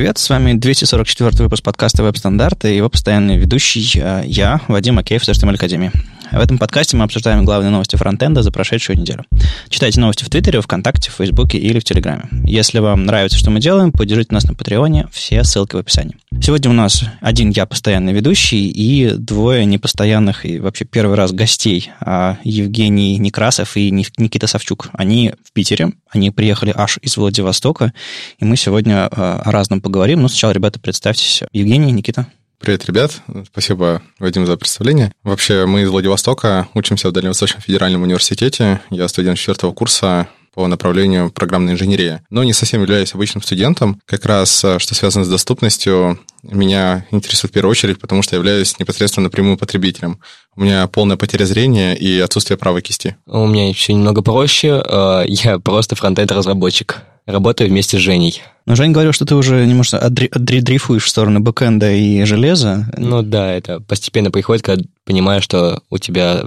привет! 0.00 0.16
С 0.16 0.30
вами 0.30 0.54
244 0.54 1.44
выпуск 1.44 1.62
подкаста 1.62 2.02
«Веб-стандарты» 2.02 2.72
и 2.72 2.76
его 2.78 2.88
постоянный 2.88 3.36
ведущий 3.36 4.00
э, 4.00 4.22
я, 4.24 4.62
Вадим 4.66 4.98
Акеев 4.98 5.22
с 5.22 5.28
HTML 5.28 5.56
Академии. 5.56 5.92
В 6.32 6.38
этом 6.38 6.58
подкасте 6.58 6.96
мы 6.96 7.04
обсуждаем 7.04 7.44
главные 7.44 7.70
новости 7.70 7.96
фронтенда 7.96 8.42
за 8.42 8.52
прошедшую 8.52 8.98
неделю. 8.98 9.24
Читайте 9.68 9.98
новости 9.98 10.22
в 10.22 10.30
Твиттере, 10.30 10.60
ВКонтакте, 10.60 11.10
в 11.10 11.14
Фейсбуке 11.14 11.58
или 11.58 11.80
в 11.80 11.84
Телеграме. 11.84 12.28
Если 12.44 12.78
вам 12.78 13.04
нравится, 13.04 13.36
что 13.36 13.50
мы 13.50 13.58
делаем, 13.60 13.90
поддержите 13.90 14.32
нас 14.32 14.44
на 14.44 14.54
Патреоне, 14.54 15.08
все 15.10 15.42
ссылки 15.42 15.74
в 15.74 15.78
описании. 15.80 16.16
Сегодня 16.40 16.70
у 16.70 16.74
нас 16.74 17.04
один 17.20 17.50
я 17.50 17.66
постоянный 17.66 18.12
ведущий 18.12 18.68
и 18.68 19.10
двое 19.10 19.64
непостоянных 19.64 20.46
и 20.46 20.60
вообще 20.60 20.84
первый 20.84 21.16
раз 21.16 21.32
гостей. 21.32 21.90
А 22.00 22.38
Евгений 22.44 23.18
Некрасов 23.18 23.76
и 23.76 23.90
Никита 23.90 24.46
Савчук. 24.46 24.90
Они 24.92 25.34
в 25.44 25.52
Питере, 25.52 25.92
они 26.10 26.30
приехали 26.30 26.72
аж 26.74 26.98
из 27.02 27.16
Владивостока, 27.16 27.92
и 28.38 28.44
мы 28.44 28.56
сегодня 28.56 29.08
э, 29.10 29.40
о 29.44 29.50
разном 29.50 29.80
поговорим. 29.80 30.22
Но 30.22 30.28
сначала, 30.28 30.52
ребята, 30.52 30.78
представьтесь. 30.78 31.42
Евгений, 31.52 31.90
Никита. 31.90 32.26
Привет, 32.60 32.84
ребят. 32.84 33.22
Спасибо, 33.46 34.02
Вадим, 34.18 34.44
за 34.44 34.58
представление. 34.58 35.12
Вообще, 35.22 35.64
мы 35.64 35.80
из 35.80 35.88
Владивостока, 35.88 36.68
учимся 36.74 37.08
в 37.08 37.12
Дальневосточном 37.12 37.62
федеральном 37.62 38.02
университете. 38.02 38.82
Я 38.90 39.08
студент 39.08 39.38
четвертого 39.38 39.72
курса 39.72 40.28
по 40.54 40.66
направлению 40.66 41.30
программной 41.30 41.74
инженерии. 41.74 42.20
Но 42.30 42.44
не 42.44 42.52
совсем 42.52 42.82
являюсь 42.82 43.14
обычным 43.14 43.42
студентом. 43.42 44.00
Как 44.06 44.26
раз, 44.26 44.64
э, 44.64 44.78
что 44.78 44.94
связано 44.94 45.24
с 45.24 45.28
доступностью, 45.28 46.18
меня 46.42 47.06
интересует 47.10 47.50
в 47.50 47.54
первую 47.54 47.70
очередь, 47.70 48.00
потому 48.00 48.22
что 48.22 48.34
я 48.34 48.38
являюсь 48.38 48.78
непосредственно 48.78 49.24
напрямую 49.24 49.58
потребителем. 49.58 50.20
У 50.56 50.62
меня 50.62 50.86
полная 50.88 51.16
потеря 51.16 51.44
зрения 51.44 51.94
и 51.94 52.18
отсутствие 52.18 52.56
правой 52.56 52.82
кисти. 52.82 53.16
У 53.26 53.46
меня 53.46 53.68
еще 53.68 53.92
немного 53.92 54.22
проще. 54.22 54.82
Э, 54.84 55.24
я 55.26 55.58
просто 55.58 55.96
фронтенд-разработчик. 55.96 57.02
Работаю 57.26 57.70
вместе 57.70 57.96
с 57.96 58.00
Женей. 58.00 58.42
Но 58.66 58.74
Жень 58.74 58.92
говорил, 58.92 59.12
что 59.12 59.24
ты 59.24 59.34
уже 59.36 59.64
немножко 59.64 59.98
отдрифуешь 59.98 61.04
в 61.04 61.08
сторону 61.08 61.40
бэкэнда 61.40 61.92
и 61.92 62.24
железа. 62.24 62.90
Ну 62.96 63.22
да, 63.22 63.52
это 63.52 63.80
постепенно 63.80 64.30
приходит, 64.30 64.64
когда 64.64 64.84
понимаешь, 65.04 65.44
что 65.44 65.82
у 65.90 65.98
тебя 65.98 66.42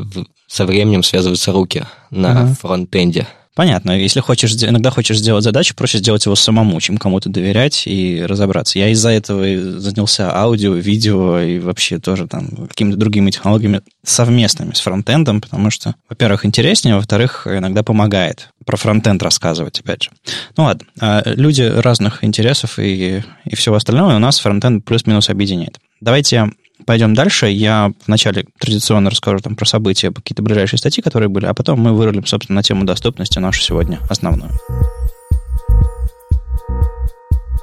со 0.47 0.65
временем 0.65 1.03
связываются 1.03 1.51
руки 1.51 1.85
на 2.11 2.31
ага. 2.31 2.55
фронтенде. 2.59 3.27
Понятно. 3.55 3.91
Если 3.91 4.19
хочешь, 4.19 4.53
иногда 4.55 4.89
хочешь 4.89 5.19
сделать 5.19 5.43
задачу, 5.43 5.75
проще 5.75 5.99
сделать 5.99 6.25
его 6.25 6.35
самому, 6.35 6.79
чем 6.81 6.97
кому-то 6.97 7.29
доверять 7.29 7.83
и 7.85 8.23
разобраться. 8.25 8.79
Я 8.79 8.89
из-за 8.89 9.09
этого 9.09 9.47
и 9.47 9.57
занялся 9.57 10.35
аудио, 10.35 10.73
видео 10.73 11.39
и 11.39 11.59
вообще 11.59 11.99
тоже 11.99 12.27
там 12.27 12.67
какими-то 12.67 12.97
другими 12.97 13.29
технологиями 13.29 13.81
совместными 14.03 14.73
с 14.73 14.79
фронтендом, 14.79 15.39
потому 15.39 15.69
что, 15.69 15.93
во-первых, 16.09 16.45
интереснее, 16.45 16.95
во-вторых, 16.95 17.45
иногда 17.45 17.83
помогает 17.83 18.49
про 18.65 18.75
фронтенд 18.75 19.21
рассказывать, 19.21 19.79
опять 19.81 20.03
же. 20.03 20.09
Ну 20.57 20.63
ладно, 20.63 20.87
а 20.99 21.21
люди 21.25 21.61
разных 21.61 22.23
интересов 22.23 22.79
и, 22.79 23.23
и 23.45 23.55
всего 23.55 23.75
остального, 23.75 24.15
у 24.15 24.19
нас 24.19 24.39
фронтенд 24.39 24.83
плюс-минус 24.83 25.29
объединяет. 25.29 25.79
Давайте 26.01 26.51
пойдем 26.85 27.13
дальше. 27.13 27.47
Я 27.47 27.91
вначале 28.07 28.45
традиционно 28.59 29.09
расскажу 29.09 29.39
там 29.39 29.55
про 29.55 29.65
события, 29.65 30.11
какие-то 30.11 30.41
ближайшие 30.41 30.77
статьи, 30.77 31.03
которые 31.03 31.29
были, 31.29 31.45
а 31.45 31.53
потом 31.53 31.79
мы 31.79 31.93
вырулим, 31.93 32.25
собственно, 32.25 32.57
на 32.57 32.63
тему 32.63 32.85
доступности 32.85 33.39
нашу 33.39 33.61
сегодня 33.61 33.99
основную. 34.09 34.51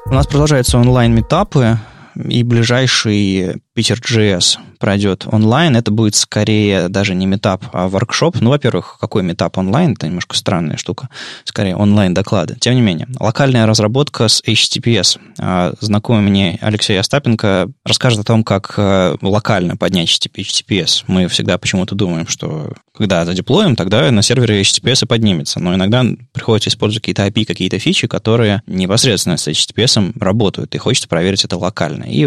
У 0.06 0.14
нас 0.14 0.26
продолжаются 0.26 0.78
онлайн-метапы, 0.78 1.78
и 2.16 2.42
ближайший 2.42 3.62
Питер.js 3.74 4.58
пройдет 4.80 5.26
онлайн, 5.30 5.76
это 5.76 5.92
будет 5.92 6.16
скорее 6.16 6.88
даже 6.88 7.14
не 7.14 7.26
метап, 7.26 7.64
а 7.72 7.88
воркшоп. 7.88 8.40
Ну, 8.40 8.50
во-первых, 8.50 8.96
какой 9.00 9.22
метап 9.22 9.58
онлайн? 9.58 9.92
Это 9.92 10.06
немножко 10.06 10.36
странная 10.36 10.76
штука. 10.76 11.08
Скорее, 11.44 11.76
онлайн-доклады. 11.76 12.56
Тем 12.58 12.74
не 12.74 12.80
менее, 12.80 13.06
локальная 13.20 13.66
разработка 13.66 14.26
с 14.26 14.42
HTTPS. 14.42 15.20
А, 15.38 15.74
знакомый 15.80 16.22
мне 16.22 16.58
Алексей 16.60 16.98
Остапенко 16.98 17.70
расскажет 17.84 18.20
о 18.20 18.24
том, 18.24 18.42
как 18.42 18.74
э, 18.76 19.16
локально 19.20 19.76
поднять 19.76 20.08
HTTPS. 20.08 21.04
Мы 21.06 21.28
всегда 21.28 21.58
почему-то 21.58 21.94
думаем, 21.94 22.26
что 22.26 22.72
когда 23.00 23.24
задеплоим, 23.24 23.76
тогда 23.76 24.10
на 24.10 24.22
сервере 24.22 24.60
HTTPS 24.60 25.04
и 25.04 25.06
поднимется. 25.06 25.60
Но 25.60 25.74
иногда 25.74 26.04
приходится 26.32 26.68
использовать 26.68 27.02
какие-то 27.02 27.26
API, 27.26 27.44
какие-то 27.44 27.78
фичи, 27.78 28.06
которые 28.06 28.62
непосредственно 28.66 29.36
с 29.36 29.48
HTTPS 29.48 30.18
работают, 30.20 30.74
и 30.74 30.78
хочется 30.78 31.08
проверить 31.08 31.44
это 31.44 31.56
локально. 31.56 32.04
И, 32.04 32.26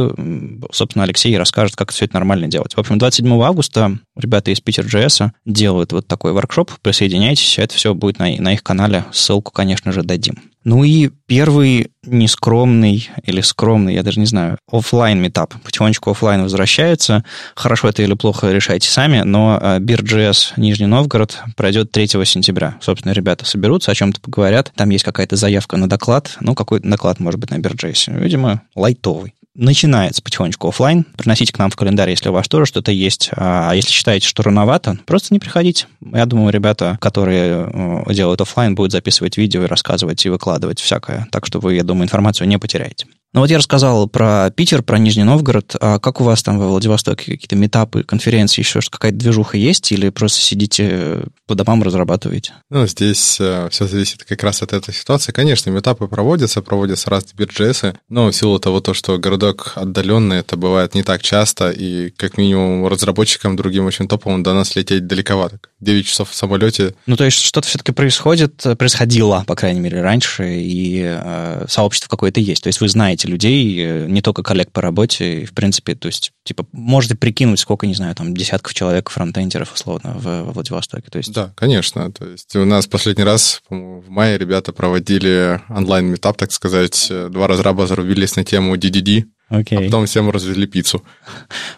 собственно, 0.71 1.03
Алексей 1.03 1.37
расскажет, 1.37 1.75
как 1.75 1.91
все 1.91 2.05
это 2.05 2.15
нормально 2.15 2.42
делать. 2.47 2.73
В 2.73 2.79
общем, 2.79 2.97
27 2.97 3.41
августа 3.41 3.97
ребята 4.15 4.51
из 4.51 4.61
Питер.js 4.61 5.31
делают 5.45 5.91
вот 5.91 6.07
такой 6.07 6.33
воркшоп. 6.33 6.71
Присоединяйтесь, 6.81 7.57
это 7.59 7.75
все 7.75 7.93
будет 7.93 8.19
на, 8.19 8.25
на 8.39 8.53
их 8.53 8.63
канале. 8.63 9.05
Ссылку, 9.11 9.51
конечно 9.51 9.91
же, 9.91 10.03
дадим. 10.03 10.35
Ну 10.63 10.83
и 10.85 11.09
первый 11.27 11.91
нескромный 12.05 13.09
или 13.23 13.41
скромный, 13.41 13.95
я 13.95 14.03
даже 14.03 14.19
не 14.19 14.25
знаю, 14.25 14.57
офлайн 14.71 15.21
метап. 15.21 15.53
Потихонечку 15.63 16.11
офлайн 16.11 16.41
возвращается. 16.41 17.25
Хорошо 17.55 17.89
это 17.89 18.01
или 18.01 18.13
плохо 18.13 18.51
решайте 18.51 18.87
сами, 18.89 19.21
но 19.23 19.59
Beer.js 19.79 20.53
Нижний 20.57 20.85
Новгород 20.85 21.37
пройдет 21.57 21.91
3 21.91 22.07
сентября. 22.25 22.77
Собственно, 22.81 23.11
ребята 23.11 23.45
соберутся, 23.45 23.91
о 23.91 23.95
чем-то 23.95 24.21
поговорят. 24.21 24.71
Там 24.75 24.89
есть 24.89 25.03
какая-то 25.03 25.35
заявка 25.35 25.75
на 25.75 25.89
доклад. 25.89 26.37
Ну, 26.39 26.55
какой 26.55 26.79
доклад 26.79 27.19
может 27.19 27.39
быть 27.39 27.49
на 27.49 27.55
Beer.js? 27.55 28.17
Видимо, 28.17 28.61
лайтовый 28.75 29.33
начинается 29.55 30.21
потихонечку 30.21 30.67
офлайн. 30.67 31.05
Приносите 31.17 31.53
к 31.53 31.59
нам 31.59 31.69
в 31.69 31.75
календарь, 31.75 32.09
если 32.09 32.29
у 32.29 32.33
вас 32.33 32.47
тоже 32.47 32.65
что-то 32.65 32.91
есть. 32.91 33.29
А 33.35 33.73
если 33.73 33.91
считаете, 33.91 34.27
что 34.27 34.43
рановато, 34.43 34.97
просто 35.05 35.33
не 35.33 35.39
приходите. 35.39 35.87
Я 36.01 36.25
думаю, 36.25 36.51
ребята, 36.51 36.97
которые 37.01 37.69
э, 37.71 38.13
делают 38.13 38.41
офлайн, 38.41 38.75
будут 38.75 38.91
записывать 38.91 39.37
видео 39.37 39.63
и 39.63 39.67
рассказывать 39.67 40.25
и 40.25 40.29
выкладывать 40.29 40.79
всякое. 40.79 41.27
Так 41.31 41.45
что 41.45 41.59
вы, 41.59 41.75
я 41.75 41.83
думаю, 41.83 42.05
информацию 42.05 42.47
не 42.47 42.57
потеряете. 42.57 43.05
Ну 43.33 43.41
вот 43.41 43.49
я 43.49 43.57
рассказал 43.57 44.07
про 44.07 44.51
Питер, 44.51 44.83
про 44.83 44.99
Нижний 44.99 45.23
Новгород. 45.23 45.75
А 45.81 45.97
как 45.97 46.21
у 46.21 46.23
вас 46.23 46.43
там 46.43 46.59
во 46.59 46.67
Владивостоке 46.67 47.31
какие-то 47.31 47.55
метапы, 47.55 48.03
конференции, 48.03 48.61
еще 48.61 48.79
что 48.79 48.91
какая-то 48.91 49.17
движуха 49.17 49.57
есть? 49.57 49.91
Или 49.91 50.09
просто 50.09 50.39
сидите 50.39 51.23
по 51.47 51.55
домам 51.55 51.81
разрабатываете? 51.81 52.53
Ну, 52.69 52.85
здесь 52.85 53.37
э, 53.39 53.69
все 53.71 53.87
зависит 53.87 54.23
как 54.23 54.43
раз 54.43 54.61
от 54.61 54.71
этой 54.71 54.93
ситуации. 54.93 55.31
Конечно, 55.31 55.71
метапы 55.71 56.07
проводятся, 56.07 56.61
проводятся 56.61 57.09
разные 57.09 57.33
бирджесы, 57.35 57.95
но 58.07 58.29
в 58.29 58.35
силу 58.35 58.59
того, 58.59 58.81
то, 58.81 58.93
что 58.93 59.17
городок 59.17 59.73
отдаленный, 59.75 60.37
это 60.37 60.55
бывает 60.55 60.93
не 60.93 61.01
так 61.01 61.23
часто, 61.23 61.71
и 61.71 62.11
как 62.11 62.37
минимум 62.37 62.85
разработчикам, 62.85 63.55
другим 63.55 63.87
очень 63.87 64.07
топовым 64.07 64.43
до 64.43 64.53
нас 64.53 64.75
лететь 64.75 65.07
далековато. 65.07 65.59
9 65.79 66.05
часов 66.05 66.29
в 66.29 66.35
самолете. 66.35 66.93
Ну, 67.07 67.17
то 67.17 67.25
есть 67.25 67.39
что-то 67.39 67.67
все-таки 67.67 67.91
происходит, 67.91 68.63
происходило, 68.77 69.43
по 69.47 69.55
крайней 69.55 69.79
мере, 69.79 70.01
раньше, 70.01 70.59
и 70.59 71.01
э, 71.03 71.65
сообщество 71.67 72.09
какое-то 72.09 72.39
есть. 72.39 72.63
То 72.63 72.67
есть 72.67 72.79
вы 72.79 72.89
знаете 72.89 73.22
людей, 73.27 73.77
э, 73.79 74.05
не 74.07 74.21
только 74.21 74.43
коллег 74.43 74.71
по 74.71 74.81
работе, 74.81 75.41
и, 75.41 75.45
в 75.45 75.53
принципе, 75.53 75.95
то 75.95 76.07
есть, 76.07 76.31
типа, 76.43 76.65
можете 76.71 77.15
прикинуть, 77.15 77.59
сколько, 77.59 77.87
не 77.87 77.93
знаю, 77.93 78.15
там, 78.15 78.35
десятков 78.35 78.73
человек 78.73 79.09
фронтендеров, 79.09 79.73
условно, 79.73 80.13
в, 80.15 80.23
в 80.23 80.53
Владивостоке. 80.53 81.09
То 81.09 81.17
есть... 81.17 81.33
Да, 81.33 81.51
конечно. 81.55 82.11
То 82.11 82.25
есть 82.25 82.55
у 82.55 82.65
нас 82.65 82.87
последний 82.87 83.23
раз, 83.23 83.61
в 83.69 84.09
мае 84.09 84.37
ребята 84.37 84.73
проводили 84.73 85.61
онлайн-метап, 85.69 86.37
так 86.37 86.51
сказать. 86.51 87.11
Два 87.29 87.47
разраба 87.47 87.87
зарубились 87.87 88.35
на 88.35 88.43
тему 88.43 88.75
DDD, 88.75 89.25
Окей. 89.49 89.77
А 89.77 89.81
потом 89.81 90.05
всем 90.07 90.29
развезли 90.31 90.65
пиццу. 90.65 91.03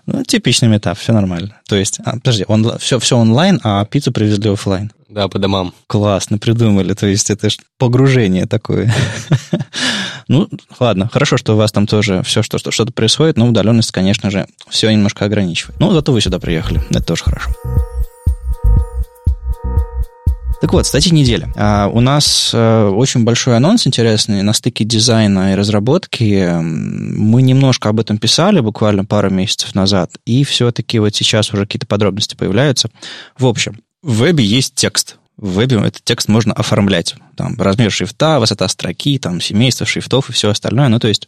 Ну, 0.05 0.23
типичный 0.23 0.69
метап, 0.69 0.97
все 0.97 1.11
нормально. 1.11 1.59
То 1.67 1.75
есть, 1.75 1.99
а, 2.05 2.13
подожди, 2.13 2.45
он, 2.47 2.77
все, 2.79 2.99
все 2.99 3.17
онлайн, 3.17 3.59
а 3.63 3.83
пиццу 3.85 4.13
привезли 4.13 4.49
офлайн. 4.49 4.91
Да, 5.09 5.27
по 5.27 5.37
домам. 5.37 5.73
Классно 5.87 6.37
придумали. 6.37 6.93
То 6.93 7.05
есть 7.05 7.29
это 7.29 7.49
погружение 7.77 8.47
такое. 8.47 8.93
ну, 10.27 10.49
ладно, 10.79 11.09
хорошо, 11.11 11.37
что 11.37 11.53
у 11.53 11.57
вас 11.57 11.71
там 11.71 11.85
тоже 11.85 12.23
все, 12.23 12.41
что, 12.41 12.57
что, 12.57 12.71
что-то 12.71 12.91
происходит, 12.91 13.37
но 13.37 13.47
удаленность, 13.47 13.91
конечно 13.91 14.31
же, 14.31 14.47
все 14.67 14.89
немножко 14.89 15.25
ограничивает. 15.25 15.79
Ну, 15.79 15.91
зато 15.91 16.11
вы 16.11 16.21
сюда 16.21 16.39
приехали. 16.39 16.81
Это 16.89 17.03
тоже 17.03 17.23
хорошо. 17.23 17.51
Так 20.61 20.73
вот, 20.73 20.87
статья 20.87 21.11
недели. 21.11 21.47
А, 21.55 21.87
у 21.93 21.99
нас 21.99 22.51
а, 22.51 22.89
очень 22.89 23.23
большой 23.23 23.57
анонс 23.57 23.85
интересный 23.85 24.41
на 24.41 24.53
стыке 24.53 24.83
дизайна 24.83 25.51
и 25.51 25.55
разработки. 25.55 26.49
Мы 26.59 27.43
немножко 27.43 27.89
об 27.89 27.99
этом 27.99 28.17
писали 28.17 28.61
буквально 28.61 29.05
пару 29.05 29.29
месяцев 29.29 29.75
назад, 29.75 30.11
и 30.25 30.43
все-таки 30.43 30.97
вот 30.97 31.13
сейчас 31.13 31.53
уже 31.53 31.65
какие-то 31.65 31.85
подробности 31.85 32.35
появляются. 32.35 32.89
В 33.37 33.45
общем, 33.45 33.77
в 34.05 34.17
вебе 34.19 34.43
есть 34.43 34.75
текст, 34.75 35.17
в 35.35 35.53
вебе 35.55 35.77
этот 35.77 36.03
текст 36.03 36.27
можно 36.27 36.53
оформлять. 36.53 37.15
Там 37.35 37.59
размер 37.59 37.91
шрифта, 37.91 38.39
высота 38.39 38.67
строки, 38.67 39.17
там 39.17 39.41
семейство 39.41 39.87
шрифтов 39.87 40.29
и 40.29 40.33
все 40.33 40.51
остальное. 40.51 40.87
Ну, 40.89 40.99
то 40.99 41.07
есть 41.07 41.27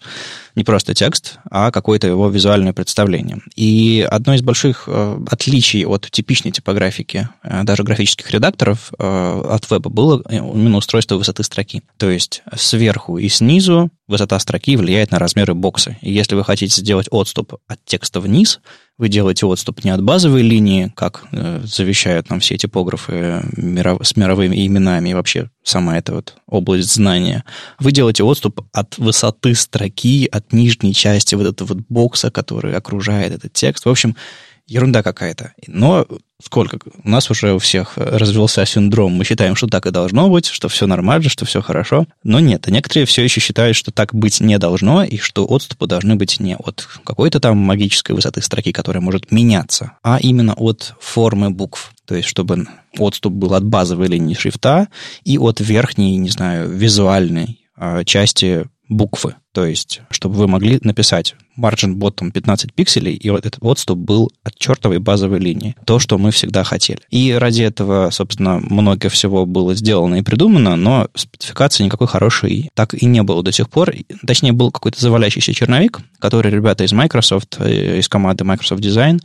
не 0.58 0.64
просто 0.64 0.96
текст, 0.96 1.38
а 1.52 1.70
какое-то 1.70 2.08
его 2.08 2.30
визуальное 2.30 2.74
представление. 2.74 3.38
И 3.56 4.06
одно 4.10 4.34
из 4.34 4.42
больших 4.42 4.86
э, 4.88 5.20
отличий 5.30 5.86
от 5.86 6.10
типичной 6.10 6.52
типографики, 6.52 7.30
э, 7.44 7.64
даже 7.64 7.84
графических 7.84 8.32
редакторов 8.32 8.92
э, 8.98 9.42
от 9.52 9.70
веба, 9.70 9.90
было 9.92 10.24
именно 10.30 10.78
устройство 10.78 11.16
высоты 11.16 11.44
строки. 11.44 11.84
То 11.98 12.10
есть 12.10 12.42
сверху 12.56 13.20
и 13.20 13.30
снизу 13.30 13.92
высота 14.08 14.40
строки 14.40 14.76
влияет 14.76 15.12
на 15.12 15.20
размеры 15.20 15.54
бокса. 15.54 15.96
И 16.02 16.12
если 16.12 16.34
вы 16.34 16.44
хотите 16.44 16.82
сделать 16.82 17.08
отступ 17.12 17.58
от 17.68 17.80
текста 17.86 18.20
вниз, 18.20 18.60
Вы 18.98 19.10
делаете 19.10 19.46
отступ 19.46 19.84
не 19.84 19.92
от 19.92 20.02
базовой 20.02 20.42
линии, 20.42 20.92
как 20.96 21.26
э, 21.32 21.62
завещают 21.64 22.32
нам 22.32 22.40
все 22.40 22.58
типографы 22.58 23.44
миров, 23.56 24.00
с 24.04 24.16
мировыми 24.16 24.66
именами 24.66 25.10
и 25.10 25.14
вообще 25.14 25.52
сама 25.64 26.00
эта 26.00 26.14
вот 26.14 26.34
область 26.48 26.92
знания. 26.92 27.44
Вы 27.78 27.92
делаете 27.92 28.24
отступ 28.24 28.62
от 28.74 28.98
высоты 28.98 29.54
строки, 29.54 30.28
от 30.32 30.47
нижней 30.52 30.94
части 30.94 31.36
вот 31.36 31.48
этого 31.48 31.70
вот 31.70 31.78
бокса, 31.90 32.32
который 32.32 32.76
окружает 32.76 33.34
этот 33.34 33.54
текст. 33.54 33.86
В 33.86 33.90
общем, 33.90 34.16
ерунда 34.68 35.02
какая-то. 35.02 35.54
Но 35.68 36.06
сколько? 36.44 36.78
У 37.04 37.10
нас 37.10 37.32
уже 37.32 37.54
у 37.54 37.60
всех 37.60 37.94
развелся 37.96 38.66
синдром. 38.66 39.14
Мы 39.14 39.24
считаем, 39.24 39.56
что 39.56 39.68
так 39.68 39.86
и 39.86 39.92
должно 39.92 40.30
быть, 40.30 40.46
что 40.46 40.68
все 40.68 40.86
нормально, 40.86 41.30
что 41.30 41.46
все 41.46 41.62
хорошо. 41.62 42.06
Но 42.24 42.40
нет, 42.40 42.68
некоторые 42.68 43.06
все 43.06 43.24
еще 43.24 43.40
считают, 43.40 43.76
что 43.76 43.92
так 43.92 44.14
быть 44.14 44.40
не 44.42 44.58
должно, 44.60 45.04
и 45.04 45.18
что 45.18 45.46
отступы 45.46 45.88
должны 45.88 46.16
быть 46.16 46.40
не 46.40 46.56
от 46.56 46.88
какой-то 47.04 47.40
там 47.40 47.58
магической 47.58 48.16
высоты 48.16 48.42
строки, 48.42 48.72
которая 48.72 49.02
может 49.02 49.32
меняться, 49.32 49.94
а 50.04 50.20
именно 50.22 50.54
от 50.54 50.94
формы 51.00 51.50
букв. 51.50 51.94
То 52.06 52.16
есть, 52.16 52.28
чтобы 52.28 52.68
отступ 52.98 53.34
был 53.34 53.54
от 53.54 53.66
базовой 53.66 54.08
линии 54.08 54.34
шрифта 54.34 54.88
и 55.24 55.38
от 55.38 55.60
верхней, 55.60 56.16
не 56.18 56.30
знаю, 56.30 56.70
визуальной 56.70 57.62
а, 57.76 58.04
части 58.04 58.66
буквы. 58.90 59.36
То 59.58 59.66
есть, 59.66 60.02
чтобы 60.12 60.36
вы 60.36 60.48
могли 60.48 60.78
написать 60.84 61.34
margin 61.58 61.96
bottom 61.96 62.32
15 62.32 62.74
пикселей, 62.76 63.16
и 63.16 63.32
вот 63.32 63.48
этот 63.48 63.58
отступ 63.64 63.98
был 63.98 64.32
от 64.44 64.56
чертовой 64.56 65.00
базовой 65.00 65.40
линии. 65.40 65.76
То, 65.84 65.98
что 65.98 66.20
мы 66.20 66.30
всегда 66.30 66.64
хотели. 66.64 67.00
И 67.10 67.34
ради 67.34 67.64
этого, 67.64 68.12
собственно, 68.12 68.60
много 68.60 69.10
всего 69.10 69.48
было 69.48 69.74
сделано 69.74 70.16
и 70.16 70.22
придумано, 70.22 70.76
но 70.76 71.08
спецификации 71.16 71.86
никакой 71.86 72.06
хорошей 72.06 72.70
так 72.76 72.94
и 72.94 73.08
не 73.08 73.24
было 73.24 73.42
до 73.42 73.52
сих 73.52 73.68
пор. 73.68 73.92
Точнее, 74.28 74.52
был 74.52 74.70
какой-то 74.70 75.02
завалящийся 75.02 75.54
черновик, 75.54 76.02
который 76.20 76.52
ребята 76.52 76.84
из 76.84 76.92
Microsoft, 76.92 77.58
э, 77.60 77.98
из 77.98 78.08
команды 78.08 78.44
Microsoft 78.44 78.84
Design 78.84 79.22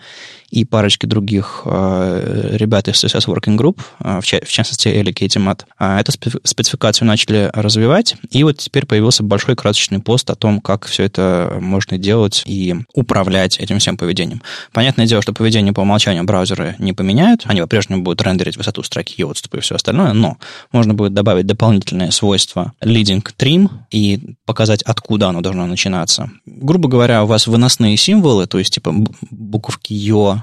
и 0.53 0.67
парочки 0.67 1.07
других 1.07 1.63
э, 1.65 2.57
ребят 2.59 2.87
из 2.87 3.03
CSS 3.03 3.27
Working 3.27 3.57
Group, 3.57 3.81
э, 4.01 4.21
в, 4.21 4.25
в 4.25 4.51
частности, 4.51 4.89
Эли 4.89 5.11
Кейти 5.11 5.39
Мат, 5.39 5.67
э, 5.79 5.99
эту 5.99 6.13
спецификацию 6.13 7.09
начали 7.09 7.51
развивать, 7.55 8.17
и 8.31 8.45
вот 8.45 8.59
теперь 8.59 8.85
появился 8.85 9.23
большой 9.23 9.57
красочный 9.57 10.01
пост 10.01 10.22
о 10.31 10.35
том, 10.35 10.61
как 10.61 10.87
все 10.87 11.05
это 11.05 11.59
можно 11.61 11.99
делать 11.99 12.43
и 12.47 12.75
управлять 12.95 13.59
этим 13.59 13.79
всем 13.79 13.97
поведением. 13.97 14.43
Понятное 14.73 15.07
дело, 15.07 15.23
что 15.23 15.33
поведение 15.33 15.73
по 15.73 15.81
умолчанию 15.81 16.25
браузеры 16.25 16.77
не 16.79 16.93
поменяют, 16.93 17.43
они 17.47 17.61
по-прежнему 17.61 18.03
будут 18.03 18.23
рендерить 18.23 18.57
высоту 18.57 18.83
строки 18.83 19.15
и 19.17 19.25
отступы 19.25 19.59
и 19.59 19.61
все 19.61 19.77
остальное, 19.77 20.13
но 20.13 20.39
можно 20.73 20.95
будет 20.95 21.15
добавить 21.15 21.47
дополнительное 21.47 22.11
свойство 22.11 22.73
leading 22.83 23.25
trim 23.39 23.69
и 23.91 24.37
показать, 24.47 24.83
откуда 24.83 25.29
оно 25.29 25.41
должно 25.41 25.67
начинаться. 25.67 26.31
Грубо 26.47 26.89
говоря, 26.89 27.25
у 27.25 27.27
вас 27.27 27.47
выносные 27.47 27.97
символы, 27.97 28.47
то 28.47 28.59
есть 28.59 28.75
типа 28.75 28.95
буковки 29.31 29.93
Ё, 29.93 30.43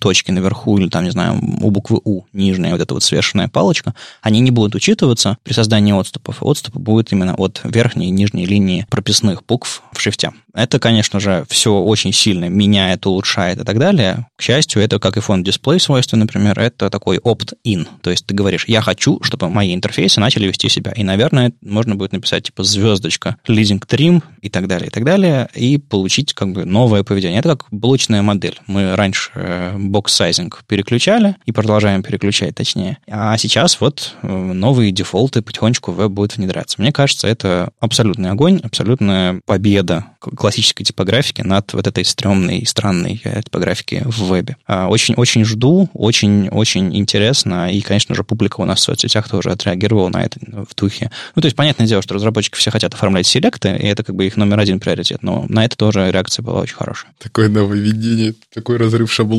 точки 0.00 0.30
наверху 0.30 0.78
или 0.78 0.88
там, 0.88 1.04
не 1.04 1.10
знаю, 1.10 1.38
у 1.62 1.70
буквы 1.70 2.00
У, 2.04 2.24
нижняя 2.32 2.72
вот 2.72 2.80
эта 2.80 2.94
вот 2.94 3.02
свешенная 3.02 3.48
палочка, 3.48 3.94
они 4.22 4.40
не 4.40 4.50
будут 4.50 4.74
учитываться 4.74 5.38
при 5.42 5.52
создании 5.52 5.92
отступов. 5.92 6.42
Отступы 6.42 6.78
будут 6.78 7.12
именно 7.12 7.34
от 7.34 7.60
верхней 7.64 8.08
и 8.08 8.10
нижней 8.10 8.46
линии 8.46 8.86
прописных 8.90 9.44
букв 9.46 9.82
в 9.92 10.00
шрифте. 10.00 10.32
Это, 10.54 10.78
конечно 10.78 11.20
же, 11.20 11.44
все 11.50 11.78
очень 11.78 12.12
сильно 12.12 12.48
меняет, 12.48 13.06
улучшает 13.06 13.60
и 13.60 13.64
так 13.64 13.78
далее. 13.78 14.26
К 14.36 14.42
счастью, 14.42 14.82
это, 14.82 14.98
как 14.98 15.18
и 15.18 15.20
фон 15.20 15.44
дисплей 15.44 15.78
свойства, 15.78 16.16
например, 16.16 16.58
это 16.58 16.88
такой 16.88 17.18
opt-in. 17.18 17.86
То 18.00 18.10
есть 18.10 18.24
ты 18.26 18.34
говоришь, 18.34 18.64
я 18.66 18.80
хочу, 18.80 19.22
чтобы 19.22 19.50
мои 19.50 19.74
интерфейсы 19.74 20.18
начали 20.18 20.46
вести 20.46 20.70
себя. 20.70 20.92
И, 20.92 21.02
наверное, 21.02 21.52
можно 21.60 21.94
будет 21.94 22.12
написать 22.12 22.44
типа 22.44 22.64
звездочка, 22.64 23.36
leading 23.46 23.82
trim 23.86 24.22
и 24.40 24.48
так 24.48 24.66
далее, 24.66 24.88
и 24.88 24.90
так 24.90 25.04
далее, 25.04 25.48
и 25.54 25.76
получить 25.76 26.32
как 26.32 26.52
бы 26.52 26.64
новое 26.64 27.02
поведение. 27.02 27.38
Это 27.38 27.50
как 27.50 27.66
блочная 27.70 28.22
модель. 28.22 28.58
Мы 28.66 28.96
раньше 28.96 29.30
box-sizing 29.76 30.64
переключали 30.66 31.36
и 31.46 31.52
продолжаем 31.52 32.02
переключать, 32.02 32.54
точнее. 32.54 32.98
А 33.08 33.36
сейчас 33.38 33.80
вот 33.80 34.14
э, 34.22 34.26
новые 34.26 34.92
дефолты 34.92 35.42
потихонечку 35.42 35.92
в 35.92 35.96
веб 35.96 36.10
будут 36.10 36.36
внедряться. 36.36 36.80
Мне 36.80 36.92
кажется, 36.92 37.28
это 37.28 37.70
абсолютный 37.80 38.30
огонь, 38.30 38.60
абсолютная 38.62 39.40
победа 39.46 40.06
классической 40.20 40.84
типографики 40.84 41.42
над 41.42 41.72
вот 41.72 41.86
этой 41.86 42.04
стрёмной, 42.04 42.66
странной 42.66 43.20
э, 43.24 43.42
типографики 43.42 44.02
в 44.04 44.24
вебе. 44.28 44.56
Очень-очень 44.66 45.42
а, 45.42 45.44
жду, 45.44 45.88
очень-очень 45.92 46.96
интересно, 46.96 47.70
и, 47.70 47.80
конечно 47.80 48.14
же, 48.14 48.24
публика 48.24 48.60
у 48.60 48.64
нас 48.64 48.80
в 48.80 48.82
соцсетях 48.82 49.28
тоже 49.28 49.50
отреагировала 49.50 50.08
на 50.08 50.22
это 50.22 50.38
в 50.40 50.74
духе. 50.74 51.10
Ну, 51.34 51.42
то 51.42 51.46
есть, 51.46 51.56
понятное 51.56 51.86
дело, 51.86 52.02
что 52.02 52.14
разработчики 52.14 52.56
все 52.56 52.70
хотят 52.70 52.94
оформлять 52.94 53.26
select 53.26 53.64
ы, 53.64 53.76
и 53.76 53.86
это 53.86 54.02
как 54.02 54.14
бы 54.14 54.26
их 54.26 54.36
номер 54.36 54.58
один 54.60 54.80
приоритет, 54.80 55.22
но 55.22 55.46
на 55.48 55.64
это 55.64 55.76
тоже 55.76 56.10
реакция 56.10 56.42
была 56.42 56.60
очень 56.60 56.76
хорошая. 56.76 57.12
Такое 57.18 57.48
нововведение, 57.48 58.34
такой 58.52 58.76
разрыв 58.76 59.12
шаблона. 59.12 59.35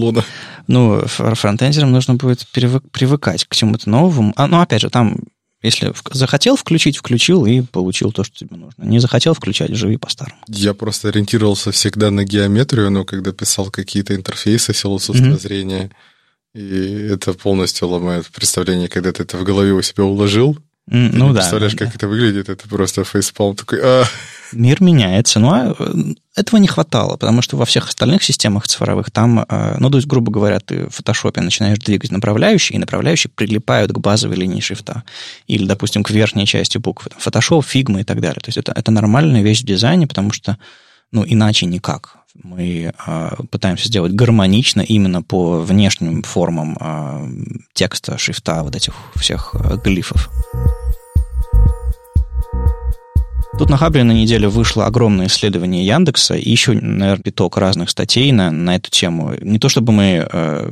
Ну, 0.68 1.02
фронтендерам 1.06 1.92
нужно 1.92 2.16
будет 2.16 2.46
привыкать 2.48 3.46
к 3.46 3.56
чему-то 3.56 3.90
новому. 3.90 4.34
А, 4.36 4.48
ну, 4.48 4.60
опять 4.60 4.82
же, 4.82 4.90
там 4.90 5.18
если 5.64 5.92
захотел 6.12 6.56
включить, 6.56 6.98
включил 6.98 7.46
и 7.46 7.62
получил 7.62 8.12
то, 8.12 8.24
что 8.24 8.36
тебе 8.36 8.56
нужно. 8.56 8.84
Не 8.84 9.00
захотел 9.00 9.34
включать, 9.34 9.76
живи 9.76 9.98
по-старому. 9.98 10.38
Я 10.48 10.74
просто 10.74 11.10
ориентировался 11.10 11.72
всегда 11.72 12.12
на 12.12 12.24
геометрию, 12.24 12.92
но 12.92 13.06
когда 13.06 13.32
писал 13.32 13.72
какие-то 13.72 14.16
интерфейсы 14.16 14.74
философского 14.74 15.30
mm-hmm. 15.30 15.42
зрения, 15.42 15.92
и 16.54 17.10
это 17.12 17.34
полностью 17.34 17.88
ломает 17.88 18.28
представление, 18.28 18.88
когда 18.88 19.12
ты 19.12 19.24
это 19.24 19.38
в 19.38 19.44
голове 19.44 19.74
у 19.74 19.82
себя 19.82 20.04
уложил. 20.04 20.58
Mm, 20.90 21.10
ну 21.14 21.28
да. 21.30 21.40
Представляешь, 21.40 21.74
да, 21.74 21.80
как 21.80 21.90
да. 21.90 21.94
это 21.96 22.08
выглядит, 22.08 22.50
это 22.50 22.68
просто 22.70 23.04
фейспалм 23.04 23.56
такой. 23.56 23.80
А! 23.82 24.06
Мир 24.52 24.82
меняется, 24.82 25.40
но 25.40 25.76
э, 25.78 25.94
этого 26.36 26.60
не 26.60 26.68
хватало, 26.68 27.18
потому 27.18 27.42
что 27.42 27.58
во 27.58 27.66
всех 27.66 27.88
остальных 27.88 28.24
системах 28.24 28.68
цифровых 28.68 29.12
там, 29.12 29.46
э, 29.48 29.78
ну, 29.80 29.90
то 29.90 29.98
есть, 29.98 30.08
грубо 30.08 30.32
говоря, 30.32 30.60
ты 30.60 30.88
в 30.88 30.92
фотошопе 30.92 31.42
начинаешь 31.42 31.80
двигать 31.80 32.12
направляющие, 32.12 32.78
и 32.78 32.80
направляющие 32.80 33.32
прилипают 33.34 33.92
к 33.92 34.00
базовой 34.00 34.38
линии 34.38 34.60
шрифта. 34.60 35.04
Или, 35.48 35.66
допустим, 35.66 36.04
к 36.04 36.10
верхней 36.10 36.46
части 36.46 36.78
буквы. 36.78 37.12
Фотошоп, 37.18 37.66
Figma 37.66 38.02
и 38.02 38.04
так 38.04 38.22
далее. 38.22 38.40
То 38.42 38.50
есть 38.50 38.58
это, 38.58 38.72
это 38.72 38.92
нормальная 38.92 39.42
вещь 39.42 39.62
в 39.62 39.66
дизайне, 39.66 40.08
потому 40.08 40.32
что, 40.32 40.58
ну, 41.12 41.26
иначе 41.28 41.66
никак. 41.66 42.18
Мы 42.44 42.94
э, 43.08 43.30
пытаемся 43.50 43.88
сделать 43.88 44.14
гармонично 44.14 44.82
именно 44.82 45.24
по 45.24 45.62
внешним 45.62 46.22
формам 46.22 46.78
э, 46.80 47.28
текста, 47.74 48.18
шрифта, 48.18 48.64
вот 48.64 48.76
этих 48.76 48.94
всех 49.16 49.56
э, 49.56 49.78
глифов. 49.84 50.30
Тут 53.58 53.70
на 53.72 53.78
Хабре 53.78 54.04
на 54.04 54.12
неделе 54.12 54.48
вышло 54.48 54.86
огромное 54.86 55.26
исследование 55.28 55.84
Яндекса 55.84 56.36
и 56.36 56.50
еще, 56.50 56.74
наверное, 56.74 57.24
пяток 57.24 57.58
разных 57.58 57.90
статей 57.90 58.32
на, 58.32 58.52
на 58.52 58.76
эту 58.76 58.92
тему. 58.92 59.34
Не 59.42 59.58
то 59.58 59.68
чтобы 59.68 59.94
мы 59.94 60.28
э, 60.32 60.72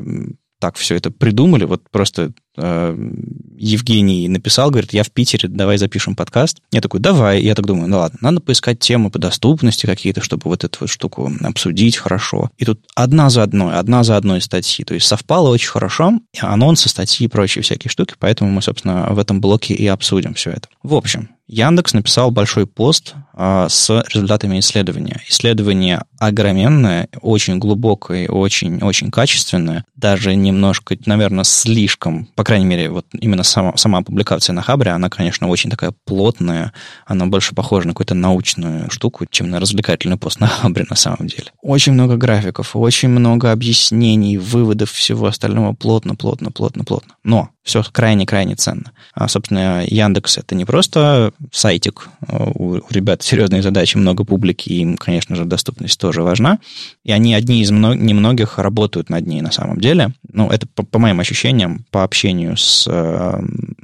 так 0.60 0.76
все 0.76 0.96
это 0.96 1.10
придумали, 1.10 1.66
вот 1.66 1.90
просто 1.90 2.32
Евгений 2.57 4.28
написал, 4.28 4.69
говорит, 4.69 4.94
я 4.94 5.04
в 5.04 5.12
Питере, 5.12 5.50
давай 5.50 5.78
запишем 5.78 6.16
подкаст. 6.16 6.60
Я 6.72 6.81
такой, 6.81 7.00
давай. 7.00 7.42
Я 7.42 7.56
так 7.56 7.66
думаю, 7.66 7.88
ну 7.88 7.98
ладно, 7.98 8.18
надо 8.21 8.40
поискать 8.42 8.80
темы 8.80 9.09
по 9.09 9.19
доступности 9.19 9.85
какие-то, 9.85 10.21
чтобы 10.21 10.44
вот 10.45 10.64
эту 10.64 10.80
вот 10.81 10.90
штуку 10.90 11.31
обсудить 11.42 11.97
хорошо. 11.97 12.52
И 12.57 12.66
тут 12.66 12.80
одна 12.95 13.30
за 13.30 13.44
одной, 13.44 13.76
одна 13.76 14.04
за 14.04 14.18
одной 14.18 14.42
статьи. 14.42 14.85
То 14.85 14.94
есть 14.94 15.07
совпало 15.07 15.50
очень 15.50 15.69
хорошо, 15.69 16.14
анонсы, 16.40 16.90
статьи 16.90 17.26
и 17.26 17.30
прочие 17.30 17.62
всякие 17.62 17.90
штуки, 17.90 18.16
поэтому 18.19 18.52
мы, 18.52 18.62
собственно, 18.62 19.07
в 19.12 19.19
этом 19.19 19.42
блоке 19.42 19.74
и 19.74 19.88
обсудим 19.88 20.33
все 20.33 20.52
это. 20.52 20.68
В 20.83 20.94
общем, 20.94 21.30
Яндекс 21.47 21.94
написал 21.94 22.31
большой 22.31 22.66
пост 22.66 23.14
а, 23.33 23.69
с 23.69 24.04
результатами 24.12 24.59
исследования. 24.59 25.21
Исследование 25.30 26.04
огроменное, 26.18 27.07
очень 27.21 27.59
глубокое, 27.59 28.28
очень, 28.28 28.81
очень 28.81 29.12
качественное, 29.12 29.85
даже 29.95 30.33
немножко, 30.33 30.97
наверное, 31.06 31.44
слишком, 31.44 32.28
по 32.35 32.44
крайней 32.45 32.66
мере, 32.66 32.90
вот 32.90 33.06
именно 33.11 33.44
сама, 33.44 33.75
сама 33.75 34.02
публикация 34.02 34.54
на 34.54 34.61
Хабре, 34.61 34.92
она, 34.92 35.09
конечно, 35.09 35.47
очень 35.47 35.69
такая 35.69 35.94
плотная, 36.06 36.71
она 37.06 37.25
больше 37.25 37.54
похожа 37.54 37.87
на 37.87 37.94
какую-то 37.94 38.16
научную 38.16 38.90
штуку, 38.90 39.25
чем 39.30 39.49
на 39.49 39.59
развлекательный 39.59 40.18
пост 40.18 40.40
на 40.40 40.47
Хабре 40.47 40.85
на 40.90 40.95
самом 40.95 41.28
деле. 41.28 41.52
Очень 41.61 41.94
много 41.94 42.16
графиков, 42.16 42.75
очень 42.75 43.09
много 43.09 43.52
объяснений, 43.52 44.37
выводов 44.37 44.92
всего 44.92 45.25
остального 45.25 45.73
плотно, 45.73 46.16
плотно, 46.16 46.52
плотно, 46.52 46.83
плотно. 46.83 47.16
Но 47.23 47.49
все 47.66 47.84
крайне-крайне 47.84 48.56
ценно. 48.56 48.92
А, 49.14 49.28
собственно, 49.28 49.84
Яндекс— 49.86 50.38
это 50.40 50.54
не 50.54 50.66
просто 50.66 51.34
сайтик. 51.52 52.10
У, 52.30 52.76
у 52.76 52.81
ребят 52.92 53.24
серьезные 53.24 53.64
задачи, 53.64 53.98
много 53.98 54.24
публики, 54.24 54.69
им, 54.69 54.98
конечно 54.98 55.36
же, 55.36 55.45
доступность 55.45 56.00
тоже 56.00 56.22
важна. 56.22 56.60
И 57.04 57.12
они 57.12 57.34
одни 57.34 57.62
из 57.62 57.72
мног- 57.72 57.98
немногих 57.98 58.60
работают 58.60 59.10
над 59.10 59.26
ней 59.26 59.42
на 59.42 59.52
самом 59.52 59.80
деле. 59.80 60.14
Ну, 60.31 60.50
это 60.50 60.68
по, 60.68 60.84
по 60.84 61.00
моим 61.00 61.19
ощущениям, 61.19 61.86
по 61.90 62.04
общению 62.04 62.56
с 62.56 62.86
э, 62.88 63.42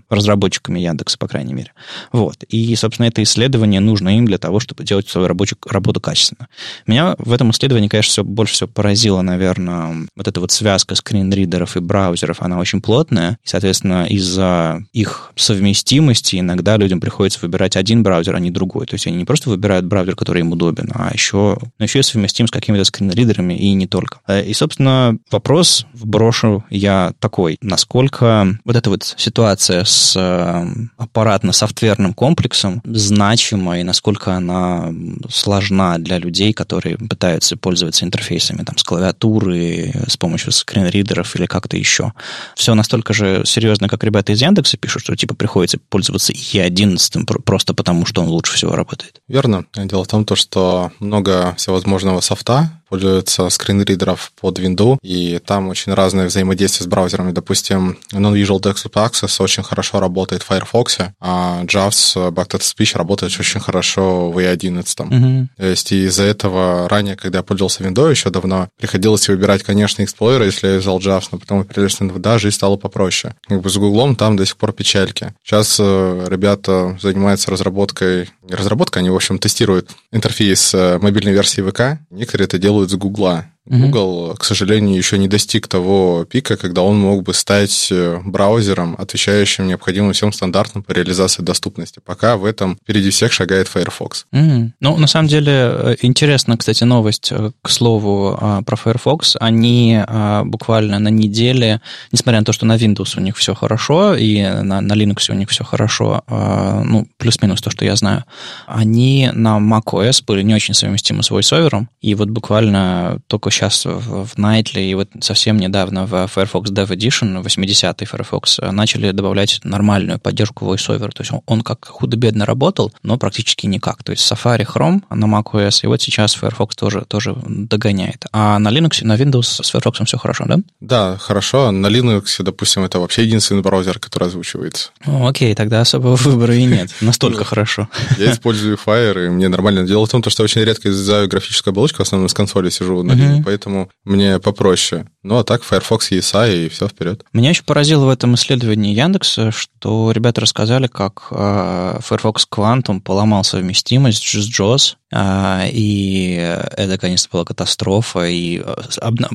разработчиками 0.10 0.80
Яндекса, 0.80 1.18
по 1.18 1.28
крайней 1.28 1.54
мере. 1.54 1.72
Вот. 2.12 2.44
И, 2.44 2.76
собственно, 2.76 3.08
это 3.08 3.24
исследование 3.24 3.80
нужно 3.80 4.16
им 4.16 4.26
для 4.26 4.38
того, 4.38 4.60
чтобы 4.60 4.84
делать 4.84 5.10
свою 5.10 5.28
рабочую, 5.28 5.58
работу 5.66 6.00
качественно. 6.00 6.48
Меня 6.86 7.16
в 7.18 7.34
этом 7.34 7.50
исследовании, 7.50 7.88
конечно, 7.88 8.12
все, 8.12 8.24
больше 8.24 8.54
всего 8.54 8.70
поразило, 8.70 9.22
наверное, 9.24 10.08
вот 10.16 10.28
эта 10.28 10.40
вот 10.40 10.52
связка 10.52 10.94
скринридеров 10.94 11.78
и 11.78 11.80
браузеров, 11.80 12.44
она 12.44 12.60
очень 12.60 12.80
плотная. 12.80 13.40
И, 13.44 13.48
соответственно, 13.48 13.71
соответственно, 13.72 14.06
из-за 14.08 14.84
их 14.92 15.32
совместимости 15.36 16.38
иногда 16.38 16.78
людям 16.78 17.00
приходится 17.00 17.40
выбирать 17.42 17.78
один 17.78 18.04
браузер, 18.04 18.36
а 18.36 18.40
не 18.40 18.52
другой. 18.52 18.86
То 18.86 18.96
есть 18.96 19.08
они 19.08 19.18
не 19.18 19.26
просто 19.26 19.50
выбирают 19.50 19.86
браузер, 19.86 20.16
который 20.16 20.42
им 20.42 20.52
удобен, 20.52 20.92
а 20.94 21.12
еще, 21.14 21.58
ну, 21.62 21.84
еще 21.84 22.00
и 22.00 22.04
совместим 22.04 22.48
с 22.48 22.52
какими-то 22.52 22.84
скринридерами 22.84 23.54
и 23.54 23.74
не 23.74 23.88
только. 23.88 24.20
Э, 24.28 24.44
и, 24.44 24.54
собственно, 24.54 25.18
вопрос 25.32 25.86
вброшу 25.94 26.64
я 26.70 27.14
такой. 27.20 27.58
Насколько 27.62 28.60
вот 28.66 28.76
эта 28.76 28.90
вот 28.90 29.16
ситуация 29.18 29.86
с 29.86 30.16
э, 30.18 30.68
аппаратно-софтверным 30.98 32.14
комплексом 32.14 32.82
значима 32.84 33.80
и 33.80 33.84
насколько 33.84 34.34
она 34.34 34.92
сложна 35.30 35.98
для 35.98 36.18
людей, 36.18 36.52
которые 36.52 36.98
пытаются 36.98 37.56
пользоваться 37.56 38.04
интерфейсами 38.06 38.64
там, 38.64 38.78
с 38.78 38.84
клавиатуры, 38.84 39.94
с 40.08 40.18
помощью 40.18 40.52
скринридеров 40.52 41.36
или 41.36 41.46
как-то 41.46 41.78
еще. 41.78 42.12
Все 42.56 42.74
настолько 42.74 43.14
же 43.14 43.44
серьезно, 43.46 43.61
как 43.88 44.04
ребята 44.04 44.34
из 44.34 44.42
Яндекса 44.42 44.78
пишут, 44.78 45.04
что 45.04 45.16
типа 45.16 45.36
приходится 45.36 45.78
пользоваться 45.90 46.34
E11 46.34 47.42
просто 47.44 47.74
потому, 47.74 48.06
что 48.06 48.22
он 48.22 48.28
лучше 48.28 48.56
всего 48.56 48.76
работает. 48.76 49.22
Верно. 49.28 49.66
Дело 49.76 50.04
в 50.04 50.08
том, 50.08 50.26
что 50.36 50.92
много 51.00 51.56
всевозможного 51.58 52.22
софта, 52.22 52.81
используется 52.92 53.50
скринридеров 53.50 54.34
под 54.40 54.60
Windows, 54.60 54.98
и 55.02 55.40
там 55.46 55.70
очень 55.70 55.94
разные 55.94 56.28
взаимодействия 56.28 56.84
с 56.84 56.88
браузерами. 56.88 57.32
Допустим, 57.32 57.98
Non-Visual 58.12 58.60
Desktop 58.60 58.94
Access 58.94 59.42
очень 59.42 59.64
хорошо 59.64 60.00
работает 60.00 60.44
в 60.44 60.48
Firefox, 60.48 60.98
а 61.22 61.64
JAWS 61.64 62.32
Backed 62.32 62.60
Speech 62.60 62.98
работает 62.98 63.32
очень 63.40 63.60
хорошо 63.60 64.30
в 64.30 64.38
E11. 64.38 64.84
Mm-hmm. 64.84 65.48
То 65.58 65.66
есть 65.66 65.92
из-за 65.92 66.24
этого 66.24 66.90
ранее, 66.90 67.16
когда 67.16 67.40
я 67.40 67.44
пользовался 67.44 67.84
Windows 67.84 68.12
еще 68.12 68.30
давно, 68.30 68.68
приходилось 68.78 69.28
выбирать, 69.30 69.64
конечно, 69.64 70.02
Explorer, 70.02 70.46
если 70.46 70.68
я 70.68 70.78
взял 70.80 71.00
JAWS, 71.00 71.30
но 71.32 71.38
потом 71.38 71.64
перелез 71.64 72.00
на 72.00 72.06
NVDA, 72.06 72.40
жизнь 72.40 72.56
стала 72.56 72.76
попроще. 72.76 73.36
Как 73.48 73.62
бы 73.62 73.70
с 73.70 73.78
Гуглом 73.78 74.16
там 74.16 74.36
до 74.36 74.46
сих 74.46 74.58
пор 74.58 74.74
печальки. 74.74 75.34
Сейчас 75.44 75.78
э, 75.80 76.26
ребята 76.28 76.98
занимаются 77.02 77.52
разработкой, 77.52 78.30
не 78.44 78.56
разработкой, 78.56 79.02
они, 79.02 79.10
в 79.10 79.16
общем, 79.16 79.40
тестируют 79.40 79.92
интерфейс 80.12 80.74
э, 80.74 81.00
мобильной 81.00 81.32
версии 81.32 81.62
ВК. 81.62 82.02
Некоторые 82.10 82.46
это 82.46 82.58
делают 82.58 82.81
делают 82.82 82.92
с 82.92 82.96
Гугла. 82.96 83.46
Google, 83.66 84.36
к 84.38 84.44
сожалению, 84.44 84.98
еще 84.98 85.20
не 85.20 85.28
достиг 85.28 85.68
того 85.68 86.26
пика, 86.26 86.58
когда 86.58 86.82
он 86.82 87.00
мог 87.00 87.24
бы 87.24 87.34
стать 87.34 87.90
э, 87.92 88.20
браузером, 88.26 88.96
отвечающим 88.98 89.68
необходимым 89.68 90.14
всем 90.14 90.34
стандартам 90.34 90.82
по 90.82 90.94
реализации 90.94 91.44
доступности. 91.44 92.02
Пока 92.04 92.38
в 92.38 92.46
этом 92.46 92.78
впереди 92.82 93.12
всех 93.12 93.32
шагает 93.32 93.68
Firefox. 93.68 94.26
Mm-hmm. 94.34 94.72
Ну, 94.80 94.98
на 94.98 95.06
самом 95.06 95.28
деле, 95.28 95.52
э, 95.54 95.96
интересно, 96.02 96.58
кстати, 96.58 96.84
новость, 96.84 97.32
э, 97.32 97.52
к 97.62 97.70
слову, 97.70 98.36
а, 98.42 98.64
про 98.64 98.76
Firefox. 98.76 99.38
Они 99.40 100.02
а, 100.08 100.44
буквально 100.44 100.98
на 100.98 101.10
неделе, 101.10 101.82
несмотря 102.12 102.40
на 102.40 102.46
то, 102.46 102.54
что 102.54 102.66
на 102.66 102.78
Windows 102.78 103.14
у 103.18 103.22
них 103.22 103.38
все 103.38 103.54
хорошо, 103.54 104.16
и 104.16 104.42
на, 104.42 104.82
на 104.82 104.94
Linux 104.94 105.32
у 105.32 105.36
них 105.36 105.50
все 105.50 105.64
хорошо, 105.64 106.24
а, 106.26 106.82
ну, 106.84 107.08
плюс-минус 107.18 107.62
то, 107.62 107.70
что 107.70 107.86
я 107.86 107.96
знаю, 107.96 108.26
они 108.66 109.30
на 109.34 109.60
macOS 109.60 110.24
были 110.26 110.42
не 110.42 110.56
очень 110.56 110.74
совместимы 110.74 111.22
с 111.22 111.30
VoiceOver, 111.30 111.86
и 112.02 112.16
вот 112.16 112.30
буквально 112.30 113.20
только 113.28 113.51
сейчас 113.52 113.86
в, 113.86 114.34
Nightly 114.38 114.90
и 114.90 114.96
вот 114.96 115.10
совсем 115.22 115.58
недавно 115.58 116.06
в 116.06 116.28
Firefox 116.28 116.72
Dev 116.72 116.88
Edition, 116.90 117.44
80-й 117.44 118.06
Firefox, 118.06 118.60
начали 118.72 119.12
добавлять 119.12 119.60
нормальную 119.64 120.20
поддержку 120.20 120.66
VoiceOver. 120.66 121.12
То 121.12 121.22
есть 121.22 121.32
он, 121.32 121.42
он 121.46 121.62
как 121.62 121.86
худо-бедно 121.86 122.46
работал, 122.46 122.92
но 123.04 123.18
практически 123.18 123.68
никак. 123.68 124.04
То 124.04 124.12
есть 124.12 124.30
Safari, 124.30 124.66
Chrome 124.66 125.02
на 125.10 125.26
macOS, 125.26 125.80
и 125.84 125.88
вот 125.88 126.02
сейчас 126.02 126.34
Firefox 126.36 126.76
тоже, 126.76 127.06
тоже 127.08 127.36
догоняет. 127.46 128.26
А 128.32 128.60
на 128.60 128.70
Linux, 128.70 129.04
на 129.04 129.16
Windows 129.16 129.64
с 129.64 129.70
Firefox 129.70 130.00
все 130.06 130.18
хорошо, 130.18 130.46
да? 130.48 130.60
Да, 130.80 131.18
хорошо. 131.18 131.72
На 131.72 131.88
Linux, 131.88 132.42
допустим, 132.44 132.84
это 132.84 133.00
вообще 133.00 133.24
единственный 133.24 133.62
браузер, 133.62 134.00
который 134.00 134.28
озвучивается. 134.28 134.90
О, 135.06 135.28
окей, 135.28 135.54
тогда 135.56 135.82
особого 135.82 136.16
выбора 136.16 136.56
и 136.56 136.66
нет. 136.66 136.90
Настолько 137.02 137.40
ну, 137.40 137.46
хорошо. 137.46 137.90
Я 138.18 138.32
использую 138.32 138.78
Fire, 138.84 139.26
и 139.26 139.30
мне 139.30 139.48
нормально. 139.48 139.84
Дело 139.84 140.06
в 140.06 140.10
том, 140.10 140.24
что 140.24 140.44
очень 140.44 140.62
редко 140.62 140.90
из-за 140.90 141.28
графической 141.28 141.72
оболочки, 141.72 141.98
в 141.98 142.02
основном 142.02 142.30
с 142.30 142.34
консоли 142.34 142.70
сижу 142.70 143.04
на 143.04 143.14
Linux, 143.14 143.41
поэтому 143.44 143.90
мне 144.04 144.40
попроще. 144.40 145.08
Ну, 145.24 145.38
а 145.38 145.44
так 145.44 145.64
Firefox 145.64 146.12
ESI, 146.12 146.66
и 146.66 146.70
все 146.70 146.88
вперед. 146.88 147.24
Меня 147.32 147.50
еще 147.50 147.64
поразило 147.64 148.06
в 148.06 148.10
этом 148.10 148.34
исследовании 148.34 148.96
Яндекса, 148.96 149.52
что 149.52 150.12
ребята 150.12 150.42
рассказали, 150.42 150.88
как 150.88 151.28
э, 151.30 152.00
Firefox 152.02 152.48
Quantum 152.52 153.02
поломал 153.02 153.44
совместимость 153.44 154.24
с 154.24 154.50
JAWS, 154.60 154.96
э, 155.12 155.70
и 155.72 156.34
это, 156.76 156.98
конечно, 156.98 157.30
была 157.32 157.46
катастрофа, 157.46 158.26
и 158.26 158.64
э, 158.66 158.76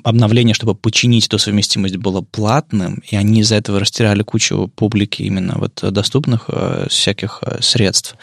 обновление, 0.03 0.55
чтобы 0.55 0.75
починить 0.75 1.27
эту 1.27 1.39
совместимость, 1.39 1.97
было 1.99 2.21
платным, 2.21 3.01
и 3.09 3.15
они 3.15 3.41
из-за 3.41 3.55
этого 3.55 3.79
растеряли 3.79 4.25
кучу 4.25 4.67
публики 4.75 5.23
именно 5.23 5.55
вот 5.57 5.85
доступных 5.93 6.51
всяких 6.89 7.43
средств. 7.61 8.17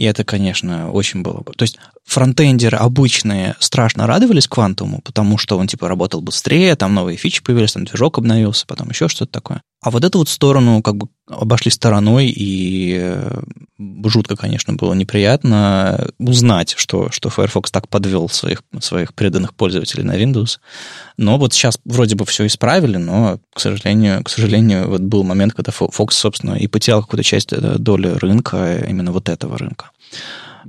И 0.00 0.04
это, 0.04 0.24
конечно, 0.24 0.90
очень 0.90 1.20
было 1.20 1.42
бы. 1.42 1.52
То 1.52 1.62
есть 1.62 1.78
фронтендеры 2.06 2.78
обычные 2.78 3.54
страшно 3.60 4.06
радовались 4.06 4.48
квантуму, 4.48 5.02
потому 5.04 5.36
что 5.36 5.58
он 5.58 5.66
типа 5.66 5.88
работал 5.88 6.22
быстрее, 6.22 6.74
там 6.74 6.94
новые 6.94 7.18
фичи 7.18 7.42
появились, 7.42 7.74
там 7.74 7.84
движок 7.84 8.16
обновился, 8.16 8.64
потом 8.66 8.88
еще 8.88 9.08
что-то 9.08 9.30
такое. 9.30 9.60
А 9.82 9.90
вот 9.90 10.02
эту 10.02 10.16
вот 10.20 10.30
сторону 10.30 10.80
как 10.80 10.96
бы 10.96 11.08
обошли 11.30 11.70
стороной, 11.70 12.26
и 12.26 12.98
э, 13.00 13.40
жутко, 14.04 14.36
конечно, 14.36 14.74
было 14.74 14.94
неприятно 14.94 16.08
узнать, 16.18 16.74
что, 16.76 17.10
что 17.10 17.30
Firefox 17.30 17.70
так 17.70 17.88
подвел 17.88 18.28
своих, 18.28 18.62
своих 18.80 19.14
преданных 19.14 19.54
пользователей 19.54 20.04
на 20.04 20.16
Windows. 20.16 20.58
Но 21.16 21.38
вот 21.38 21.52
сейчас 21.52 21.78
вроде 21.84 22.16
бы 22.16 22.24
все 22.26 22.46
исправили, 22.46 22.96
но, 22.96 23.38
к 23.54 23.60
сожалению, 23.60 24.22
к 24.24 24.28
сожалению, 24.28 24.88
вот 24.88 25.00
был 25.00 25.22
момент, 25.22 25.54
когда 25.54 25.72
Fox, 25.72 26.10
собственно, 26.10 26.54
и 26.54 26.66
потерял 26.66 27.02
какую-то 27.02 27.24
часть 27.24 27.52
э, 27.52 27.76
доли 27.78 28.08
рынка, 28.08 28.84
именно 28.88 29.12
вот 29.12 29.28
этого 29.28 29.56
рынка. 29.56 29.90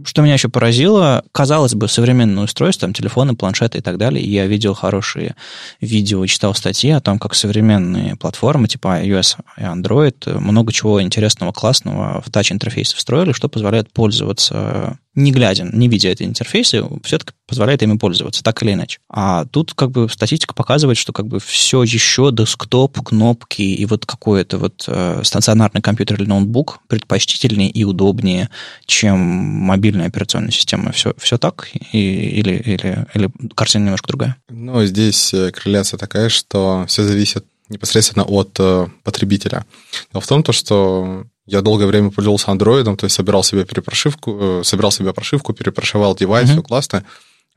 Что 0.04 0.22
меня 0.22 0.34
еще 0.34 0.50
поразило, 0.50 1.24
казалось 1.32 1.76
бы, 1.76 1.88
современное 1.88 2.46
устройство, 2.46 2.88
там, 2.88 2.94
телефоны, 2.94 3.36
планшеты 3.36 3.80
и 3.80 3.82
так 3.82 3.98
далее, 3.98 4.24
я 4.24 4.46
видел 4.48 4.74
хорошие 4.74 5.36
видео, 5.80 6.26
читал 6.26 6.54
статьи 6.54 6.92
о 6.92 7.02
том, 7.02 7.20
как 7.20 7.36
современные 7.36 8.16
платформы 8.16 8.68
типа 8.68 9.04
iOS 9.04 9.38
и 9.58 9.62
Android 9.62 10.40
много 10.40 10.72
чего 10.74 11.02
интересного, 11.02 11.52
классного 11.52 12.22
в 12.26 12.30
тач-интерфейсе 12.30 12.96
встроили, 12.96 13.32
что 13.34 13.50
позволяет 13.50 13.92
пользоваться 13.92 14.98
не 15.14 15.32
глядя, 15.32 15.64
не 15.72 15.90
видя 15.90 16.10
эти 16.10 16.24
интерфейсы, 16.24 16.84
все-таки 17.04 17.34
позволяет 17.46 17.84
ими 17.84 17.98
пользоваться, 17.98 18.44
так 18.44 18.64
или 18.64 18.74
иначе. 18.74 19.00
А 19.10 19.44
тут 19.46 19.74
как 19.74 19.92
бы 19.92 20.08
статистика 20.08 20.54
показывает, 20.54 20.98
что 20.98 21.12
как 21.12 21.28
бы 21.28 21.40
все 21.42 21.84
еще 21.84 22.30
десктоп, 22.32 22.98
кнопки 23.02 23.62
и 23.62 23.86
вот 23.86 24.06
какой-то 24.06 24.58
вот 24.58 24.86
э, 24.88 25.22
стационарный 25.24 25.82
компьютер 25.82 26.22
или 26.22 26.30
ноутбук 26.30 26.80
предпочтительнее 26.88 27.70
и 27.70 27.84
удобнее, 27.84 28.50
чем 28.86 29.20
мобильная 29.82 30.08
операционная 30.08 30.52
система. 30.52 30.92
Все, 30.92 31.14
все 31.18 31.40
так? 31.40 31.70
И, 31.92 31.98
или, 31.98 32.54
или, 32.54 33.08
или 33.16 33.32
картина 33.56 33.86
немножко 33.86 34.08
другая? 34.08 34.36
Ну, 34.48 34.86
здесь 34.86 35.34
э, 35.34 35.50
корреляция 35.52 35.98
такая, 35.98 36.30
что 36.30 36.86
все 36.88 37.04
зависит 37.04 37.46
непосредственно 37.68 38.24
от 38.24 38.56
э, 38.60 38.88
потребителя. 39.04 39.66
Но 40.14 40.20
в 40.20 40.28
том, 40.28 40.44
то, 40.44 40.52
что 40.52 41.24
я 41.48 41.62
долгое 41.62 41.88
время 41.88 42.12
пользовался 42.12 42.52
андроидом, 42.52 42.96
то 42.96 43.06
есть 43.06 43.16
собирал 43.16 43.44
себе 43.44 43.66
перепрошивку, 43.66 44.38
э, 44.40 44.64
собирал 44.64 44.92
себе 44.92 45.14
прошивку, 45.14 45.54
перепрошивал 45.54 46.16
девайс, 46.16 46.48
mm-hmm. 46.48 46.54
все 46.54 46.62
классно. 46.62 47.04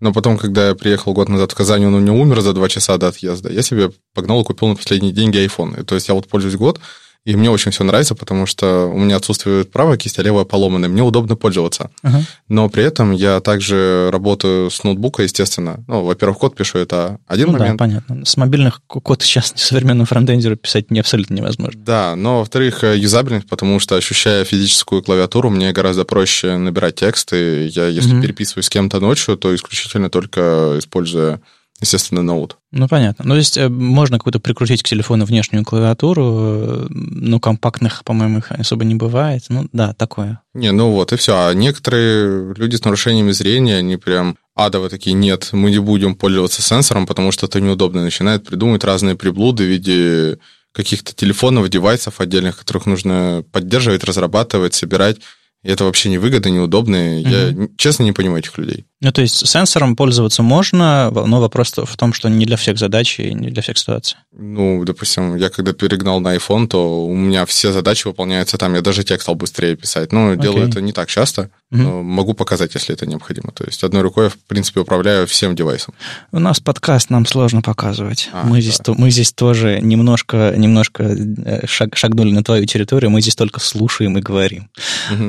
Но 0.00 0.14
потом, 0.14 0.38
когда 0.38 0.68
я 0.68 0.74
приехал 0.74 1.12
год 1.12 1.28
назад 1.28 1.52
в 1.52 1.54
Казань, 1.54 1.84
он 1.84 1.94
у 1.94 2.00
меня 2.00 2.12
умер 2.14 2.40
за 2.40 2.54
два 2.54 2.70
часа 2.70 2.96
до 2.96 3.08
отъезда, 3.08 3.52
я 3.52 3.60
себе 3.60 3.90
погнал 4.14 4.40
и 4.40 4.44
купил 4.44 4.68
на 4.68 4.76
последние 4.76 5.12
деньги 5.12 5.44
iPhone. 5.44 5.82
И, 5.82 5.84
то 5.84 5.94
есть 5.94 6.08
я 6.08 6.14
вот 6.14 6.26
пользуюсь 6.26 6.56
год, 6.56 6.80
и 7.24 7.36
мне 7.36 7.50
очень 7.50 7.70
все 7.70 7.84
нравится, 7.84 8.14
потому 8.14 8.44
что 8.44 8.86
у 8.86 8.98
меня 8.98 9.16
отсутствует 9.16 9.72
правая 9.72 9.96
кисть, 9.96 10.18
а 10.18 10.22
левая 10.22 10.44
поломанная. 10.44 10.90
Мне 10.90 11.02
удобно 11.02 11.36
пользоваться. 11.36 11.90
Uh-huh. 12.02 12.22
Но 12.48 12.68
при 12.68 12.84
этом 12.84 13.12
я 13.12 13.40
также 13.40 14.10
работаю 14.12 14.70
с 14.70 14.84
ноутбука, 14.84 15.22
естественно. 15.22 15.82
Ну, 15.88 16.04
во-первых, 16.04 16.38
код 16.38 16.54
пишу, 16.54 16.78
это 16.78 17.18
один 17.26 17.46
ну, 17.46 17.52
момент. 17.54 17.78
Да, 17.78 17.84
понятно. 17.84 18.24
С 18.26 18.36
мобильных 18.36 18.82
код 18.86 19.22
сейчас 19.22 19.54
современному 19.56 20.04
фронтендеру 20.04 20.56
писать 20.56 20.90
не 20.90 21.00
абсолютно 21.00 21.34
невозможно. 21.34 21.80
Да, 21.82 22.14
но, 22.14 22.40
во-вторых, 22.40 22.84
э, 22.84 22.98
юзабельность, 22.98 23.48
потому 23.48 23.80
что, 23.80 23.96
ощущая 23.96 24.44
физическую 24.44 25.02
клавиатуру, 25.02 25.48
мне 25.48 25.72
гораздо 25.72 26.04
проще 26.04 26.58
набирать 26.58 26.96
тексты. 26.96 27.68
Я, 27.68 27.86
если 27.86 28.14
uh-huh. 28.14 28.22
переписываюсь 28.22 28.66
с 28.66 28.70
кем-то 28.70 29.00
ночью, 29.00 29.38
то 29.38 29.54
исключительно 29.54 30.10
только 30.10 30.74
используя 30.78 31.40
естественно, 31.80 32.22
ноут. 32.22 32.56
Ну, 32.72 32.88
понятно. 32.88 33.24
Ну, 33.24 33.34
то 33.34 33.38
есть 33.38 33.56
э, 33.56 33.68
можно 33.68 34.18
какую-то 34.18 34.40
прикрутить 34.40 34.82
к 34.82 34.88
телефону 34.88 35.24
внешнюю 35.24 35.64
клавиатуру, 35.64 36.24
э, 36.24 36.86
ну, 36.90 37.40
компактных, 37.40 38.04
по-моему, 38.04 38.38
их 38.38 38.52
особо 38.52 38.84
не 38.84 38.94
бывает. 38.94 39.44
Ну, 39.48 39.68
да, 39.72 39.92
такое. 39.94 40.40
Не, 40.54 40.72
ну 40.72 40.90
вот, 40.90 41.12
и 41.12 41.16
все. 41.16 41.36
А 41.36 41.52
некоторые 41.54 42.54
люди 42.54 42.76
с 42.76 42.84
нарушениями 42.84 43.32
зрения, 43.32 43.78
они 43.78 43.96
прям 43.96 44.36
адово 44.54 44.88
такие, 44.88 45.14
нет, 45.14 45.50
мы 45.52 45.70
не 45.70 45.78
будем 45.78 46.14
пользоваться 46.14 46.62
сенсором, 46.62 47.06
потому 47.06 47.32
что 47.32 47.46
это 47.46 47.60
неудобно. 47.60 48.02
Начинают 48.02 48.46
придумывать 48.46 48.84
разные 48.84 49.16
приблуды 49.16 49.64
в 49.64 49.68
виде 49.68 50.38
каких-то 50.72 51.14
телефонов, 51.14 51.68
девайсов 51.68 52.20
отдельных, 52.20 52.58
которых 52.58 52.86
нужно 52.86 53.44
поддерживать, 53.52 54.04
разрабатывать, 54.04 54.74
собирать. 54.74 55.18
И 55.64 55.70
это 55.70 55.84
вообще 55.84 56.10
невыгодно, 56.10 56.50
неудобно. 56.50 56.96
Угу. 56.96 57.28
Я 57.28 57.68
честно 57.76 58.04
не 58.04 58.12
понимаю 58.12 58.40
этих 58.40 58.56
людей. 58.58 58.84
Ну, 59.00 59.12
то 59.12 59.22
есть 59.22 59.46
сенсором 59.46 59.96
пользоваться 59.96 60.42
можно, 60.42 61.10
но 61.10 61.40
вопрос 61.40 61.74
в 61.76 61.96
том, 61.96 62.12
что 62.12 62.28
не 62.28 62.46
для 62.46 62.56
всех 62.56 62.78
задач 62.78 63.18
и 63.18 63.34
не 63.34 63.50
для 63.50 63.62
всех 63.62 63.78
ситуаций. 63.78 64.16
Ну, 64.32 64.84
допустим, 64.84 65.36
я 65.36 65.50
когда 65.50 65.72
перегнал 65.72 66.20
на 66.20 66.36
iPhone, 66.36 66.68
то 66.68 67.04
у 67.04 67.14
меня 67.14 67.44
все 67.46 67.72
задачи 67.72 68.06
выполняются 68.06 68.58
там. 68.58 68.74
Я 68.74 68.82
даже 68.82 69.04
текст 69.04 69.22
стал 69.22 69.34
быстрее 69.34 69.76
писать. 69.76 70.12
Ну, 70.12 70.32
okay. 70.32 70.40
делаю 70.40 70.68
это 70.68 70.80
не 70.80 70.92
так 70.92 71.08
часто. 71.08 71.50
Но 71.82 72.02
могу 72.02 72.34
показать, 72.34 72.74
если 72.74 72.94
это 72.94 73.06
необходимо. 73.06 73.52
То 73.52 73.64
есть 73.64 73.82
одной 73.82 74.02
рукой 74.02 74.24
я, 74.24 74.30
в 74.30 74.38
принципе, 74.38 74.80
управляю 74.80 75.26
всем 75.26 75.56
девайсом. 75.56 75.94
У 76.32 76.38
нас 76.38 76.60
подкаст, 76.60 77.10
нам 77.10 77.26
сложно 77.26 77.62
показывать. 77.62 78.30
А, 78.32 78.44
мы, 78.44 78.56
да. 78.56 78.60
здесь, 78.60 78.80
мы 78.86 79.10
здесь 79.10 79.32
тоже 79.32 79.80
немножко, 79.80 80.54
немножко 80.56 81.04
э, 81.04 81.66
шаг, 81.66 81.96
шагнули 81.96 82.30
на 82.30 82.44
твою 82.44 82.66
территорию, 82.66 83.10
мы 83.10 83.20
здесь 83.20 83.36
только 83.36 83.60
слушаем 83.60 84.16
и 84.18 84.20
говорим. 84.20 84.70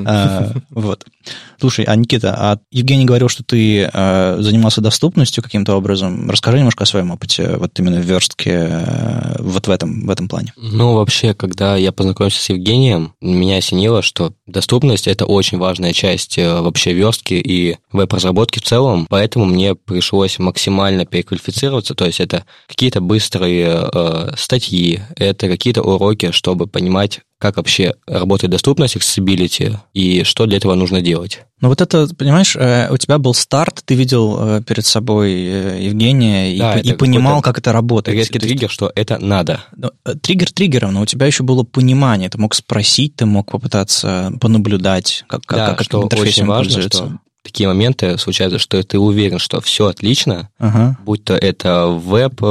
А, 0.06 0.54
вот. 0.70 1.06
Слушай, 1.60 1.86
а 1.86 1.96
Никита, 1.96 2.36
а 2.38 2.60
Евгений 2.72 3.06
говорил, 3.06 3.30
что 3.30 3.44
ты 3.44 3.90
э, 3.92 4.38
занимался 4.40 4.82
доступностью 4.82 5.44
каким-то 5.44 5.76
образом. 5.76 6.30
Расскажи 6.30 6.58
немножко 6.58 6.84
о 6.84 6.88
своем 6.88 7.12
опыте, 7.12 7.56
вот 7.58 7.78
именно 7.80 8.00
в 8.00 8.06
верстке, 8.06 8.68
э, 8.70 9.36
вот 9.40 9.68
в 9.68 9.72
этом, 9.72 10.06
в 10.06 10.10
этом 10.10 10.28
плане. 10.28 10.54
Ну, 10.58 10.94
вообще, 10.94 11.34
когда 11.34 11.76
я 11.76 11.92
познакомился 11.92 12.42
с 12.42 12.50
Евгением, 12.50 13.14
меня 13.22 13.58
осенило, 13.58 14.02
что 14.02 14.34
доступность– 14.46 15.08
это 15.08 15.26
очень 15.26 15.58
важная 15.58 15.94
часть 15.94 16.35
э, 16.38 16.62
вообще 16.62 16.94
верстки 16.94 17.34
и 17.34 17.78
веб-разработки 17.92 18.60
в 18.60 18.64
целом, 18.64 19.08
поэтому 19.10 19.46
мне 19.46 19.76
пришлось 19.76 20.40
максимально 20.40 21.06
переквалифицироваться, 21.06 21.96
то 21.96 22.06
есть 22.06 22.20
это 22.20 22.46
какие-то 22.68 23.02
быстрые 23.02 23.90
э, 23.92 24.32
статьи, 24.38 25.02
это 25.16 25.48
какие-то 25.48 25.82
уроки, 25.82 26.32
чтобы 26.32 26.68
понимать, 26.68 27.22
как 27.46 27.58
вообще 27.58 27.94
работает 28.08 28.50
доступность, 28.50 28.96
accessibility, 28.96 29.78
и 29.94 30.24
что 30.24 30.48
для 30.48 30.58
этого 30.58 30.74
нужно 30.74 31.02
делать. 31.02 31.42
Ну 31.62 31.70
вот 31.70 31.80
это, 31.80 32.08
понимаешь, 32.18 32.56
э, 32.56 32.92
у 32.92 32.98
тебя 32.98 33.20
был 33.20 33.36
старт, 33.36 33.84
ты 33.86 33.94
видел 33.94 34.38
э, 34.40 34.62
перед 34.64 34.84
собой 34.84 35.32
э, 35.32 35.84
Евгения 35.84 36.58
да, 36.58 36.80
и, 36.80 36.90
и 36.90 36.94
понимал, 36.94 37.44
как 37.44 37.60
это 37.60 37.72
работает. 37.72 38.18
Резкий 38.18 38.40
триггер, 38.40 38.72
что 38.72 38.92
это 38.96 39.20
надо. 39.20 39.62
Ну, 39.76 39.92
триггер 40.22 40.52
триггером, 40.52 40.94
но 40.94 41.02
у 41.02 41.06
тебя 41.06 41.28
еще 41.28 41.44
было 41.44 41.62
понимание, 41.64 42.30
ты 42.30 42.40
мог 42.40 42.56
спросить, 42.56 43.16
ты 43.16 43.28
мог 43.28 43.52
попытаться 43.52 44.34
понаблюдать, 44.42 45.24
как, 45.28 45.44
да, 45.48 45.76
как, 45.76 45.84
что 45.84 46.02
очень 46.02 46.46
важно, 46.46 46.82
что 46.82 47.20
такие 47.44 47.68
моменты 47.68 48.18
случаются, 48.18 48.58
что 48.58 48.82
ты 48.82 48.98
уверен, 48.98 49.38
что 49.38 49.62
все 49.62 49.86
отлично, 49.86 50.50
ага. 50.58 50.98
будь 51.06 51.24
то 51.24 51.36
это 51.36 51.86
веб, 51.90 52.42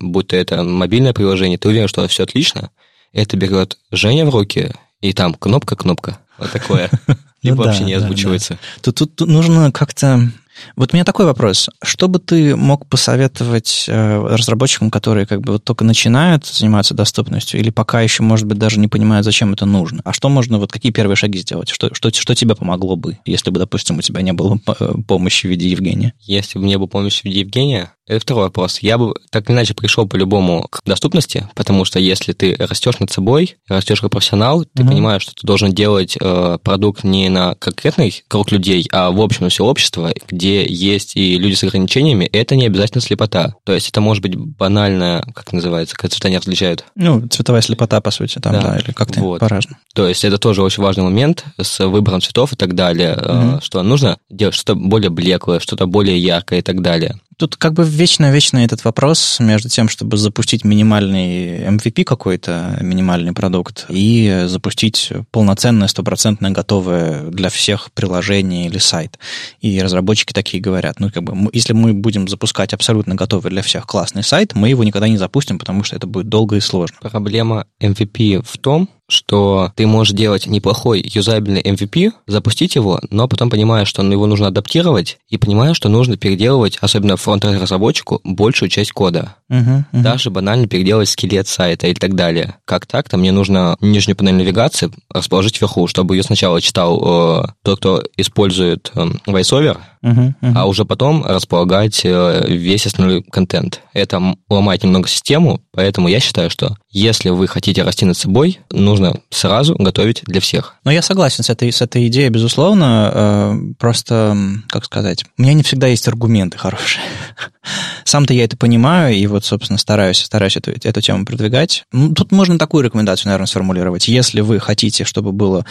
будь 0.00 0.28
то 0.28 0.36
это 0.36 0.62
мобильное 0.62 1.12
приложение, 1.12 1.58
ты 1.58 1.68
уверен, 1.68 1.88
что 1.88 2.08
все 2.08 2.22
отлично, 2.22 2.70
это 3.12 3.36
берет 3.36 3.78
Женя 3.90 4.26
в 4.26 4.30
руки, 4.30 4.72
и 5.00 5.12
там 5.12 5.34
кнопка-кнопка, 5.34 6.18
вот 6.38 6.50
такое. 6.52 6.90
Либо 7.42 7.56
ну 7.56 7.64
вообще 7.64 7.84
не 7.84 7.94
озвучивается. 7.94 8.58
Тут 8.82 9.20
нужно 9.20 9.72
как-то 9.72 10.30
вот 10.76 10.92
у 10.92 10.96
меня 10.96 11.04
такой 11.04 11.26
вопрос. 11.26 11.68
Что 11.82 12.08
бы 12.08 12.18
ты 12.18 12.56
мог 12.56 12.86
посоветовать 12.86 13.86
э, 13.88 14.26
разработчикам, 14.26 14.90
которые 14.90 15.26
как 15.26 15.40
бы 15.40 15.54
вот 15.54 15.64
только 15.64 15.84
начинают 15.84 16.46
заниматься 16.46 16.94
доступностью 16.94 17.60
или 17.60 17.70
пока 17.70 18.00
еще, 18.00 18.22
может 18.22 18.46
быть, 18.46 18.58
даже 18.58 18.78
не 18.78 18.88
понимают, 18.88 19.24
зачем 19.24 19.52
это 19.52 19.66
нужно? 19.66 20.00
А 20.04 20.12
что 20.12 20.28
можно, 20.28 20.58
вот 20.58 20.72
какие 20.72 20.92
первые 20.92 21.16
шаги 21.16 21.38
сделать? 21.38 21.68
Что, 21.68 21.94
что, 21.94 22.12
что 22.12 22.34
тебе 22.34 22.54
помогло 22.54 22.96
бы, 22.96 23.18
если 23.24 23.50
бы, 23.50 23.58
допустим, 23.58 23.98
у 23.98 24.02
тебя 24.02 24.22
не 24.22 24.32
было 24.32 24.58
э, 24.66 24.94
помощи 25.06 25.46
в 25.46 25.50
виде 25.50 25.68
Евгения? 25.68 26.14
Если 26.20 26.58
бы 26.58 26.64
не 26.64 26.76
было 26.78 26.86
помощи 26.86 27.22
в 27.22 27.24
виде 27.24 27.40
Евгения, 27.40 27.92
это 28.10 28.20
второй 28.20 28.44
вопрос. 28.44 28.80
Я 28.80 28.98
бы 28.98 29.14
так 29.30 29.48
или 29.48 29.54
иначе 29.54 29.72
пришел 29.72 30.08
по-любому 30.08 30.66
к 30.68 30.80
доступности, 30.84 31.48
потому 31.54 31.84
что 31.84 32.00
если 32.00 32.32
ты 32.32 32.56
растешь 32.58 32.98
над 32.98 33.12
собой, 33.12 33.56
растешь 33.68 34.00
как 34.00 34.10
профессионал, 34.10 34.64
ты 34.64 34.82
mm-hmm. 34.82 34.88
понимаешь, 34.88 35.22
что 35.22 35.32
ты 35.32 35.46
должен 35.46 35.72
делать 35.72 36.16
э, 36.20 36.58
продукт 36.62 37.04
не 37.04 37.28
на 37.28 37.54
конкретный 37.54 38.24
круг 38.26 38.50
людей, 38.50 38.88
а 38.90 39.12
в 39.12 39.20
общем 39.20 39.44
на 39.44 39.48
все 39.48 39.64
общество, 39.64 40.12
где 40.28 40.49
есть 40.50 41.16
и 41.16 41.38
люди 41.38 41.54
с 41.54 41.64
ограничениями, 41.64 42.24
это 42.26 42.56
не 42.56 42.66
обязательно 42.66 43.00
слепота. 43.00 43.54
То 43.64 43.72
есть 43.72 43.88
это 43.88 44.00
может 44.00 44.22
быть 44.22 44.36
банально, 44.36 45.24
как 45.34 45.52
называется, 45.52 45.96
когда 45.96 46.08
цвета 46.10 46.30
не 46.30 46.38
различают. 46.38 46.84
Ну, 46.94 47.26
цветовая 47.28 47.62
слепота, 47.62 48.00
по 48.00 48.10
сути, 48.10 48.38
там, 48.38 48.52
да, 48.52 48.62
да 48.62 48.78
или 48.78 48.92
как-то 48.92 49.20
вот. 49.20 49.40
по-разному. 49.40 49.78
То 49.94 50.08
есть 50.08 50.24
это 50.24 50.38
тоже 50.38 50.62
очень 50.62 50.82
важный 50.82 51.04
момент 51.04 51.44
с 51.60 51.86
выбором 51.86 52.20
цветов 52.20 52.52
и 52.52 52.56
так 52.56 52.74
далее, 52.74 53.16
mm-hmm. 53.16 53.62
что 53.62 53.82
нужно 53.82 54.18
делать 54.28 54.54
что-то 54.54 54.74
более 54.74 55.10
блеклое, 55.10 55.60
что-то 55.60 55.86
более 55.86 56.18
яркое 56.18 56.60
и 56.60 56.62
так 56.62 56.82
далее. 56.82 57.18
Тут 57.40 57.56
как 57.56 57.72
бы 57.72 57.84
вечно-вечно 57.88 58.58
этот 58.58 58.84
вопрос 58.84 59.40
между 59.40 59.70
тем, 59.70 59.88
чтобы 59.88 60.18
запустить 60.18 60.62
минимальный 60.62 61.64
MVP 61.68 62.04
какой-то, 62.04 62.76
минимальный 62.82 63.32
продукт, 63.32 63.86
и 63.88 64.42
запустить 64.44 65.10
полноценное, 65.30 65.88
стопроцентное, 65.88 66.50
готовое 66.50 67.30
для 67.30 67.48
всех 67.48 67.92
приложение 67.92 68.66
или 68.66 68.76
сайт. 68.76 69.18
И 69.62 69.80
разработчики 69.80 70.34
такие 70.34 70.62
говорят, 70.62 71.00
ну, 71.00 71.10
как 71.10 71.22
бы, 71.22 71.50
если 71.54 71.72
мы 71.72 71.94
будем 71.94 72.28
запускать 72.28 72.74
абсолютно 72.74 73.14
готовый 73.14 73.50
для 73.50 73.62
всех 73.62 73.86
классный 73.86 74.22
сайт, 74.22 74.54
мы 74.54 74.68
его 74.68 74.84
никогда 74.84 75.08
не 75.08 75.16
запустим, 75.16 75.58
потому 75.58 75.82
что 75.82 75.96
это 75.96 76.06
будет 76.06 76.28
долго 76.28 76.56
и 76.56 76.60
сложно. 76.60 76.98
Проблема 77.00 77.64
MVP 77.80 78.44
в 78.46 78.58
том, 78.58 78.90
что 79.12 79.72
ты 79.76 79.86
можешь 79.86 80.14
делать 80.14 80.46
неплохой 80.46 81.02
юзабельный 81.04 81.62
MVP, 81.62 82.12
запустить 82.26 82.74
его, 82.74 83.00
но 83.10 83.28
потом 83.28 83.50
понимаешь, 83.50 83.88
что 83.88 84.02
его 84.02 84.26
нужно 84.26 84.48
адаптировать, 84.48 85.18
и 85.28 85.36
понимаешь, 85.36 85.76
что 85.76 85.88
нужно 85.88 86.16
переделывать, 86.16 86.78
особенно 86.80 87.16
фронтенд 87.16 87.60
разработчику, 87.60 88.20
большую 88.24 88.68
часть 88.68 88.92
кода. 88.92 89.36
Uh-huh, 89.50 89.84
uh-huh. 89.92 90.02
Даже 90.02 90.30
банально 90.30 90.66
переделать 90.66 91.08
скелет 91.08 91.48
сайта 91.48 91.88
и 91.88 91.94
так 91.94 92.14
далее. 92.14 92.56
Как 92.64 92.86
так-то 92.86 93.16
мне 93.16 93.32
нужно 93.32 93.76
нижнюю 93.80 94.16
панель 94.16 94.34
навигации 94.34 94.90
расположить 95.12 95.60
вверху, 95.60 95.86
чтобы 95.86 96.16
ее 96.16 96.22
сначала 96.22 96.60
читал 96.60 97.44
э, 97.44 97.48
тот, 97.62 97.78
кто 97.78 98.02
использует 98.16 98.92
э, 98.94 99.10
VoiceOver, 99.26 99.78
uh-huh, 100.02 100.34
uh-huh. 100.40 100.52
а 100.54 100.66
уже 100.66 100.84
потом 100.84 101.24
располагать 101.24 102.00
э, 102.04 102.44
весь 102.48 102.86
основной 102.86 103.22
контент. 103.22 103.82
Это 103.92 104.20
ломает 104.48 104.82
немного 104.82 105.08
систему, 105.08 105.60
поэтому 105.72 106.08
я 106.08 106.20
считаю, 106.20 106.50
что 106.50 106.76
если 106.90 107.30
вы 107.30 107.46
хотите 107.46 107.82
расти 107.82 108.04
над 108.04 108.16
собой, 108.16 108.58
нужно 108.70 109.20
сразу 109.30 109.76
готовить 109.76 110.22
для 110.24 110.40
всех. 110.40 110.76
Но 110.84 110.90
я 110.90 111.02
согласен 111.02 111.44
с 111.44 111.50
этой, 111.50 111.72
с 111.72 111.80
этой 111.80 112.08
идеей, 112.08 112.30
безусловно. 112.30 113.10
Э, 113.14 113.58
просто, 113.78 114.36
как 114.68 114.84
сказать, 114.84 115.24
у 115.38 115.42
меня 115.42 115.54
не 115.54 115.62
всегда 115.62 115.86
есть 115.86 116.08
аргументы 116.08 116.58
хорошие. 116.58 117.04
Сам-то 118.04 118.34
я 118.34 118.44
это 118.44 118.56
понимаю, 118.56 119.14
и 119.14 119.26
вот, 119.26 119.44
собственно, 119.44 119.78
стараюсь, 119.78 120.18
стараюсь 120.18 120.56
эту, 120.56 120.72
эту 120.72 121.00
тему 121.00 121.24
продвигать. 121.24 121.84
Ну, 121.92 122.12
тут 122.12 122.32
можно 122.32 122.58
такую 122.58 122.84
рекомендацию, 122.84 123.26
наверное, 123.26 123.46
сформулировать. 123.46 124.08
Если 124.08 124.40
вы 124.40 124.58
хотите, 124.58 125.04
чтобы 125.04 125.32
было 125.32 125.64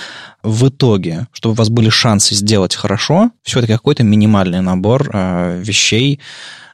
в 0.44 0.70
итоге, 0.70 1.28
чтобы 1.34 1.54
у 1.54 1.56
вас 1.56 1.70
были 1.70 1.90
шансы 1.90 2.36
сделать 2.36 2.76
хорошо, 2.76 3.32
все-таки 3.44 3.74
какой-то 3.74 4.04
минимальный 4.20 4.62
набор 4.62 5.10
э, 5.14 5.62
вещей, 5.64 6.20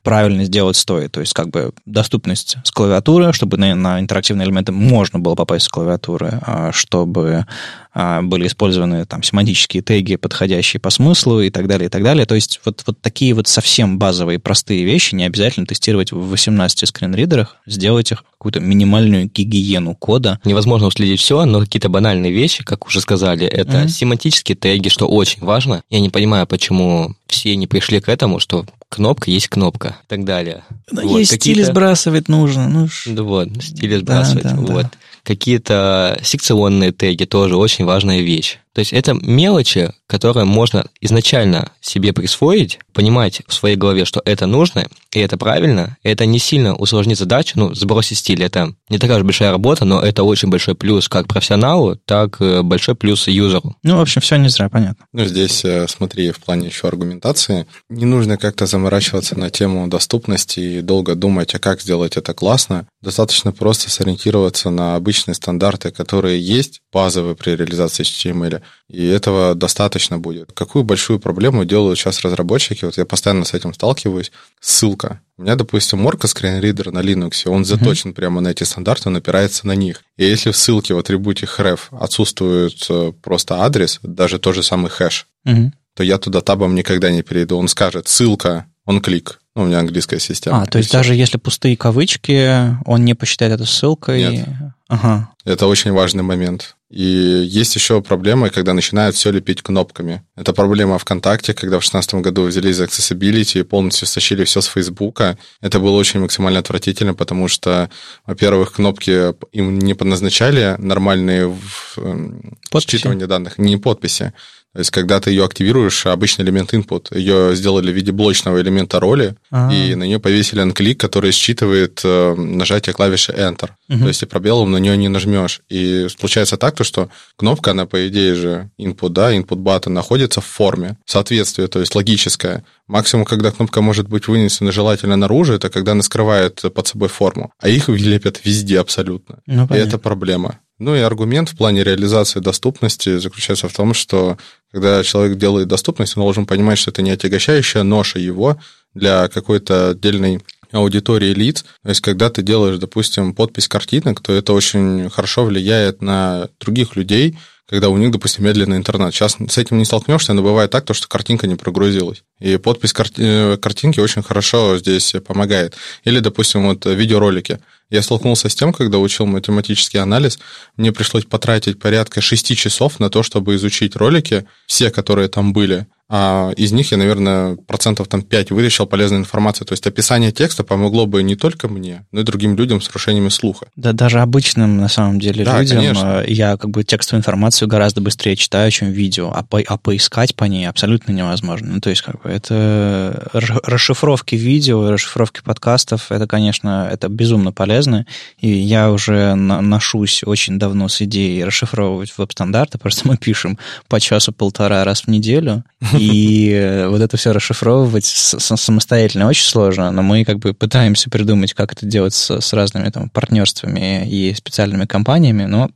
правильно 0.06 0.46
сделать 0.46 0.78
стоит. 0.78 1.12
То 1.12 1.20
есть 1.20 1.34
как 1.34 1.50
бы 1.50 1.74
доступность 1.86 2.58
с 2.64 2.72
клавиатуры, 2.72 3.34
чтобы 3.34 3.58
на, 3.58 3.74
на 3.76 4.00
интерактивные 4.00 4.46
элементы 4.46 4.72
можно 4.72 5.20
было 5.20 5.36
попасть 5.36 5.66
с 5.66 5.70
клавиатуры, 5.70 6.40
а 6.46 6.72
чтобы 6.72 7.46
а, 7.92 8.22
были 8.22 8.46
использованы 8.46 9.06
там 9.06 9.24
семантические 9.24 9.82
теги, 9.82 10.16
подходящие 10.16 10.80
по 10.80 10.92
смыслу 10.92 11.42
и 11.42 11.50
так 11.50 11.68
далее, 11.68 11.88
и 11.88 11.90
так 11.90 12.04
далее. 12.04 12.28
То 12.28 12.36
есть 12.36 12.62
вот, 12.66 12.84
вот 12.86 13.02
такие 13.02 13.34
вот 13.34 13.48
совсем 13.48 13.98
базовые 13.98 14.38
простые 14.38 14.86
вещи 14.86 15.16
не 15.16 15.26
обязательно 15.26 15.66
тестировать 15.66 16.12
в 16.12 16.30
18 16.30 16.88
скринридерах, 16.88 17.58
сделать 17.66 18.12
их 18.12 18.24
какую-то 18.38 18.60
минимальную 18.60 19.28
гигиену 19.28 19.96
кода. 19.96 20.40
Невозможно 20.46 20.86
уследить 20.88 21.20
все, 21.20 21.46
но 21.46 21.62
какие-то 21.62 21.90
банальные 21.90 22.32
вещи, 22.32 22.64
как 22.64 22.86
уже 22.86 23.02
сказали, 23.02 23.48
это 23.48 23.78
mm-hmm. 23.78 23.88
семантические 23.88 24.56
теги, 24.56 24.90
что 24.90 25.08
очень 25.08 25.44
важно. 25.44 25.82
Я 25.90 26.00
не 26.00 26.12
понимаю, 26.12 26.46
почему 26.46 27.16
все 27.26 27.56
не 27.56 27.66
пришли 27.66 28.00
к 28.02 28.10
этому, 28.10 28.40
что 28.40 28.66
кнопка 28.96 29.32
есть 29.32 29.48
кнопка 29.48 29.98
и 30.04 30.08
так 30.08 30.26
далее. 30.26 30.64
Да, 30.92 31.04
вот, 31.04 31.20
есть 31.20 31.36
стили 31.36 31.64
сбрасывать 31.64 32.28
нужно. 32.28 32.68
Ну, 32.68 32.88
да 33.06 33.24
вот, 33.24 33.50
стили 33.62 33.98
сбрасывать. 33.98 34.44
Да, 34.44 34.52
да, 34.52 34.56
вот. 34.56 34.84
Да 34.84 34.92
какие-то 35.26 36.20
секционные 36.22 36.92
теги 36.92 37.26
тоже 37.26 37.58
очень 37.58 37.84
важная 37.84 38.22
вещь. 38.22 38.60
То 38.76 38.80
есть 38.80 38.92
это 38.92 39.14
мелочи, 39.14 39.94
которые 40.06 40.44
можно 40.44 40.86
изначально 41.00 41.72
себе 41.80 42.12
присвоить, 42.12 42.80
понимать 42.94 43.42
в 43.48 43.54
своей 43.54 43.78
голове, 43.78 44.04
что 44.04 44.22
это 44.26 44.48
нужно, 44.48 44.88
и 45.14 45.20
это 45.22 45.38
правильно, 45.38 45.98
и 46.04 46.10
это 46.10 46.26
не 46.26 46.40
сильно 46.40 46.76
усложнит 46.76 47.18
задачу, 47.18 47.54
ну, 47.56 47.74
сбросить 47.74 48.18
стиль, 48.18 48.44
это 48.44 48.74
не 48.90 49.00
такая 49.00 49.20
же 49.20 49.24
большая 49.24 49.52
работа, 49.52 49.86
но 49.86 50.02
это 50.02 50.24
очень 50.24 50.50
большой 50.50 50.76
плюс 50.76 51.08
как 51.08 51.28
профессионалу, 51.28 51.96
так 51.96 52.42
и 52.42 52.62
большой 52.64 52.96
плюс 52.96 53.30
юзеру. 53.30 53.78
Ну, 53.82 53.96
в 53.96 54.02
общем, 54.02 54.20
все 54.20 54.36
не 54.36 54.50
зря, 54.50 54.68
понятно. 54.68 55.06
Ну, 55.14 55.26
здесь, 55.26 55.64
э, 55.64 55.88
смотри, 55.88 56.32
в 56.32 56.40
плане 56.40 56.68
еще 56.68 56.90
аргументации, 56.90 57.68
не 57.90 58.06
нужно 58.06 58.38
как-то 58.38 58.66
заморачиваться 58.66 59.40
на 59.40 59.50
тему 59.50 59.88
доступности 59.88 60.60
и 60.60 60.82
долго 60.82 61.16
думать, 61.16 61.56
а 61.56 61.60
как 61.60 61.82
сделать 61.82 62.18
это 62.18 62.34
классно. 62.34 62.88
Достаточно 63.02 63.54
просто 63.54 63.90
сориентироваться 63.90 64.70
на 64.70 64.96
обычные 64.96 65.36
стандарты, 65.36 65.92
которые 65.92 66.42
есть, 66.42 66.82
базовые 66.96 67.36
при 67.36 67.58
реализации 67.58 68.04
HTML, 68.04 68.62
и 68.88 69.06
этого 69.06 69.54
достаточно 69.54 70.18
будет. 70.18 70.54
Какую 70.54 70.86
большую 70.86 71.20
проблему 71.20 71.66
делают 71.66 72.00
сейчас 72.00 72.22
разработчики? 72.22 72.86
Вот 72.86 72.98
я 72.98 73.06
постоянно 73.06 73.44
с 73.44 73.54
этим 73.54 73.74
сталкиваюсь. 73.74 74.32
Ссылка. 74.62 75.20
У 75.38 75.42
меня, 75.42 75.56
допустим, 75.56 76.08
Orca 76.08 76.28
скринридер 76.28 76.94
на 76.94 77.00
Linux, 77.00 77.50
он 77.50 77.66
заточен 77.66 78.12
uh-huh. 78.12 78.14
прямо 78.14 78.40
на 78.40 78.48
эти 78.48 78.64
стандарты, 78.64 79.10
он 79.10 79.18
опирается 79.18 79.68
на 79.68 79.76
них. 79.76 80.04
И 80.16 80.24
если 80.24 80.52
в 80.52 80.58
ссылке 80.58 80.94
в 80.94 80.98
атрибуте 80.98 81.46
href 81.46 81.80
отсутствует 81.92 82.86
э, 82.90 83.12
просто 83.22 83.56
адрес, 83.56 84.00
даже 84.02 84.40
тот 84.40 84.56
же 84.56 84.64
самый 84.64 84.90
хэш, 84.90 85.28
uh-huh 85.46 85.72
то 85.96 86.04
я 86.04 86.18
туда 86.18 86.42
табом 86.42 86.76
никогда 86.76 87.10
не 87.10 87.24
перейду. 87.24 87.58
Он 87.58 87.68
скажет 87.68 88.08
ссылка, 88.08 88.66
он 88.86 89.02
клик. 89.02 89.40
Ну, 89.56 89.64
у 89.64 89.66
меня 89.66 89.80
английская 89.80 90.20
система. 90.20 90.64
А, 90.64 90.66
то 90.66 90.78
есть 90.78 90.92
даже 90.92 91.16
если 91.16 91.38
пустые 91.38 91.78
кавычки, 91.78 92.78
он 92.86 93.06
не 93.06 93.14
посчитает 93.14 93.54
это 93.54 93.66
ссылкой? 93.66 94.28
Нет. 94.28 94.50
Ага. 94.90 95.30
Это 95.46 95.68
очень 95.68 95.94
важный 95.94 96.24
момент. 96.24 96.76
И 96.96 97.04
есть 97.04 97.76
еще 97.76 98.02
проблема, 98.02 98.50
когда 98.50 98.74
начинают 98.74 99.18
все 99.18 99.30
лепить 99.30 99.62
кнопками. 99.62 100.24
Это 100.38 100.54
проблема 100.54 100.98
ВКонтакте, 100.98 101.54
когда 101.54 101.76
в 101.76 101.82
2016 101.82 102.16
году 102.16 102.44
взялись 102.44 102.78
за 102.78 102.86
accessibility 102.86 103.60
и 103.60 103.64
полностью 103.64 104.08
стащили 104.08 104.46
все 104.46 104.62
с 104.62 104.68
Фейсбука. 104.68 105.38
Это 105.60 105.82
было 105.82 105.98
очень 105.98 106.22
максимально 106.22 106.60
отвратительно, 106.60 107.14
потому 107.14 107.50
что, 107.50 107.90
во-первых, 108.26 108.72
кнопки 108.72 109.34
им 109.52 109.78
не 109.78 109.94
подназначали 109.94 110.76
нормальные 110.78 111.50
в 111.50 111.98
эм, 111.98 112.58
считывание 112.74 113.28
данных, 113.28 113.58
не 113.58 113.76
подписи. 113.76 114.32
То 114.76 114.80
есть, 114.80 114.92
когда 114.92 115.22
ты 115.22 115.30
ее 115.30 115.46
активируешь, 115.46 116.06
обычный 116.06 116.44
элемент 116.44 116.74
input, 116.74 117.18
ее 117.18 117.56
сделали 117.56 117.94
в 117.94 117.96
виде 117.96 118.12
блочного 118.12 118.60
элемента 118.60 119.00
роли, 119.00 119.36
А-а-а. 119.50 119.74
и 119.74 119.96
на 119.96 120.04
нее 120.04 120.20
повесили 120.20 120.60
анклик, 120.60 121.00
который 121.00 121.32
считывает 121.32 122.02
э, 122.04 122.36
нажатие 122.36 122.94
клавиши 122.94 123.32
Enter. 123.32 123.70
Угу. 123.88 124.00
То 124.00 124.08
есть, 124.10 124.20
ты 124.20 124.26
пробелом 124.26 124.72
на 124.72 124.78
нее 124.78 124.98
не 124.98 125.08
нажмешь. 125.08 125.62
И 125.70 126.08
получается 126.20 126.58
так, 126.58 126.76
то, 126.76 126.84
что 126.84 127.08
кнопка, 127.38 127.72
она, 127.72 127.86
по 127.86 128.06
идее 128.10 128.36
же, 128.36 128.70
input, 128.78 129.12
да, 129.12 129.34
input 129.34 129.64
button 129.64 129.92
находится 129.92 130.42
в 130.42 130.46
форме 130.46 130.98
соответствие, 131.06 131.70
то 131.70 131.80
есть 131.80 131.96
логическое. 131.96 132.66
Максимум, 132.88 133.24
когда 133.24 133.52
кнопка 133.52 133.82
может 133.82 134.10
быть 134.10 134.28
вынесена 134.28 134.74
желательно 134.74 135.16
наружу, 135.16 135.54
это 135.54 135.70
когда 135.70 135.94
она 135.94 136.04
скрывает 136.04 136.62
под 136.74 136.86
собой 136.86 137.08
форму. 137.08 137.54
А 137.62 137.70
их 137.70 137.88
лепят 137.88 138.42
везде 138.44 138.82
абсолютно. 138.82 139.40
Ну, 139.48 139.68
и 139.68 139.78
это 139.78 139.98
проблема. 139.98 140.60
Ну 140.78 140.94
и 140.94 141.00
аргумент 141.00 141.50
в 141.50 141.58
плане 141.58 141.84
реализации 141.84 142.42
доступности 142.42 143.18
заключается 143.18 143.70
в 143.70 143.74
том, 143.74 143.94
что 143.94 144.38
когда 144.76 145.04
человек 145.04 145.38
делает 145.38 145.70
доступность, 145.70 146.18
он 146.18 146.24
должен 146.24 146.46
понимать, 146.46 146.78
что 146.78 146.92
это 146.92 147.02
не 147.02 147.12
отягощающая 147.12 147.84
ноша 147.84 148.20
его 148.20 148.58
для 148.94 149.30
какой-то 149.30 149.92
отдельной 149.92 150.42
аудитории 150.74 151.34
лиц. 151.34 151.64
То 151.82 151.90
есть, 151.90 152.02
когда 152.02 152.30
ты 152.30 152.42
делаешь, 152.42 152.78
допустим, 152.78 153.34
подпись 153.34 153.70
картинок, 153.70 154.20
то 154.20 154.34
это 154.34 154.52
очень 154.52 155.10
хорошо 155.10 155.46
влияет 155.46 156.02
на 156.02 156.50
других 156.60 156.98
людей, 156.98 157.38
когда 157.70 157.88
у 157.88 157.96
них, 157.96 158.12
допустим, 158.12 158.44
медленный 158.44 158.76
интернет. 158.76 159.14
Сейчас 159.14 159.38
с 159.48 159.58
этим 159.58 159.78
не 159.78 159.86
столкнешься, 159.86 160.34
но 160.34 160.44
бывает 160.44 160.72
так, 160.72 160.84
то, 160.84 160.94
что 160.94 161.08
картинка 161.08 161.48
не 161.48 161.56
прогрузилась. 161.56 162.24
И 162.42 162.58
подпись 162.58 162.92
карти- 162.92 163.54
э, 163.54 163.58
картинки 163.58 164.02
очень 164.02 164.24
хорошо 164.24 164.78
здесь 164.78 165.16
помогает. 165.26 165.76
Или, 166.04 166.20
допустим, 166.20 166.68
вот 166.68 166.86
видеоролики. 166.86 167.60
Я 167.90 168.02
столкнулся 168.02 168.50
с 168.50 168.56
тем, 168.56 168.74
когда 168.74 168.98
учил 168.98 169.26
математический 169.28 170.00
анализ, 170.00 170.40
мне 170.76 170.92
пришлось 170.92 171.26
потратить 171.26 171.80
порядка 171.80 172.20
6 172.20 172.58
часов 172.58 173.00
на 173.00 173.10
то, 173.10 173.22
чтобы 173.22 173.56
изучить 173.56 173.96
ролики, 173.96 174.48
все, 174.66 174.90
которые 174.90 175.28
там 175.28 175.54
были, 175.54 175.86
из 176.10 176.72
них 176.72 176.92
я, 176.92 176.98
наверное, 176.98 177.56
процентов 177.56 178.08
там 178.08 178.22
5 178.22 178.52
вытащил 178.52 178.86
полезной 178.86 179.20
информации. 179.20 179.66
То 179.66 179.74
есть 179.74 179.86
описание 179.88 180.32
текста 180.32 180.64
помогло 180.64 181.08
бы 181.08 181.24
не 181.24 181.36
только 181.36 181.68
мне, 181.68 182.06
но 182.12 182.22
и 182.22 182.24
другим 182.24 182.56
людям 182.56 182.80
с 182.80 182.88
нарушениями 182.88 183.30
слуха. 183.30 183.68
Да, 183.76 183.92
даже 183.92 184.20
обычным, 184.20 184.78
на 184.78 184.88
самом 184.88 185.20
деле, 185.20 185.44
да, 185.44 185.60
людям 185.60 185.78
конечно. 185.78 186.24
Э, 186.24 186.32
я 186.32 186.58
как 186.58 186.70
бы 186.70 186.84
текстовую 186.84 187.22
информацию 187.22 187.68
гораздо 187.68 188.02
быстрее 188.02 188.36
читаю, 188.36 188.70
чем 188.70 188.92
видео, 188.92 189.32
а, 189.34 189.44
по, 189.44 189.60
а 189.66 189.78
поискать 189.78 190.36
по 190.36 190.44
ней 190.44 190.68
абсолютно 190.70 191.12
невозможно. 191.12 191.74
Ну, 191.74 191.82
то 191.82 191.90
есть 191.90 192.04
как 192.04 192.22
бы 192.22 192.30
это 192.30 193.30
расшифровки 193.34 194.36
видео, 194.36 194.92
расшифровки 194.92 195.42
подкастов, 195.44 196.12
это, 196.12 196.28
конечно, 196.28 196.88
это 196.92 197.10
безумно 197.10 197.52
полезно, 197.52 198.06
и 198.40 198.50
я 198.50 198.92
уже 198.92 199.34
ношусь 199.36 200.24
очень 200.24 200.60
давно 200.60 200.88
с 200.88 201.02
идеей 201.02 201.44
расшифровывать 201.44 202.14
веб-стандарты, 202.18 202.78
просто 202.78 203.08
мы 203.08 203.18
пишем 203.18 203.58
по 203.88 204.00
часу-полтора 204.00 204.84
раз 204.84 205.02
в 205.02 205.08
неделю, 205.08 205.64
и 206.00 206.52
э, 206.52 206.88
вот 206.88 207.02
это 207.02 207.18
все 207.18 207.32
расшифровывать 207.32 208.06
самостоятельно 208.06 209.28
очень 209.28 209.48
сложно, 209.48 209.92
но 209.92 210.02
мы 210.02 210.26
как 210.26 210.40
бы 210.40 210.54
пытаемся 210.54 211.10
придумать, 211.10 211.54
как 211.54 211.74
это 211.74 211.86
делать 211.86 212.14
с, 212.14 212.54
разными 212.54 212.90
там 212.90 213.10
партнерствами 213.10 214.08
и 214.08 214.34
специальными 214.34 214.86
компаниями, 214.86 215.46
но 215.46 215.70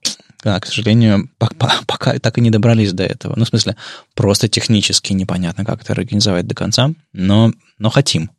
да, 0.44 0.60
к 0.60 0.66
сожалению, 0.66 1.30
пока 1.38 2.18
так 2.20 2.38
и 2.38 2.42
не 2.42 2.50
добрались 2.50 2.94
до 2.94 3.04
этого. 3.04 3.34
Ну, 3.36 3.44
в 3.44 3.50
смысле, 3.50 3.76
просто 4.16 4.48
технически 4.48 5.12
непонятно, 5.12 5.66
как 5.66 5.82
это 5.82 5.94
организовать 5.94 6.48
до 6.48 6.56
конца, 6.56 6.92
но, 7.12 7.52
но 7.80 7.89
хотим. 7.89 8.30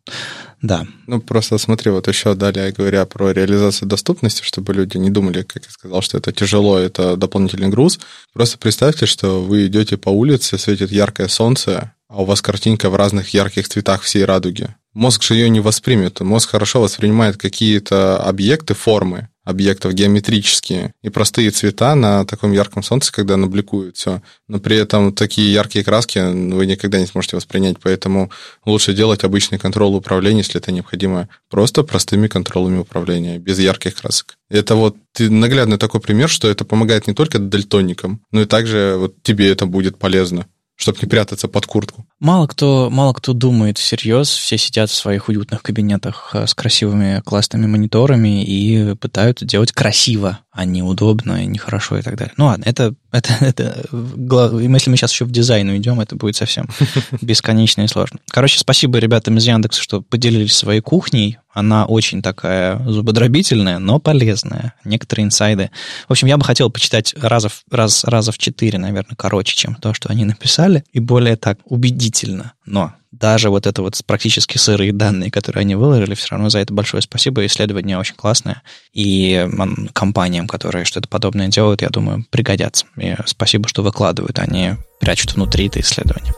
Да. 0.63 0.87
Ну, 1.07 1.21
просто 1.21 1.57
смотри, 1.57 1.91
вот 1.91 2.07
еще 2.07 2.35
далее, 2.35 2.73
говоря 2.73 3.07
про 3.07 3.33
реализацию 3.33 3.89
доступности, 3.89 4.43
чтобы 4.45 4.75
люди 4.75 4.99
не 4.99 5.11
думали, 5.11 5.43
как 5.43 5.65
я 5.65 5.71
сказал, 5.71 6.03
что 6.03 6.19
это 6.19 6.33
тяжело, 6.33 6.79
это 6.79 7.17
дополнительный 7.17 7.69
груз. 7.69 7.99
Просто 8.35 8.59
представьте, 8.59 9.07
что 9.07 9.43
вы 9.43 9.67
идете 9.67 9.97
по 9.97 10.11
улице, 10.11 10.59
светит 10.59 10.93
яркое 10.93 11.29
солнце, 11.29 11.95
а 12.09 12.23
у 12.23 12.25
вас 12.27 12.43
картинка 12.43 12.91
в 12.91 12.97
разных 12.97 13.33
ярких 13.33 13.69
цветах 13.69 14.03
всей 14.03 14.25
радуги. 14.25 14.69
Мозг 14.93 15.23
же 15.23 15.35
ее 15.35 15.49
не 15.49 15.61
воспримет. 15.61 16.21
Мозг 16.21 16.51
хорошо 16.51 16.81
воспринимает 16.81 17.39
какие-то 17.39 18.19
объекты, 18.23 18.75
формы, 18.75 19.30
объектов 19.45 19.95
геометрические 19.95 20.93
и 21.03 21.09
простые 21.09 21.51
цвета 21.51 21.95
на 21.95 22.25
таком 22.25 22.53
ярком 22.53 22.83
солнце, 22.83 23.13
когда 23.13 23.35
оно 23.35 23.47
бликует 23.47 23.97
все. 23.97 24.23
Но 24.49 24.61
при 24.61 24.77
этом 24.77 25.15
такие 25.15 25.53
яркие 25.53 25.85
краски 25.85 26.19
вы 26.19 26.67
никогда 26.67 27.01
не 27.01 27.07
сможете 27.07 27.37
воспринять, 27.37 27.77
поэтому 27.83 28.31
лучше 28.65 28.93
делать 28.93 29.25
обычный 29.25 29.59
контрол 29.59 29.95
управления, 29.95 30.39
если 30.39 30.61
это 30.61 30.73
необходимо, 30.73 31.29
просто 31.49 31.83
простыми 31.83 32.29
контролами 32.29 32.79
управления, 32.79 33.39
без 33.39 33.59
ярких 33.59 33.95
красок. 33.95 34.37
Это 34.49 34.75
вот 34.75 34.97
наглядный 35.19 35.79
такой 35.79 36.01
пример, 36.01 36.29
что 36.29 36.49
это 36.49 36.65
помогает 36.65 37.07
не 37.07 37.15
только 37.15 37.39
дальтоникам, 37.39 38.23
но 38.31 38.43
и 38.43 38.47
также 38.47 38.97
вот 38.99 39.23
тебе 39.23 39.51
это 39.51 39.67
будет 39.67 39.99
полезно 39.99 40.47
чтобы 40.81 40.99
не 41.03 41.09
прятаться 41.09 41.47
под 41.47 41.67
куртку. 41.67 42.07
Мало 42.21 42.47
кто, 42.47 42.89
мало 42.91 43.13
кто 43.13 43.35
думает 43.35 43.77
всерьез, 43.77 44.31
все 44.31 44.57
сидят 44.57 44.89
в 44.89 44.95
своих 44.95 45.29
уютных 45.29 45.63
кабинетах 45.63 46.31
э, 46.33 46.47
с 46.47 46.55
красивыми 46.55 47.21
классными 47.21 47.67
мониторами 47.67 48.43
и 48.43 48.95
пытаются 48.95 49.45
делать 49.45 49.73
красиво, 49.73 50.39
а 50.61 50.67
не 50.67 50.83
удобно, 50.83 51.43
и 51.43 51.47
нехорошо 51.47 51.97
и 51.97 52.03
так 52.03 52.17
далее. 52.17 52.35
Ну 52.37 52.45
ладно, 52.45 52.65
это, 52.67 52.95
это, 53.13 53.33
это 53.41 53.89
если 53.91 54.91
мы 54.91 54.97
сейчас 54.99 55.11
еще 55.11 55.25
в 55.25 55.31
дизайн 55.31 55.71
уйдем, 55.71 56.01
это 56.01 56.17
будет 56.17 56.37
совсем 56.37 56.69
бесконечно 57.23 57.81
и 57.81 57.87
сложно. 57.87 58.19
Короче, 58.29 58.59
спасибо 58.59 58.99
ребятам 58.99 59.39
из 59.39 59.47
Яндекса, 59.47 59.81
что 59.81 60.03
поделились 60.03 60.55
своей 60.55 60.83
кухней. 60.83 61.39
Она 61.55 61.87
очень 61.87 62.21
такая 62.21 62.79
зубодробительная, 62.87 63.79
но 63.79 64.01
полезная. 64.01 64.75
Некоторые 64.85 65.25
инсайды. 65.25 65.71
В 66.07 66.13
общем, 66.13 66.29
я 66.29 66.37
бы 66.37 66.45
хотел 66.45 66.71
почитать 66.71 67.15
раза 67.17 67.49
в, 67.49 67.65
раз, 67.71 68.05
раза 68.05 68.31
в 68.31 68.37
четыре, 68.37 68.79
наверное, 68.79 69.17
короче, 69.17 69.57
чем 69.57 69.75
то, 69.75 69.95
что 69.95 70.11
они 70.11 70.27
написали, 70.27 70.85
и 70.93 71.01
более 71.01 71.37
так 71.37 71.59
убедительно. 71.65 72.53
Но 72.71 72.93
даже 73.11 73.51
вот 73.51 73.67
это 73.67 73.83
вот 73.83 74.01
практически 74.07 74.57
сырые 74.57 74.93
данные, 74.93 75.31
которые 75.31 75.63
они 75.63 75.75
выложили, 75.75 76.15
все 76.15 76.29
равно 76.31 76.49
за 76.49 76.61
это 76.61 76.73
большое 76.73 77.03
спасибо. 77.03 77.45
Исследование 77.45 77.99
очень 77.99 78.15
классное. 78.15 78.63
И 78.93 79.47
компаниям, 79.93 80.47
которые 80.47 80.85
что-то 80.85 81.09
подобное 81.09 81.49
делают, 81.49 81.83
я 81.83 81.89
думаю, 81.89 82.25
пригодятся. 82.31 82.87
И 82.97 83.17
спасибо, 83.27 83.69
что 83.69 83.83
выкладывают, 83.83 84.39
они 84.39 84.75
прячут 85.01 85.35
внутри 85.35 85.67
это 85.67 85.81
исследование. 85.81 86.33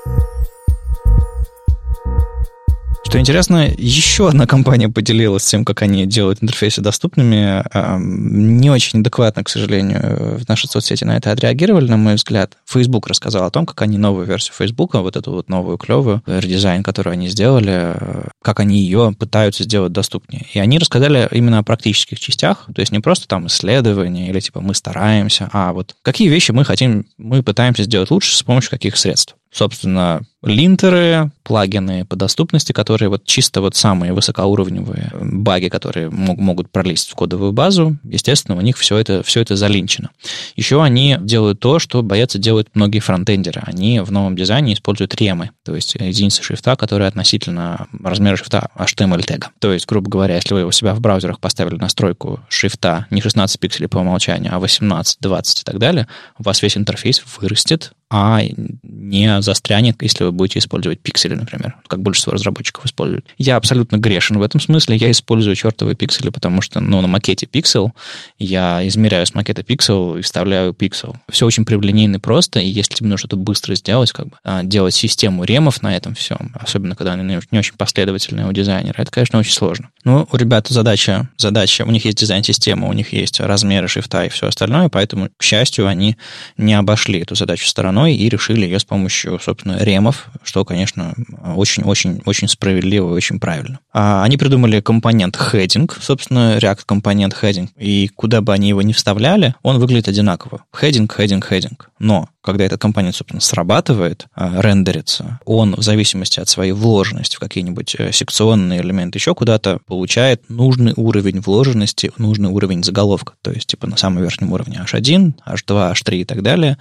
Что 3.12 3.20
интересно, 3.20 3.70
еще 3.76 4.30
одна 4.30 4.46
компания 4.46 4.88
поделилась 4.88 5.44
тем, 5.44 5.66
как 5.66 5.82
они 5.82 6.06
делают 6.06 6.42
интерфейсы 6.42 6.80
доступными. 6.80 7.62
Не 8.00 8.70
очень 8.70 9.00
адекватно, 9.00 9.44
к 9.44 9.50
сожалению, 9.50 10.38
в 10.38 10.48
нашей 10.48 10.66
соцсети 10.70 11.04
на 11.04 11.18
это 11.18 11.30
отреагировали, 11.30 11.90
на 11.90 11.98
мой 11.98 12.14
взгляд. 12.14 12.56
Facebook 12.64 13.06
рассказал 13.06 13.44
о 13.44 13.50
том, 13.50 13.66
как 13.66 13.82
они 13.82 13.98
новую 13.98 14.24
версию 14.24 14.54
Facebook, 14.56 14.94
вот 14.94 15.16
эту 15.16 15.30
вот 15.30 15.50
новую 15.50 15.76
клевую 15.76 16.22
редизайн, 16.24 16.82
которую 16.82 17.12
они 17.12 17.28
сделали, 17.28 17.94
как 18.40 18.60
они 18.60 18.78
ее 18.78 19.12
пытаются 19.12 19.64
сделать 19.64 19.92
доступнее. 19.92 20.46
И 20.54 20.58
они 20.58 20.78
рассказали 20.78 21.28
именно 21.32 21.58
о 21.58 21.62
практических 21.62 22.18
частях, 22.18 22.64
то 22.74 22.80
есть 22.80 22.92
не 22.92 23.00
просто 23.00 23.28
там 23.28 23.46
исследования 23.46 24.30
или 24.30 24.40
типа 24.40 24.62
мы 24.62 24.74
стараемся, 24.74 25.50
а 25.52 25.74
вот 25.74 25.94
какие 26.00 26.28
вещи 26.28 26.52
мы 26.52 26.64
хотим, 26.64 27.04
мы 27.18 27.42
пытаемся 27.42 27.82
сделать 27.82 28.10
лучше 28.10 28.34
с 28.34 28.42
помощью 28.42 28.70
каких 28.70 28.96
средств 28.96 29.36
собственно, 29.52 30.22
линтеры, 30.42 31.30
плагины 31.42 32.04
по 32.04 32.16
доступности, 32.16 32.72
которые 32.72 33.08
вот 33.08 33.24
чисто 33.24 33.60
вот 33.60 33.74
самые 33.74 34.12
высокоуровневые 34.12 35.10
баги, 35.12 35.68
которые 35.68 36.10
мог, 36.10 36.38
могут 36.38 36.70
пролезть 36.70 37.10
в 37.10 37.14
кодовую 37.14 37.52
базу, 37.52 37.96
естественно, 38.04 38.56
у 38.56 38.60
них 38.60 38.76
все 38.76 38.96
это, 38.96 39.22
все 39.22 39.40
это 39.40 39.56
залинчено. 39.56 40.10
Еще 40.56 40.82
они 40.82 41.16
делают 41.20 41.60
то, 41.60 41.78
что 41.78 42.02
боятся 42.02 42.38
делать 42.38 42.68
многие 42.74 43.00
фронтендеры. 43.00 43.62
Они 43.64 44.00
в 44.00 44.10
новом 44.10 44.36
дизайне 44.36 44.74
используют 44.74 45.14
ремы, 45.16 45.50
то 45.64 45.74
есть 45.74 45.94
единицы 45.94 46.42
шрифта, 46.42 46.76
которые 46.76 47.08
относительно 47.08 47.86
размера 48.02 48.36
шрифта 48.36 48.70
HTML 48.76 49.22
тега. 49.24 49.50
То 49.58 49.72
есть, 49.72 49.86
грубо 49.86 50.10
говоря, 50.10 50.36
если 50.36 50.54
вы 50.54 50.64
у 50.64 50.72
себя 50.72 50.94
в 50.94 51.00
браузерах 51.00 51.40
поставили 51.40 51.76
настройку 51.76 52.40
шрифта 52.48 53.06
не 53.10 53.20
16 53.20 53.58
пикселей 53.58 53.88
по 53.88 53.98
умолчанию, 53.98 54.54
а 54.54 54.58
18, 54.58 55.18
20 55.20 55.60
и 55.60 55.64
так 55.64 55.78
далее, 55.78 56.06
у 56.38 56.42
вас 56.42 56.62
весь 56.62 56.76
интерфейс 56.76 57.22
вырастет 57.38 57.92
а 58.14 58.42
не 58.82 59.40
застрянет, 59.40 60.02
если 60.02 60.24
вы 60.24 60.31
будете 60.32 60.58
использовать 60.58 61.00
пиксели, 61.00 61.34
например, 61.34 61.76
как 61.86 62.00
большинство 62.00 62.32
разработчиков 62.32 62.84
используют. 62.86 63.26
Я 63.38 63.56
абсолютно 63.56 63.96
грешен 63.96 64.38
в 64.38 64.42
этом 64.42 64.60
смысле. 64.60 64.96
Я 64.96 65.10
использую 65.10 65.54
чертовые 65.56 65.96
пиксели, 65.96 66.30
потому 66.30 66.62
что, 66.62 66.80
ну, 66.80 67.00
на 67.00 67.08
макете 67.08 67.46
пиксел 67.46 67.92
я 68.38 68.86
измеряю 68.88 69.26
с 69.26 69.34
макета 69.34 69.62
пиксел 69.62 70.16
и 70.16 70.22
вставляю 70.22 70.72
пиксел. 70.74 71.16
Все 71.30 71.46
очень 71.46 71.64
прямолинейно 71.64 72.16
и 72.16 72.18
просто, 72.18 72.60
и 72.60 72.66
если 72.66 72.94
тебе 72.94 73.08
нужно 73.08 73.18
что-то 73.18 73.36
быстро 73.36 73.74
сделать, 73.74 74.12
как 74.12 74.28
бы, 74.28 74.36
а, 74.44 74.62
делать 74.62 74.94
систему 74.94 75.44
ремов 75.44 75.82
на 75.82 75.96
этом 75.96 76.14
всем, 76.14 76.54
особенно 76.54 76.96
когда 76.96 77.12
они 77.12 77.40
не 77.50 77.58
очень 77.58 77.74
последовательные 77.76 78.46
у 78.46 78.52
дизайнера, 78.52 79.00
это, 79.00 79.10
конечно, 79.10 79.38
очень 79.38 79.52
сложно. 79.52 79.90
Ну, 80.04 80.26
у 80.30 80.36
ребят 80.36 80.68
задача, 80.68 81.28
задача, 81.36 81.84
у 81.84 81.90
них 81.90 82.04
есть 82.04 82.18
дизайн-система, 82.18 82.88
у 82.88 82.92
них 82.92 83.12
есть 83.12 83.40
размеры 83.40 83.88
шрифта 83.88 84.24
и 84.24 84.28
все 84.28 84.48
остальное, 84.48 84.88
поэтому, 84.88 85.28
к 85.36 85.42
счастью, 85.42 85.86
они 85.86 86.16
не 86.56 86.74
обошли 86.74 87.20
эту 87.20 87.34
задачу 87.34 87.66
стороной 87.66 88.14
и 88.14 88.28
решили 88.28 88.64
ее 88.64 88.78
с 88.78 88.84
помощью, 88.84 89.38
собственно, 89.42 89.78
ремов, 89.78 90.21
что, 90.42 90.64
конечно, 90.64 91.14
очень-очень-очень 91.56 92.48
справедливо 92.48 93.10
и 93.10 93.16
очень 93.16 93.40
правильно. 93.40 93.80
А 93.92 94.24
они 94.24 94.36
придумали 94.36 94.80
компонент 94.80 95.36
heading, 95.36 95.90
собственно, 96.00 96.58
React 96.58 96.80
компонент 96.86 97.36
heading, 97.40 97.68
и 97.76 98.08
куда 98.08 98.40
бы 98.40 98.52
они 98.52 98.68
его 98.68 98.82
ни 98.82 98.92
вставляли, 98.92 99.54
он 99.62 99.78
выглядит 99.78 100.08
одинаково. 100.08 100.64
Heading, 100.72 101.08
heading, 101.08 101.42
heading. 101.48 101.78
Но 101.98 102.28
когда 102.42 102.64
этот 102.64 102.80
компонент, 102.80 103.14
собственно, 103.14 103.40
срабатывает, 103.40 104.26
а, 104.34 104.60
рендерится, 104.60 105.40
он 105.44 105.74
в 105.76 105.82
зависимости 105.82 106.40
от 106.40 106.48
своей 106.48 106.72
вложенности 106.72 107.36
в 107.36 107.38
какие-нибудь 107.38 107.94
э, 107.98 108.12
секционные 108.12 108.80
элементы 108.80 109.18
еще 109.18 109.34
куда-то 109.34 109.78
получает 109.86 110.48
нужный 110.50 110.92
уровень 110.96 111.40
вложенности, 111.40 112.10
нужный 112.18 112.50
уровень 112.50 112.82
заголовка, 112.82 113.34
то 113.42 113.52
есть 113.52 113.68
типа 113.68 113.86
на 113.86 113.96
самом 113.96 114.22
верхнем 114.22 114.52
уровне 114.52 114.84
H1, 114.84 115.34
H2, 115.46 115.92
H3 115.92 116.16
и 116.16 116.24
так 116.24 116.42
далее. 116.42 116.78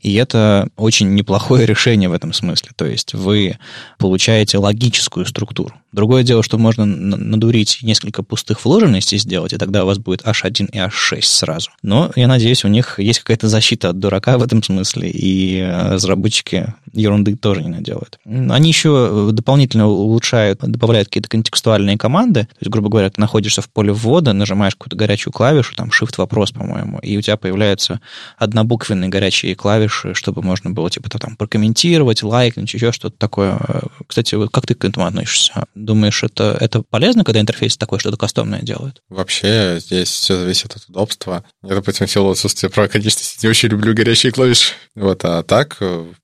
И 0.00 0.14
это 0.14 0.68
очень 0.76 1.14
неплохое 1.14 1.64
решение 1.74 2.08
в 2.08 2.12
этом 2.12 2.32
смысле. 2.32 2.70
То 2.76 2.84
есть 2.84 3.14
вы 3.14 3.58
получаете 3.98 4.58
логическую 4.58 5.26
структуру. 5.26 5.74
Другое 5.94 6.24
дело, 6.24 6.42
что 6.42 6.58
можно 6.58 6.84
надурить 6.84 7.78
несколько 7.82 8.24
пустых 8.24 8.64
вложенностей 8.64 9.16
сделать, 9.16 9.52
и 9.52 9.58
тогда 9.58 9.84
у 9.84 9.86
вас 9.86 9.98
будет 9.98 10.22
H1 10.22 10.70
и 10.72 10.78
H6 10.78 11.22
сразу. 11.22 11.70
Но 11.82 12.10
я 12.16 12.26
надеюсь, 12.26 12.64
у 12.64 12.68
них 12.68 12.98
есть 12.98 13.20
какая-то 13.20 13.48
защита 13.48 13.90
от 13.90 14.00
дурака 14.00 14.36
в 14.36 14.42
этом 14.42 14.60
смысле, 14.60 15.08
и 15.08 15.60
э, 15.60 15.92
разработчики 15.92 16.74
ерунды 16.92 17.36
тоже 17.36 17.62
не 17.62 17.68
наделают. 17.68 18.18
Они 18.24 18.68
еще 18.68 19.30
дополнительно 19.32 19.86
улучшают, 19.86 20.60
добавляют 20.60 21.08
какие-то 21.08 21.28
контекстуальные 21.28 21.96
команды. 21.96 22.40
То 22.40 22.56
есть, 22.60 22.70
грубо 22.72 22.88
говоря, 22.88 23.08
ты 23.10 23.20
находишься 23.20 23.62
в 23.62 23.68
поле 23.68 23.92
ввода, 23.92 24.32
нажимаешь 24.32 24.74
какую-то 24.74 24.96
горячую 24.96 25.32
клавишу, 25.32 25.76
там 25.76 25.90
shift-вопрос, 25.90 26.52
по-моему, 26.52 26.98
и 26.98 27.16
у 27.16 27.20
тебя 27.20 27.36
появляются 27.36 28.00
однобуквенные 28.36 29.10
горячие 29.10 29.54
клавиши, 29.54 30.14
чтобы 30.14 30.42
можно 30.42 30.70
было 30.70 30.90
типа 30.90 31.08
там 31.08 31.36
прокомментировать, 31.36 32.24
лайкнуть, 32.24 32.74
еще 32.74 32.90
что-то 32.90 33.16
такое. 33.16 33.60
Кстати, 34.08 34.36
как 34.48 34.66
ты 34.66 34.74
к 34.74 34.84
этому 34.84 35.06
относишься? 35.06 35.66
Думаешь, 35.84 36.22
это, 36.22 36.56
это 36.60 36.82
полезно, 36.82 37.24
когда 37.24 37.40
интерфейс 37.40 37.76
такой 37.76 37.98
что-то 37.98 38.16
кастомное 38.16 38.62
делает? 38.62 39.02
Вообще, 39.08 39.76
здесь 39.78 40.08
все 40.08 40.36
зависит 40.36 40.74
от 40.74 40.84
удобства. 40.88 41.44
Я, 41.62 41.74
допустим, 41.74 42.06
в 42.06 42.10
силу 42.10 42.30
отсутствия 42.30 42.70
практичности 42.70 43.44
не 43.44 43.50
очень 43.50 43.68
люблю 43.68 43.94
горячие 43.94 44.32
клавиши. 44.32 44.72
Вот, 44.94 45.24
а 45.24 45.42
так, 45.42 45.78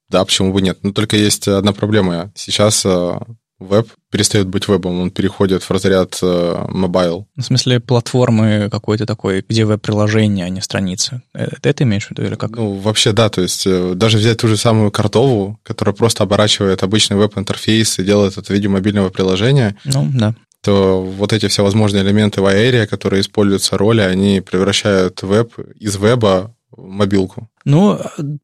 да, 0.08 0.24
почему 0.24 0.52
бы 0.52 0.62
нет? 0.62 0.78
Но 0.82 0.92
только 0.92 1.16
есть 1.16 1.46
одна 1.46 1.72
проблема. 1.72 2.32
Сейчас 2.34 2.84
э, 2.84 3.18
веб 3.60 3.88
перестает 4.10 4.48
быть 4.48 4.66
вебом, 4.66 5.00
он 5.00 5.10
переходит 5.10 5.62
в 5.62 5.70
разряд 5.70 6.18
mobile. 6.22 7.28
В 7.36 7.42
смысле 7.42 7.78
платформы 7.80 8.68
какой-то 8.70 9.06
такой, 9.06 9.44
где 9.48 9.64
веб-приложение, 9.64 10.46
а 10.46 10.48
не 10.48 10.60
страницы. 10.60 11.22
Это, 11.32 11.68
это 11.68 11.84
имеешь 11.84 12.06
в 12.06 12.10
виду 12.10 12.24
или 12.24 12.34
как? 12.34 12.50
Ну, 12.50 12.72
вообще, 12.72 13.12
да, 13.12 13.28
то 13.28 13.42
есть 13.42 13.66
э, 13.66 13.92
даже 13.94 14.18
взять 14.18 14.38
ту 14.38 14.48
же 14.48 14.56
самую 14.56 14.90
картову, 14.90 15.60
которая 15.62 15.94
просто 15.94 16.24
оборачивает 16.24 16.82
обычный 16.82 17.16
веб-интерфейс 17.16 17.98
и 17.98 18.04
делает 18.04 18.36
это 18.36 18.46
в 18.46 18.50
виде 18.50 18.68
мобильного 18.68 19.10
приложения. 19.10 19.76
Ну, 19.84 20.08
да 20.12 20.34
то 20.62 21.02
вот 21.02 21.32
эти 21.32 21.48
все 21.48 21.62
возможные 21.62 22.02
элементы 22.02 22.42
в 22.42 22.46
Aeria, 22.46 22.86
которые 22.86 23.22
используются 23.22 23.78
роли, 23.78 24.02
они 24.02 24.40
превращают 24.40 25.22
веб 25.22 25.58
из 25.78 25.96
веба 25.96 26.54
мобилку. 26.76 27.48
Ну, 27.64 28.00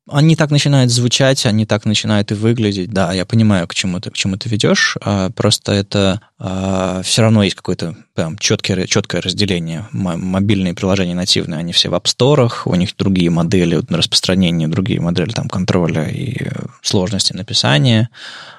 они 0.09 0.37
так 0.37 0.51
начинают 0.51 0.91
звучать, 0.91 1.47
они 1.47 1.65
так 1.65 1.85
начинают 1.87 2.33
и 2.33 2.35
выглядеть. 2.35 2.91
Да, 2.91 3.13
я 3.13 3.25
понимаю, 3.25 3.67
к 3.67 3.75
чему 3.75 3.99
ты, 4.01 4.11
к 4.11 4.15
чему 4.15 4.37
ты 4.37 4.49
ведешь. 4.49 4.97
А, 5.01 5.31
просто 5.31 5.73
это 5.73 6.21
а, 6.39 7.01
все 7.03 7.23
равно 7.23 7.43
есть 7.43 7.57
какое-то 7.57 7.97
прям 8.15 8.37
четкое, 8.37 8.87
четкое 8.87 9.23
разделение. 9.23 9.87
Мобильные 9.93 10.75
приложения 10.75 11.15
нативные, 11.15 11.61
они 11.61 11.73
все 11.73 11.89
в 11.89 11.95
App 11.95 12.05
Store, 12.05 12.53
у 12.67 12.75
них 12.75 12.95
другие 12.97 13.31
модели 13.31 13.81
распространения, 13.89 14.69
другие 14.69 15.01
модели 15.01 15.31
там 15.31 15.49
контроля 15.49 16.09
и 16.09 16.49
сложности 16.83 17.33
написания. 17.33 18.11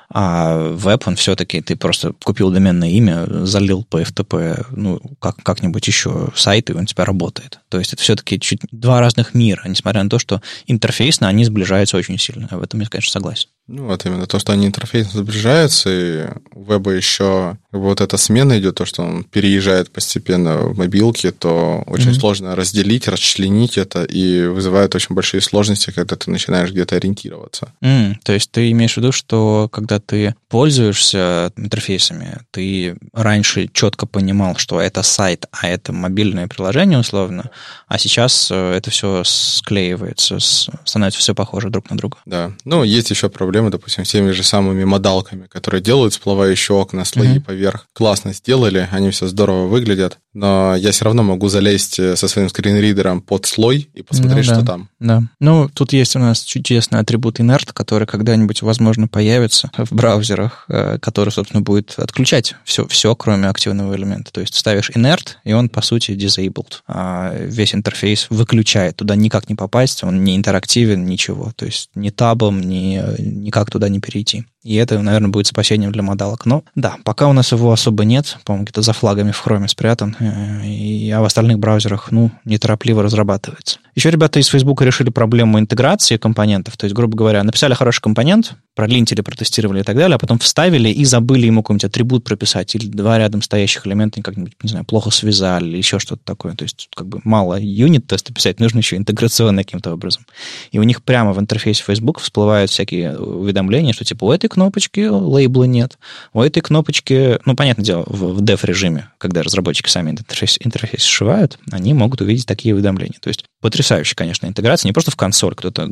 А 0.10 0.70
веб, 0.70 1.06
он 1.08 1.18
все-таки, 1.18 1.62
ты 1.62 1.76
просто 1.76 2.14
купил 2.24 2.50
доменное 2.50 2.90
имя, 2.90 3.26
залил 3.46 3.84
по 3.84 4.02
FTP, 4.02 4.68
ну, 4.72 5.02
как, 5.20 5.36
как-нибудь 5.44 5.86
еще 5.86 6.30
сайт, 6.34 6.70
и 6.70 6.74
он 6.74 6.84
у 6.84 6.86
тебя 6.86 7.04
работает. 7.04 7.60
То 7.70 7.78
есть 7.78 7.92
это 7.92 8.02
все-таки 8.02 8.40
чуть 8.40 8.62
два 8.72 9.02
разных 9.02 9.34
мира, 9.34 9.64
несмотря 9.66 10.04
на 10.04 10.10
то, 10.10 10.18
что 10.18 10.42
интерфейсно 10.66 11.28
они 11.28 11.44
сближаются 11.44 11.98
очень 11.98 12.18
сильно. 12.18 12.48
В 12.50 12.64
этом 12.64 12.80
я, 12.80 12.88
конечно, 12.88 13.12
согласен. 13.12 13.50
Ну, 13.68 13.88
вот 13.88 14.06
именно 14.06 14.28
то, 14.28 14.40
что 14.40 14.54
они 14.54 14.68
интерфейсно 14.68 15.20
сближаются, 15.20 15.90
и 15.90 16.28
у 16.54 16.64
веба 16.64 16.92
еще 16.92 17.58
вот 17.72 18.02
эта 18.02 18.18
смена 18.18 18.58
идет, 18.60 18.76
то, 18.76 18.86
что 18.86 19.04
он 19.04 19.24
переезжает 19.24 19.92
постепенно 19.92 20.58
в 20.58 20.78
мобилки, 20.78 21.32
то 21.32 21.84
очень 21.86 22.12
mm-hmm. 22.12 22.20
сложно 22.20 22.56
разделить, 22.56 23.08
расчленить 23.08 23.78
это, 23.78 24.04
и 24.04 24.46
вызывает 24.48 24.96
очень 24.96 25.16
большие 25.16 25.42
сложности, 25.42 25.92
когда 25.92 26.16
ты 26.16 26.32
начинаешь 26.32 26.72
где-то 26.72 26.96
ориентироваться. 26.96 27.74
Mm, 27.84 28.16
то 28.24 28.34
есть 28.34 28.52
ты 28.52 28.72
имеешь 28.72 28.94
в 28.94 28.98
виду, 28.98 29.12
что 29.12 29.68
когда 29.72 30.00
ты 30.00 30.36
пользуешься 30.50 31.52
интерфейсами, 31.58 32.40
ты 32.52 32.96
раньше 33.14 33.70
четко 33.74 34.06
понимал, 34.06 34.56
что 34.56 34.80
это 34.80 35.04
сайт, 35.04 35.46
а 35.52 35.68
это 35.68 35.92
мобильное 35.92 36.48
приложение 36.48 37.00
условно, 37.00 37.52
а 37.88 37.98
сейчас 37.98 38.50
э, 38.50 38.74
это 38.78 38.92
все 38.92 39.24
склеивается, 39.26 40.40
становится 40.40 41.20
все 41.20 41.36
похоже 41.36 41.70
друг 41.70 41.90
на 41.90 41.98
друга. 41.98 42.18
Да. 42.26 42.54
Ну, 42.64 42.84
есть 42.84 43.10
еще 43.10 43.30
проблемы, 43.58 43.72
допустим, 43.72 44.06
с 44.06 44.10
теми 44.10 44.32
же 44.32 44.44
самыми 44.44 44.84
модалками, 44.84 45.48
которые 45.48 45.82
делают 45.82 46.14
всплывающие 46.14 46.78
окна, 46.78 47.06
слои 47.06 47.38
mm-hmm. 47.38 47.42
поверх. 47.42 47.88
Классно 47.94 48.34
сделали, 48.34 48.88
они 48.92 49.10
все 49.10 49.28
здорово 49.28 49.66
выглядят, 49.66 50.20
но 50.34 50.76
я 50.76 50.92
все 50.92 51.06
равно 51.06 51.24
могу 51.24 51.50
залезть 51.50 51.98
э, 51.98 52.16
со 52.16 52.28
своим 52.28 52.50
скринридером 52.50 53.22
под 53.22 53.48
слой 53.48 53.90
и 53.96 54.04
посмотреть, 54.04 54.48
ну, 54.48 54.54
что 54.54 54.62
да. 54.62 54.68
там. 54.68 54.90
Да. 55.00 55.24
Ну, 55.40 55.70
тут 55.74 55.94
есть 55.94 56.16
у 56.16 56.20
нас 56.20 56.44
чудесный 56.44 57.00
атрибут 57.00 57.40
inert, 57.40 57.70
который 57.74 58.06
когда-нибудь, 58.06 58.62
возможно, 58.62 59.08
появится 59.08 59.72
в 59.76 59.92
браузерах, 59.96 60.66
э, 60.70 61.00
который, 61.02 61.32
собственно, 61.32 61.62
будет 61.62 61.96
отключать 61.98 62.54
все, 62.64 62.86
все, 62.88 63.16
кроме 63.16 63.50
активного 63.50 63.96
элемента. 63.96 64.32
То 64.32 64.42
есть 64.42 64.54
ставишь 64.54 64.92
inert, 64.92 65.38
и 65.44 65.54
он, 65.54 65.70
по 65.70 65.82
сути, 65.82 66.12
disabled. 66.12 66.82
А 66.88 67.34
весь 67.36 67.74
интерфейс 67.74 68.28
выключает, 68.30 68.98
туда 68.98 69.16
никак 69.16 69.50
не 69.50 69.56
попасть, 69.56 70.04
он 70.04 70.24
не 70.24 70.36
интерактивен, 70.36 71.06
ничего. 71.06 71.52
То 71.56 71.66
есть 71.66 71.90
ни 71.96 72.12
табом, 72.12 72.62
ни, 72.62 73.02
никак 73.48 73.72
туда 73.72 73.90
не 73.90 74.00
перейти. 74.00 74.46
И 74.64 74.76
это, 74.76 75.00
наверное, 75.00 75.30
будет 75.30 75.48
спасением 75.48 75.92
для 75.92 76.04
модалок. 76.04 76.46
Но 76.46 76.64
да, 76.76 76.98
пока 77.04 77.28
у 77.28 77.34
нас 77.34 77.52
его 77.52 77.72
особо 77.72 78.04
нет, 78.04 78.38
по-моему, 78.46 78.66
где-то 78.66 78.82
за 78.82 78.94
флагами 78.94 79.32
в 79.32 79.40
хроме 79.40 79.68
спрятан, 79.68 80.16
э, 80.20 80.68
и, 80.68 81.10
а 81.10 81.22
в 81.22 81.24
остальных 81.24 81.58
браузерах, 81.58 82.12
ну, 82.12 82.32
неторопливо 82.46 83.02
разрабатывается. 83.02 83.80
Еще 83.98 84.12
ребята 84.12 84.40
из 84.40 84.46
Facebook 84.46 84.84
решили 84.84 85.10
проблему 85.10 85.58
интеграции 85.58 86.18
компонентов, 86.18 86.78
то 86.78 86.86
есть, 86.86 86.96
грубо 86.96 87.18
говоря, 87.18 87.44
написали 87.44 87.74
хороший 87.74 88.02
компонент, 88.02 88.54
пролинтили, 88.76 89.22
протестировали 89.22 89.80
и 89.80 89.84
так 89.84 89.96
далее, 89.96 90.18
а 90.18 90.20
потом 90.20 90.38
вставили 90.38 90.90
и 90.90 91.04
забыли 91.04 91.48
ему 91.48 91.64
какой-нибудь 91.64 91.86
атрибут 91.86 92.24
прописать, 92.24 92.76
или 92.76 92.86
два 92.86 93.18
рядом 93.18 93.42
стоящих 93.42 93.88
элемента 93.88 94.22
как-нибудь, 94.22 94.54
не 94.62 94.70
знаю, 94.70 94.86
плохо 94.86 95.10
связали, 95.10 95.66
или 95.66 95.78
еще 95.78 95.98
что-то 95.98 96.22
такое. 96.24 96.54
То 96.54 96.62
есть, 96.62 96.90
как 96.94 97.08
бы 97.08 97.22
мало 97.24 97.60
юнит-теста 97.60 98.36
писать, 98.36 98.60
нужно 98.60 98.78
еще 98.78 98.98
интеграционно 98.98 99.64
каким-то 99.64 99.94
образом. 99.94 100.28
И 100.72 100.78
у 100.78 100.84
них 100.84 101.02
прямо 101.02 101.34
в 101.34 101.40
интерфейсе 101.40 101.82
Facebook 101.82 102.20
всплывают 102.20 102.70
всякие 102.70 103.18
уведомления, 103.18 103.94
что 103.94 104.06
типа 104.06 104.26
у 104.26 104.32
этой 104.32 104.48
кнопочки 104.48 105.08
лейбла 105.08 105.64
нет, 105.64 105.98
у 106.34 106.44
этой 106.44 106.62
кнопочки, 106.62 107.40
ну, 107.46 107.56
понятное 107.56 107.84
дело, 107.84 108.04
в, 108.06 108.36
в 108.36 108.44
dev-режиме, 108.44 109.10
когда 109.18 109.42
разработчики 109.42 109.90
сами 109.90 110.12
интерфейс, 110.12 110.60
интерфейс 110.60 111.02
сшивают, 111.02 111.58
они 111.72 111.96
могут 111.96 112.22
увидеть 112.22 112.46
такие 112.46 112.76
уведомления. 112.76 113.18
То 113.20 113.30
есть 113.30 113.44
потрясающая, 113.68 114.16
конечно, 114.16 114.48
интеграция. 114.48 114.88
Не 114.88 114.94
просто 114.94 115.12
в 115.12 115.18
консоль 115.18 115.54
кто-то 115.54 115.90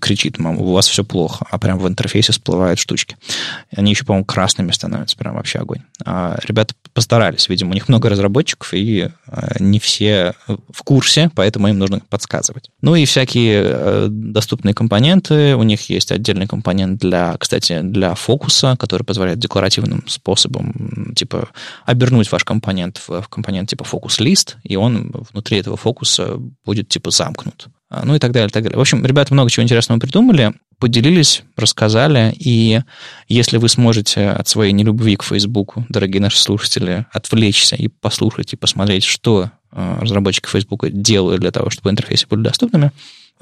кричит, 0.00 0.40
мам, 0.40 0.58
у 0.58 0.72
вас 0.72 0.88
все 0.88 1.04
плохо, 1.04 1.46
а 1.48 1.56
прям 1.56 1.78
в 1.78 1.86
интерфейсе 1.86 2.32
всплывают 2.32 2.80
штучки. 2.80 3.16
Они 3.76 3.92
еще, 3.92 4.04
по-моему, 4.04 4.24
красными 4.24 4.72
становятся, 4.72 5.16
прям 5.16 5.36
вообще 5.36 5.60
огонь. 5.60 5.82
А 6.04 6.36
ребята 6.42 6.74
постарались, 6.94 7.48
видимо, 7.48 7.70
у 7.70 7.74
них 7.74 7.88
много 7.88 8.08
разработчиков, 8.08 8.74
и 8.74 9.08
а, 9.28 9.54
не 9.60 9.78
все 9.78 10.34
в 10.48 10.82
курсе, 10.82 11.30
поэтому 11.36 11.68
им 11.68 11.78
нужно 11.78 12.00
подсказывать. 12.00 12.70
Ну 12.80 12.96
и 12.96 13.04
всякие 13.04 13.62
э, 13.64 14.06
доступные 14.10 14.74
компоненты. 14.74 15.54
У 15.54 15.62
них 15.62 15.88
есть 15.88 16.10
отдельный 16.10 16.48
компонент 16.48 16.98
для, 16.98 17.36
кстати, 17.38 17.82
для 17.82 18.16
фокуса, 18.16 18.74
который 18.80 19.04
позволяет 19.04 19.38
декларативным 19.38 20.02
способом, 20.08 21.14
типа, 21.14 21.50
обернуть 21.86 22.32
ваш 22.32 22.42
компонент 22.42 23.00
в 23.06 23.28
компонент 23.28 23.68
типа 23.70 23.84
фокус-лист, 23.84 24.56
и 24.64 24.74
он 24.74 25.12
внутри 25.30 25.58
этого 25.58 25.76
фокуса 25.76 26.36
будет, 26.64 26.88
типа, 26.88 27.11
замкнут. 27.12 27.68
А, 27.88 28.04
ну 28.04 28.14
и 28.14 28.18
так 28.18 28.32
далее, 28.32 28.48
так 28.48 28.62
далее. 28.62 28.78
В 28.78 28.80
общем, 28.80 29.04
ребята 29.04 29.34
много 29.34 29.50
чего 29.50 29.64
интересного 29.64 29.98
придумали. 29.98 30.52
поделились, 30.78 31.42
рассказали, 31.56 32.34
и 32.38 32.80
если 33.28 33.58
вы 33.58 33.68
сможете 33.68 34.30
от 34.30 34.48
своей 34.48 34.72
нелюбви 34.72 35.16
к 35.16 35.22
Фейсбуку, 35.22 35.86
дорогие 35.88 36.20
наши 36.20 36.38
слушатели, 36.38 37.06
отвлечься 37.12 37.76
и 37.76 37.88
послушать, 37.88 38.54
и 38.54 38.56
посмотреть, 38.56 39.04
что 39.04 39.50
э, 39.70 39.98
разработчики 40.00 40.48
Фейсбука 40.48 40.90
делают 40.90 41.42
для 41.42 41.50
того, 41.50 41.70
чтобы 41.70 41.90
интерфейсы 41.90 42.26
были 42.26 42.42
доступными, 42.42 42.92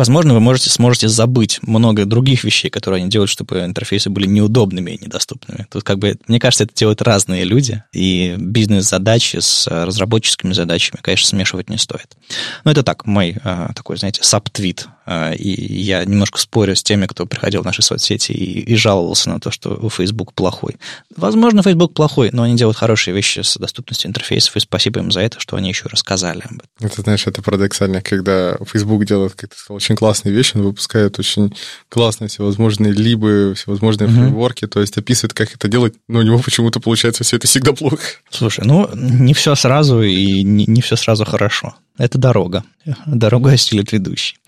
Возможно, 0.01 0.33
вы 0.33 0.41
можете, 0.41 0.71
сможете 0.71 1.09
забыть 1.09 1.59
много 1.61 2.07
других 2.07 2.43
вещей, 2.43 2.71
которые 2.71 3.03
они 3.03 3.11
делают, 3.11 3.29
чтобы 3.29 3.61
интерфейсы 3.67 4.09
были 4.09 4.27
неудобными 4.27 4.93
и 4.93 5.05
недоступными. 5.05 5.67
Тут 5.71 5.83
как 5.83 5.99
бы, 5.99 6.17
мне 6.27 6.41
кажется, 6.41 6.65
это 6.65 6.75
делают 6.75 7.03
разные 7.03 7.45
люди, 7.45 7.85
и 7.93 8.35
бизнес-задачи 8.39 9.41
с 9.41 9.67
разработческими 9.67 10.55
задачами, 10.55 11.01
конечно, 11.03 11.29
смешивать 11.29 11.69
не 11.69 11.77
стоит. 11.77 12.17
Но 12.65 12.71
это 12.71 12.83
так, 12.83 13.05
мой 13.05 13.37
а, 13.45 13.75
такой, 13.75 13.99
знаете, 13.99 14.23
саб-твит 14.23 14.89
и 15.37 15.83
я 15.83 16.05
немножко 16.05 16.39
спорю 16.39 16.77
с 16.77 16.83
теми, 16.83 17.07
кто 17.07 17.27
приходил 17.27 17.63
в 17.63 17.65
наши 17.65 17.83
соцсети 17.83 18.33
и, 18.33 18.61
и 18.61 18.75
жаловался 18.77 19.31
на 19.31 19.41
то, 19.41 19.51
что 19.51 19.89
Facebook 19.91 20.33
плохой. 20.35 20.77
Возможно, 21.17 21.63
Facebook 21.63 21.95
плохой, 21.95 22.31
но 22.33 22.45
они 22.45 22.57
делают 22.57 22.77
хорошие 22.77 23.15
вещи 23.15 23.41
с 23.41 23.57
доступностью 23.57 24.09
интерфейсов, 24.09 24.57
и 24.57 24.61
спасибо 24.61 25.01
им 25.01 25.11
за 25.11 25.21
это, 25.21 25.41
что 25.41 25.57
они 25.57 25.69
еще 25.69 25.89
рассказали 25.89 26.43
об 26.45 26.59
этом. 26.59 26.69
Это, 26.81 27.03
знаешь, 27.03 27.27
это 27.27 27.43
парадоксально, 27.43 28.03
когда 28.03 28.57
Facebook 28.71 29.05
делает, 29.05 29.35
как 29.35 29.51
ты 29.51 29.57
сказал, 29.57 29.77
очень 29.77 29.97
классные 29.97 30.33
вещи, 30.33 30.57
он 30.57 30.63
выпускает 30.63 31.19
очень 31.19 31.55
классные 31.89 32.29
всевозможные 32.29 32.93
либо, 32.93 33.55
всевозможные 33.55 34.09
uh-huh. 34.09 34.15
фреймворки, 34.15 34.67
то 34.67 34.81
есть 34.81 34.97
описывает, 34.97 35.35
как 35.35 35.55
это 35.55 35.69
делать, 35.69 35.95
но 36.09 36.21
у 36.21 36.23
него 36.23 36.39
почему-то 36.39 36.81
получается 36.81 37.25
все 37.25 37.37
это 37.37 37.47
всегда 37.47 37.73
плохо. 37.73 37.99
Слушай, 38.31 38.65
ну, 38.65 38.89
не 38.95 39.35
все 39.35 39.55
сразу 39.55 40.03
и 40.03 40.43
не, 40.43 40.67
не 40.67 40.83
все 40.83 40.97
сразу 40.97 41.25
хорошо. 41.25 41.75
Это 42.01 42.17
дорога. 42.17 42.65
Дорога 43.05 43.51
осилит 43.53 43.93
ведущий. 43.93 44.39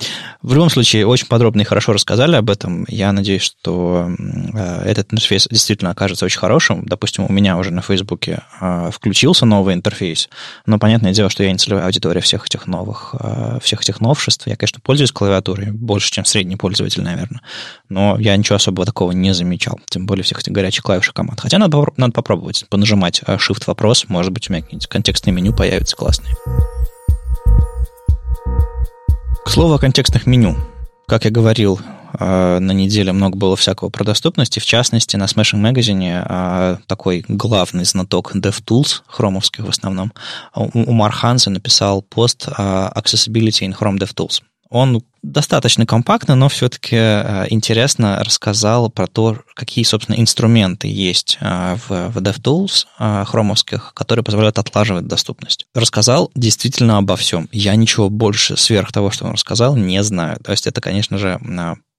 В 0.40 0.54
любом 0.54 0.70
случае, 0.70 1.06
очень 1.06 1.26
подробно 1.26 1.60
и 1.60 1.64
хорошо 1.64 1.92
рассказали 1.92 2.34
об 2.34 2.48
этом. 2.48 2.86
Я 2.88 3.12
надеюсь, 3.12 3.42
что 3.42 4.08
э, 4.54 4.82
этот 4.86 5.12
интерфейс 5.12 5.48
действительно 5.50 5.90
окажется 5.90 6.24
очень 6.24 6.38
хорошим. 6.38 6.82
Допустим, 6.86 7.26
у 7.28 7.32
меня 7.32 7.58
уже 7.58 7.70
на 7.70 7.82
Фейсбуке 7.82 8.40
э, 8.58 8.90
включился 8.90 9.44
новый 9.44 9.74
интерфейс, 9.74 10.30
но 10.64 10.78
понятное 10.78 11.12
дело, 11.12 11.28
что 11.28 11.44
я 11.44 11.52
не 11.52 11.58
целевая 11.58 11.84
аудитория 11.84 12.22
всех 12.22 12.46
этих 12.46 12.66
новых, 12.66 13.14
э, 13.20 13.58
всех 13.62 13.82
этих 13.82 14.00
новшеств. 14.00 14.46
Я, 14.46 14.56
конечно, 14.56 14.80
пользуюсь 14.82 15.12
клавиатурой 15.12 15.70
больше, 15.70 16.10
чем 16.10 16.24
средний 16.24 16.56
пользователь, 16.56 17.02
наверное, 17.02 17.42
но 17.90 18.16
я 18.18 18.34
ничего 18.34 18.56
особого 18.56 18.86
такого 18.86 19.12
не 19.12 19.34
замечал, 19.34 19.78
тем 19.90 20.06
более 20.06 20.24
всех 20.24 20.40
этих 20.40 20.52
горячих 20.52 20.84
клавиш 20.84 21.10
и 21.10 21.12
команд. 21.12 21.40
Хотя 21.40 21.58
надо, 21.58 21.84
надо 21.98 22.14
попробовать, 22.14 22.64
понажимать 22.70 23.20
Shift-вопрос, 23.26 24.06
может 24.08 24.32
быть, 24.32 24.48
у 24.48 24.54
меня 24.54 24.62
какие-нибудь 24.62 24.88
контекстные 24.88 25.34
меню 25.34 25.54
появятся 25.54 25.96
классные. 25.96 26.34
К 29.44 29.50
слову 29.50 29.74
о 29.74 29.78
контекстных 29.78 30.26
меню. 30.26 30.56
Как 31.06 31.24
я 31.24 31.30
говорил, 31.30 31.80
э, 32.18 32.58
на 32.60 32.72
неделе 32.72 33.12
много 33.12 33.36
было 33.36 33.56
всякого 33.56 33.90
про 33.90 34.04
доступность, 34.04 34.56
и 34.56 34.60
в 34.60 34.64
частности 34.64 35.16
на 35.16 35.24
Smashing 35.24 35.60
Magazine 35.60 36.24
э, 36.24 36.76
такой 36.86 37.24
главный 37.26 37.84
знаток 37.84 38.36
DevTools, 38.36 39.02
хромовских 39.06 39.64
в 39.64 39.68
основном, 39.68 40.12
Умар 40.54 41.12
Ханзе 41.12 41.50
написал 41.50 42.02
пост 42.02 42.46
Accessibility 42.46 43.66
in 43.66 43.76
Chrome 43.76 43.98
DevTools. 43.98 44.42
Он 44.72 45.02
достаточно 45.22 45.84
компактно, 45.84 46.34
но 46.34 46.48
все-таки 46.48 46.96
э, 46.96 47.46
интересно 47.50 48.24
рассказал 48.24 48.88
про 48.88 49.06
то, 49.06 49.38
какие, 49.54 49.84
собственно, 49.84 50.16
инструменты 50.16 50.88
есть 50.88 51.36
э, 51.42 51.76
в, 51.76 52.08
в 52.08 52.16
DevTools 52.16 52.86
э, 52.98 53.24
хромовских, 53.26 53.92
которые 53.92 54.24
позволяют 54.24 54.58
отлаживать 54.58 55.06
доступность. 55.06 55.66
Рассказал 55.74 56.30
действительно 56.34 56.96
обо 56.96 57.16
всем. 57.16 57.50
Я 57.52 57.76
ничего 57.76 58.08
больше 58.08 58.56
сверх 58.56 58.92
того, 58.92 59.10
что 59.10 59.26
он 59.26 59.32
рассказал, 59.32 59.76
не 59.76 60.02
знаю. 60.02 60.38
То 60.42 60.52
есть 60.52 60.66
это, 60.66 60.80
конечно 60.80 61.18
же, 61.18 61.38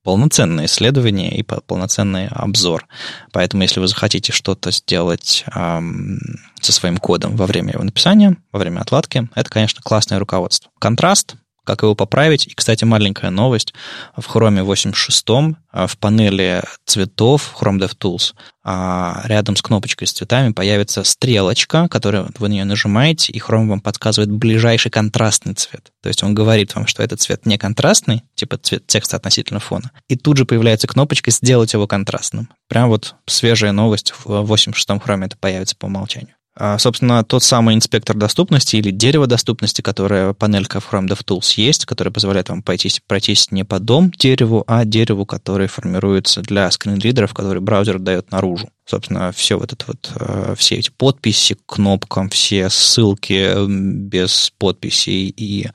полноценное 0.03 0.65
исследование 0.65 1.38
и 1.38 1.43
полноценный 1.43 2.27
обзор. 2.27 2.88
Поэтому, 3.31 3.62
если 3.62 3.81
вы 3.81 3.88
захотите 3.88 4.33
что-то 4.33 4.71
сделать 4.71 5.45
со 5.45 6.71
своим 6.71 6.97
кодом 6.97 7.38
во 7.38 7.45
время 7.45 7.73
его 7.73 7.83
написания, 7.83 8.36
во 8.51 8.59
время 8.59 8.81
отладки, 8.81 9.29
это, 9.33 9.49
конечно, 9.49 9.81
классное 9.81 10.19
руководство. 10.19 10.71
Контраст 10.79 11.36
как 11.63 11.84
его 11.84 11.95
поправить. 11.95 12.47
И, 12.47 12.54
кстати, 12.54 12.84
маленькая 12.84 13.32
новость. 13.32 13.73
В 14.15 14.36
Chrome 14.36 14.63
86 14.63 15.26
а, 15.71 15.88
в 15.88 15.97
панели 15.97 16.63
цветов 16.86 17.56
Chrome 17.60 17.80
DevTools 17.80 18.34
а, 18.63 19.21
рядом 19.26 19.56
с 19.56 19.62
кнопочкой 19.62 20.08
с 20.08 20.13
цветами 20.13 20.54
появится 20.54 21.04
стрелочка, 21.04 21.88
которую 21.89 22.30
вы 22.38 22.49
на 22.49 22.54
нее 22.54 22.65
нажимаете, 22.65 23.32
и 23.32 23.39
Chrome 23.39 23.67
вам 23.67 23.82
подсказывает 23.82 24.32
ближайший 24.32 24.91
контрастный 24.91 25.54
цвет. 25.54 25.91
То 26.02 26.10
есть 26.10 26.23
он 26.23 26.36
говорит 26.36 26.76
вам, 26.76 26.88
что 26.88 27.02
этот 27.02 27.21
цвет 27.21 27.45
не 27.45 27.58
контрастный, 27.58 28.23
типа 28.36 28.58
цвет 28.58 28.86
текста 28.86 29.17
относительно 29.17 29.60
фона, 29.60 29.91
и 30.08 30.15
тут 30.15 30.38
же 30.38 30.45
появляется 30.45 30.88
кнопочка 30.88 31.32
«Сделать 31.32 31.73
его 31.73 31.88
контрастным». 31.88 32.49
Прям 32.67 32.89
вот 32.89 33.15
свежая 33.26 33.71
новость 33.71 34.13
в 34.23 34.30
86-м 34.30 34.97
Chrome 34.97 35.26
это 35.26 35.38
появится 35.38 35.76
по 35.76 35.86
умолчанию. 35.86 36.36
А, 36.56 36.78
собственно, 36.78 37.24
тот 37.24 37.44
самый 37.44 37.74
инспектор 37.74 38.16
доступности 38.16 38.76
или 38.76 38.92
дерево 38.92 39.26
доступности, 39.26 39.82
которое 39.82 40.34
панелька 40.34 40.80
в 40.80 40.92
Chrome 40.92 41.08
DevTools 41.08 41.54
есть, 41.58 41.86
которая 41.86 42.12
позволяет 42.12 42.50
вам 42.50 42.62
пройтись, 42.62 43.02
пройтись 43.08 43.50
не 43.52 43.63
по 43.63 43.80
дом 43.80 44.12
дереву, 44.12 44.63
а 44.68 44.86
дереву, 44.86 45.26
которое 45.26 45.68
формируется 45.68 46.42
для 46.42 46.70
скринридеров, 46.70 47.34
который 47.34 47.60
браузер 47.60 47.98
дает 47.98 48.32
наружу. 48.32 48.70
Собственно, 48.86 49.32
все 49.32 49.58
вот 49.58 49.74
это 49.74 49.86
вот, 49.88 50.12
э, 50.16 50.56
все 50.58 50.76
эти 50.76 50.92
подписи 50.92 51.56
к 51.56 51.76
кнопкам, 51.76 52.30
все 52.30 52.70
ссылки 52.70 53.56
без 53.68 54.52
подписей 54.58 55.30
и 55.30 55.70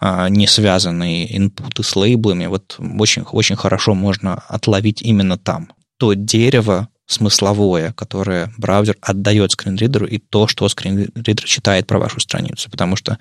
а, 0.00 0.28
не 0.28 0.46
связанные 0.46 1.36
инпуты 1.36 1.82
с 1.84 1.94
лейблами, 1.94 2.46
вот 2.46 2.76
очень, 2.98 3.22
очень 3.22 3.56
хорошо 3.56 3.94
можно 3.94 4.42
отловить 4.48 5.02
именно 5.02 5.38
там. 5.38 5.68
То 5.98 6.14
дерево, 6.14 6.88
смысловое, 7.14 7.92
которое 7.92 8.52
браузер 8.58 8.96
отдает 9.00 9.52
скринридеру, 9.52 10.06
и 10.06 10.18
то, 10.18 10.46
что 10.46 10.68
скринридер 10.68 11.44
читает 11.44 11.86
про 11.86 11.98
вашу 11.98 12.20
страницу. 12.20 12.70
Потому 12.70 12.96
что, 12.96 13.18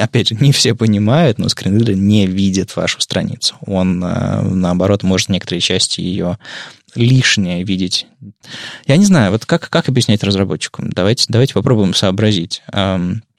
опять 0.00 0.28
же, 0.28 0.34
не 0.40 0.52
все 0.52 0.74
понимают, 0.74 1.38
но 1.38 1.48
скринридер 1.48 1.94
не 1.94 2.26
видит 2.26 2.74
вашу 2.76 3.00
страницу. 3.00 3.56
Он, 3.66 4.02
э, 4.02 4.42
наоборот, 4.42 5.02
может 5.02 5.28
некоторые 5.28 5.60
части 5.60 6.00
ее 6.00 6.38
лишнее 6.94 7.62
видеть. 7.62 8.06
Я 8.86 8.96
не 8.96 9.04
знаю, 9.04 9.30
вот 9.30 9.46
как, 9.46 9.68
как 9.68 9.88
объяснять 9.88 10.24
разработчикам? 10.24 10.90
Давайте, 10.90 11.26
давайте 11.28 11.54
попробуем 11.54 11.94
сообразить. 11.94 12.62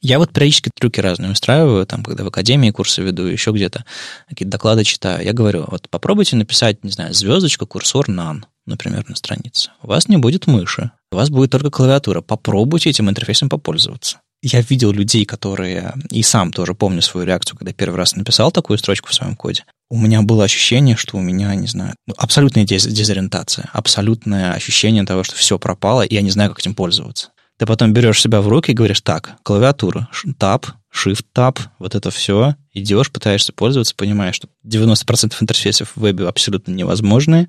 Я 0.03 0.17
вот 0.17 0.31
периодически 0.31 0.71
трюки 0.73 0.99
разные 0.99 1.31
устраиваю, 1.31 1.85
там, 1.85 2.03
когда 2.03 2.23
в 2.23 2.27
академии 2.27 2.71
курсы 2.71 3.03
веду, 3.03 3.23
еще 3.23 3.51
где-то 3.51 3.85
какие-то 4.29 4.51
доклады 4.51 4.83
читаю. 4.83 5.23
Я 5.23 5.33
говорю, 5.33 5.65
вот 5.67 5.89
попробуйте 5.89 6.37
написать, 6.37 6.83
не 6.83 6.91
знаю, 6.91 7.13
звездочка, 7.13 7.65
курсор, 7.65 8.09
none 8.09 8.43
например, 8.65 9.07
на 9.07 9.15
странице. 9.15 9.71
У 9.81 9.87
вас 9.87 10.07
не 10.07 10.17
будет 10.17 10.47
мыши, 10.47 10.91
у 11.11 11.15
вас 11.15 11.29
будет 11.29 11.51
только 11.51 11.69
клавиатура. 11.69 12.21
Попробуйте 12.21 12.89
этим 12.89 13.09
интерфейсом 13.09 13.49
попользоваться. 13.49 14.19
Я 14.43 14.61
видел 14.61 14.91
людей, 14.91 15.25
которые, 15.25 15.93
и 16.09 16.23
сам 16.23 16.51
тоже 16.51 16.73
помню 16.73 17.01
свою 17.01 17.27
реакцию, 17.27 17.57
когда 17.57 17.73
первый 17.73 17.97
раз 17.97 18.15
написал 18.15 18.51
такую 18.51 18.79
строчку 18.79 19.09
в 19.09 19.13
своем 19.13 19.35
коде. 19.35 19.65
У 19.89 19.97
меня 19.97 20.23
было 20.23 20.45
ощущение, 20.45 20.95
что 20.95 21.17
у 21.17 21.21
меня, 21.21 21.53
не 21.53 21.67
знаю, 21.67 21.93
ну, 22.07 22.15
абсолютная 22.17 22.63
дез 22.63 22.87
дезориентация, 22.87 23.69
абсолютное 23.71 24.53
ощущение 24.53 25.05
того, 25.05 25.23
что 25.23 25.35
все 25.35 25.59
пропало, 25.59 26.01
и 26.01 26.15
я 26.15 26.21
не 26.21 26.31
знаю, 26.31 26.49
как 26.49 26.59
этим 26.59 26.73
пользоваться. 26.73 27.29
Ты 27.59 27.67
потом 27.67 27.93
берешь 27.93 28.19
себя 28.19 28.41
в 28.41 28.47
руки 28.47 28.71
и 28.71 28.73
говоришь, 28.73 29.01
так, 29.01 29.35
клавиатура, 29.43 30.09
тап, 30.39 30.65
Shift-Tab, 30.93 31.59
вот 31.79 31.95
это 31.95 32.11
все, 32.11 32.55
идешь, 32.73 33.11
пытаешься 33.11 33.53
пользоваться, 33.53 33.95
понимаешь, 33.95 34.35
что 34.35 34.49
90% 34.65 35.33
интерфейсов 35.39 35.91
в 35.95 36.01
вебе 36.01 36.27
абсолютно 36.27 36.71
невозможны. 36.71 37.47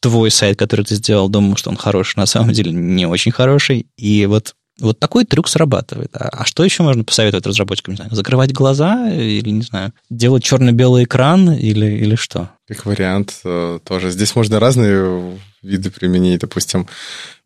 Твой 0.00 0.30
сайт, 0.30 0.58
который 0.58 0.84
ты 0.84 0.94
сделал, 0.94 1.28
думал, 1.28 1.56
что 1.56 1.70
он 1.70 1.76
хороший, 1.76 2.18
на 2.18 2.26
самом 2.26 2.52
деле 2.52 2.72
не 2.72 3.06
очень 3.06 3.32
хороший. 3.32 3.86
И 3.96 4.26
вот 4.26 4.54
вот 4.78 4.98
такой 4.98 5.24
трюк 5.24 5.48
срабатывает. 5.48 6.14
А, 6.14 6.28
а 6.28 6.44
что 6.44 6.62
еще 6.62 6.82
можно 6.82 7.02
посоветовать 7.02 7.46
разработчикам? 7.46 7.94
Не 7.94 7.96
знаю, 7.96 8.14
закрывать 8.14 8.52
глаза 8.52 9.10
или, 9.10 9.48
не 9.48 9.62
знаю, 9.62 9.92
делать 10.10 10.44
черно-белый 10.44 11.04
экран 11.04 11.50
или, 11.50 11.86
или 11.86 12.14
что? 12.14 12.50
Как 12.68 12.84
вариант 12.84 13.40
э, 13.44 13.78
тоже. 13.84 14.10
Здесь 14.10 14.34
можно 14.34 14.60
разные 14.60 15.38
виды 15.66 15.90
применить. 15.90 16.40
Допустим, 16.40 16.86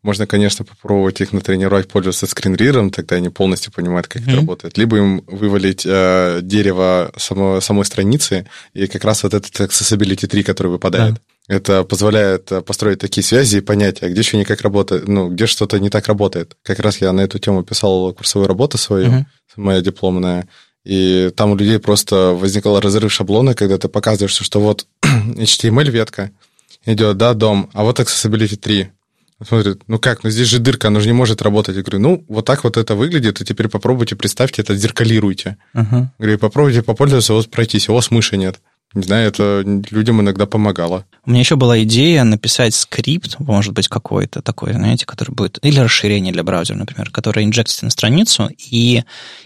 можно, 0.03 0.25
конечно, 0.25 0.65
попробовать 0.65 1.21
их 1.21 1.33
натренировать 1.33 1.87
пользоваться 1.87 2.27
скринридером, 2.27 2.89
тогда 2.89 3.17
они 3.17 3.29
полностью 3.29 3.71
понимают, 3.71 4.07
как 4.07 4.21
mm-hmm. 4.21 4.31
это 4.31 4.35
работает. 4.37 4.77
Либо 4.77 4.97
им 4.97 5.23
вывалить 5.27 5.83
э, 5.85 6.39
дерево 6.41 7.11
само, 7.17 7.61
самой 7.61 7.85
страницы, 7.85 8.47
и 8.73 8.87
как 8.87 9.03
раз 9.03 9.23
вот 9.23 9.33
этот 9.33 9.53
accessibility 9.59 10.27
tree, 10.27 10.43
который 10.43 10.69
выпадает. 10.69 11.15
Да. 11.15 11.21
Это 11.47 11.83
позволяет 11.83 12.51
э, 12.51 12.61
построить 12.61 12.99
такие 12.99 13.23
связи 13.23 13.57
и 13.57 13.61
понять, 13.61 14.01
а 14.01 14.09
где 14.09 14.23
что 14.23 14.37
не 14.37 14.45
как 14.45 14.61
работает, 14.61 15.07
ну, 15.07 15.29
где 15.29 15.45
что-то 15.45 15.79
не 15.79 15.89
так 15.89 16.07
работает. 16.07 16.55
Как 16.63 16.79
раз 16.79 17.01
я 17.01 17.11
на 17.11 17.21
эту 17.21 17.39
тему 17.39 17.63
писал 17.63 18.13
курсовую 18.13 18.47
работу 18.47 18.77
свою, 18.77 19.07
uh-huh. 19.07 19.25
моя 19.55 19.81
дипломная, 19.81 20.47
и 20.83 21.31
там 21.35 21.51
у 21.51 21.55
людей 21.55 21.79
просто 21.79 22.31
возникал 22.31 22.79
разрыв 22.79 23.11
шаблона, 23.11 23.53
когда 23.53 23.77
ты 23.77 23.87
показываешь, 23.87 24.33
что 24.33 24.59
вот 24.59 24.87
HTML-ветка 25.03 26.31
идет, 26.85 27.17
да, 27.17 27.33
дом, 27.33 27.69
а 27.73 27.83
вот 27.83 27.99
Accessibility 27.99 28.55
3. 28.55 28.91
Он 29.39 29.47
смотрит, 29.47 29.81
ну 29.87 29.97
как, 29.97 30.23
ну 30.23 30.29
здесь 30.29 30.47
же 30.47 30.59
дырка, 30.59 30.89
оно 30.89 30.99
же 30.99 31.07
не 31.07 31.13
может 31.13 31.41
работать. 31.41 31.75
Я 31.75 31.81
говорю, 31.81 31.99
ну 31.99 32.25
вот 32.27 32.45
так 32.45 32.63
вот 32.63 32.77
это 32.77 32.93
выглядит, 32.93 33.41
и 33.41 33.45
теперь 33.45 33.69
попробуйте, 33.69 34.15
представьте 34.15 34.61
это, 34.61 34.75
зеркалируйте. 34.75 35.57
Uh-huh. 35.73 36.07
Говорю, 36.19 36.37
попробуйте 36.37 36.83
попользоваться, 36.83 37.33
вас 37.33 37.47
пройтись, 37.47 37.89
у 37.89 37.93
вас 37.93 38.11
мыши 38.11 38.37
нет. 38.37 38.59
Не 38.93 39.03
знаю, 39.03 39.29
это 39.29 39.63
людям 39.89 40.21
иногда 40.21 40.45
помогало. 40.45 41.05
У 41.25 41.29
меня 41.29 41.39
еще 41.39 41.55
была 41.55 41.81
идея 41.83 42.23
написать 42.23 42.75
скрипт, 42.75 43.39
может 43.39 43.73
быть, 43.73 43.87
какой-то 43.87 44.41
такой, 44.41 44.73
знаете, 44.73 45.05
который 45.05 45.31
будет... 45.31 45.59
Или 45.61 45.79
расширение 45.79 46.33
для 46.33 46.43
браузера, 46.43 46.77
например, 46.77 47.09
которое 47.09 47.45
инжектится 47.45 47.85
на 47.85 47.91
страницу 47.91 48.49
и 48.57 49.03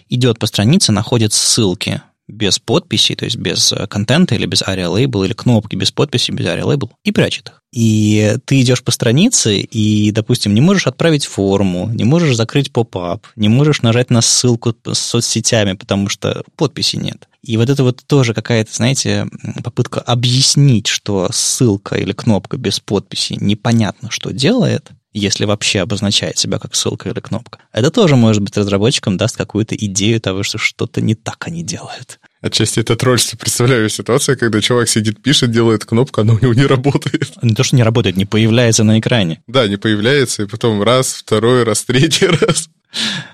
идет 0.09 0.39
по 0.39 0.47
странице, 0.47 0.91
находит 0.91 1.31
ссылки 1.31 2.01
без 2.27 2.59
подписи, 2.59 3.15
то 3.15 3.25
есть 3.25 3.37
без 3.37 3.71
э, 3.71 3.87
контента 3.87 4.35
или 4.35 4.45
без 4.45 4.61
ARIA 4.61 4.91
Label, 4.91 5.25
или 5.25 5.33
кнопки 5.33 5.75
без 5.75 5.91
подписи, 5.91 6.31
без 6.31 6.45
ARIA 6.45 6.63
Label, 6.63 6.89
и 7.03 7.11
прячет 7.11 7.49
их. 7.49 7.61
И 7.71 8.37
ты 8.45 8.61
идешь 8.61 8.83
по 8.83 8.91
странице, 8.91 9.59
и, 9.59 10.11
допустим, 10.11 10.53
не 10.53 10.61
можешь 10.61 10.87
отправить 10.87 11.25
форму, 11.25 11.89
не 11.93 12.03
можешь 12.05 12.35
закрыть 12.35 12.71
поп-ап, 12.71 13.27
не 13.35 13.49
можешь 13.49 13.81
нажать 13.81 14.09
на 14.09 14.21
ссылку 14.21 14.73
с 14.85 14.97
соцсетями, 14.97 15.73
потому 15.73 16.07
что 16.09 16.43
подписи 16.55 16.95
нет. 16.95 17.27
И 17.43 17.57
вот 17.57 17.69
это 17.69 17.83
вот 17.83 18.03
тоже 18.07 18.33
какая-то, 18.33 18.73
знаете, 18.73 19.27
попытка 19.63 19.99
объяснить, 19.99 20.87
что 20.87 21.29
ссылка 21.31 21.95
или 21.95 22.11
кнопка 22.11 22.57
без 22.57 22.79
подписи 22.79 23.37
непонятно, 23.39 24.09
что 24.09 24.31
делает, 24.31 24.91
если 25.19 25.45
вообще 25.45 25.81
обозначает 25.81 26.37
себя 26.37 26.59
как 26.59 26.75
ссылка 26.75 27.09
или 27.09 27.19
кнопка. 27.19 27.59
Это 27.71 27.89
тоже, 27.91 28.15
может 28.15 28.41
быть, 28.41 28.57
разработчикам 28.57 29.17
даст 29.17 29.37
какую-то 29.37 29.75
идею 29.75 30.19
того, 30.19 30.43
что 30.43 30.57
что-то 30.57 31.01
не 31.01 31.15
так 31.15 31.47
они 31.47 31.63
делают. 31.63 32.19
Отчасти 32.41 32.79
это 32.79 32.95
тролльство. 32.95 33.37
Представляю 33.37 33.89
ситуацию, 33.89 34.37
когда 34.37 34.61
чувак 34.61 34.89
сидит, 34.89 35.21
пишет, 35.21 35.51
делает 35.51 35.85
кнопку, 35.85 36.21
она 36.21 36.33
у 36.33 36.39
него 36.39 36.53
не 36.53 36.65
работает. 36.65 37.31
Не 37.41 37.55
то, 37.55 37.63
что 37.63 37.75
не 37.75 37.83
работает, 37.83 38.17
не 38.17 38.25
появляется 38.25 38.83
на 38.83 38.99
экране. 38.99 39.41
Да, 39.47 39.67
не 39.67 39.77
появляется, 39.77 40.43
и 40.43 40.47
потом 40.47 40.83
раз, 40.83 41.13
второй 41.13 41.63
раз, 41.63 41.83
третий 41.83 42.27
раз. 42.45 42.69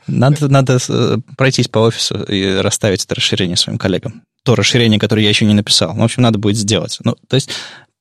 Надо, 0.08 0.48
надо 0.48 0.80
э, 0.88 1.18
пройтись 1.38 1.68
по 1.68 1.80
офису 1.80 2.24
и 2.24 2.56
расставить 2.62 3.06
это 3.06 3.16
расширение 3.16 3.58
своим 3.58 3.78
коллегам. 3.78 4.24
То 4.44 4.56
расширение, 4.56 5.00
которое 5.00 5.24
я 5.24 5.30
еще 5.30 5.46
не 5.46 5.54
написал. 5.54 5.94
Ну, 5.94 6.02
в 6.02 6.06
общем, 6.06 6.24
надо 6.24 6.40
будет 6.40 6.58
сделать. 6.58 6.98
Ну, 7.04 7.16
то 7.28 7.36
есть 7.36 7.50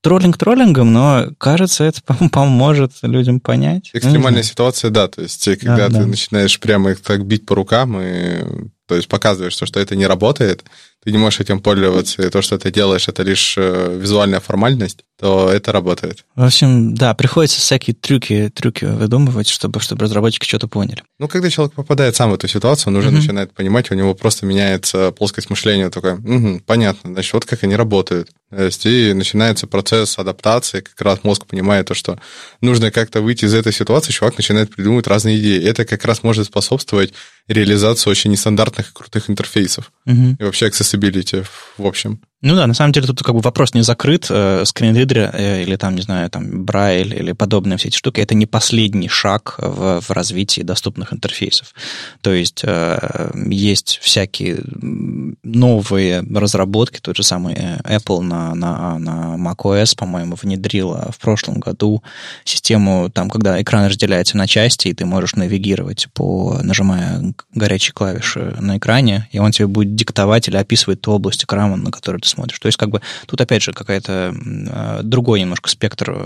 троллинг 0.02 0.36
троллингом, 0.36 0.92
но 0.92 1.28
кажется, 1.38 1.84
это 1.84 2.00
поможет 2.32 2.92
людям 3.02 3.40
понять. 3.40 3.90
Экстремальная 3.92 4.42
ситуация, 4.42 4.90
да. 4.90 5.08
То 5.08 5.22
есть, 5.22 5.44
когда 5.60 5.76
да, 5.76 5.86
ты 5.88 5.92
да. 6.00 6.06
начинаешь 6.06 6.58
прямо 6.58 6.90
их 6.90 7.00
так 7.00 7.24
бить 7.24 7.46
по 7.46 7.54
рукам 7.54 8.00
и 8.00 8.44
то 8.90 8.96
есть 8.96 9.06
показываешь, 9.06 9.52
что, 9.52 9.66
что 9.66 9.78
это 9.78 9.94
не 9.94 10.04
работает, 10.04 10.64
ты 11.04 11.12
не 11.12 11.18
можешь 11.18 11.38
этим 11.38 11.60
пользоваться, 11.60 12.22
и 12.22 12.28
то, 12.28 12.42
что 12.42 12.58
ты 12.58 12.72
делаешь, 12.72 13.06
это 13.06 13.22
лишь 13.22 13.54
э, 13.56 13.96
визуальная 14.00 14.40
формальность, 14.40 15.04
то 15.16 15.48
это 15.48 15.70
работает. 15.70 16.24
В 16.34 16.42
общем, 16.42 16.96
да, 16.96 17.14
приходится 17.14 17.60
всякие 17.60 17.94
трюки, 17.94 18.50
трюки 18.52 18.86
выдумывать, 18.86 19.48
чтобы, 19.48 19.78
чтобы 19.78 20.06
разработчики 20.06 20.44
что-то 20.44 20.66
поняли. 20.66 21.04
Ну, 21.20 21.28
когда 21.28 21.48
человек 21.50 21.72
попадает 21.74 22.16
сам 22.16 22.32
в 22.32 22.34
эту 22.34 22.48
ситуацию, 22.48 22.92
он 22.92 22.98
уже 22.98 23.10
mm-hmm. 23.10 23.12
начинает 23.12 23.52
понимать, 23.52 23.92
у 23.92 23.94
него 23.94 24.12
просто 24.14 24.44
меняется 24.44 25.12
плоскость 25.12 25.50
мышления, 25.50 25.88
такая, 25.88 26.16
угу, 26.16 26.60
понятно, 26.66 27.12
значит, 27.12 27.32
вот 27.32 27.44
как 27.44 27.62
они 27.62 27.76
работают. 27.76 28.30
То 28.50 28.64
есть, 28.64 28.84
и 28.84 29.12
начинается 29.12 29.68
процесс 29.68 30.18
адаптации, 30.18 30.80
как 30.80 31.00
раз 31.00 31.20
мозг 31.22 31.46
понимает 31.46 31.86
то, 31.86 31.94
что 31.94 32.18
нужно 32.60 32.90
как-то 32.90 33.20
выйти 33.20 33.44
из 33.44 33.54
этой 33.54 33.72
ситуации, 33.72 34.10
чувак 34.10 34.36
начинает 34.36 34.74
придумывать 34.74 35.06
разные 35.06 35.38
идеи. 35.38 35.64
Это 35.64 35.84
как 35.84 36.04
раз 36.04 36.24
может 36.24 36.46
способствовать 36.46 37.14
реализации 37.52 38.10
очень 38.10 38.30
нестандартных 38.30 38.90
и 38.90 38.92
крутых 38.92 39.30
интерфейсов. 39.30 39.92
Угу. 40.06 40.36
И 40.38 40.42
вообще 40.42 40.68
accessibility 40.68 41.46
в 41.78 41.86
общем. 41.86 42.20
Ну 42.42 42.56
да, 42.56 42.66
на 42.66 42.72
самом 42.72 42.92
деле 42.92 43.06
тут 43.06 43.22
как 43.22 43.34
бы 43.34 43.42
вопрос 43.42 43.74
не 43.74 43.82
закрыт. 43.82 44.26
Э, 44.30 44.64
скринридеры 44.64 45.30
э, 45.30 45.62
или 45.62 45.76
там, 45.76 45.94
не 45.94 46.00
знаю, 46.00 46.30
там 46.30 46.64
Брайль 46.64 47.14
или 47.14 47.32
подобные 47.32 47.76
все 47.76 47.88
эти 47.88 47.96
штуки, 47.96 48.20
это 48.20 48.34
не 48.34 48.46
последний 48.46 49.08
шаг 49.08 49.56
в, 49.58 50.00
в 50.00 50.10
развитии 50.10 50.62
доступных 50.62 51.12
интерфейсов. 51.12 51.74
То 52.22 52.32
есть 52.32 52.62
э, 52.64 53.30
есть 53.50 53.98
всякие 54.00 54.60
новые 55.42 56.22
разработки, 56.34 57.00
тот 57.00 57.16
же 57.16 57.22
самый 57.22 57.54
Apple 57.54 58.22
на, 58.22 58.54
на, 58.54 58.98
на 58.98 59.36
macOS, 59.36 59.94
по-моему, 59.94 60.36
внедрила 60.40 61.12
в 61.12 61.18
прошлом 61.18 61.60
году 61.60 62.02
систему, 62.44 63.10
там, 63.10 63.28
когда 63.28 63.60
экран 63.60 63.86
разделяется 63.86 64.38
на 64.38 64.46
части, 64.46 64.88
и 64.88 64.94
ты 64.94 65.04
можешь 65.04 65.34
навигировать 65.34 66.08
по, 66.14 66.58
нажимая 66.62 67.34
горячие 67.54 67.92
клавиши 67.92 68.56
на 68.60 68.78
экране, 68.78 69.28
и 69.32 69.38
он 69.38 69.52
тебе 69.52 69.66
будет 69.66 69.94
диктовать 69.94 70.48
или 70.48 70.56
описывать 70.56 71.00
ту 71.00 71.12
область 71.12 71.44
экрана, 71.44 71.76
на 71.76 71.90
которую 71.90 72.20
ты 72.20 72.28
смотришь. 72.28 72.58
То 72.58 72.66
есть, 72.66 72.78
как 72.78 72.90
бы, 72.90 73.00
тут, 73.26 73.40
опять 73.40 73.62
же, 73.62 73.72
какая-то 73.72 74.34
а, 74.70 75.02
другой 75.02 75.40
немножко 75.40 75.68
спектр 75.70 76.16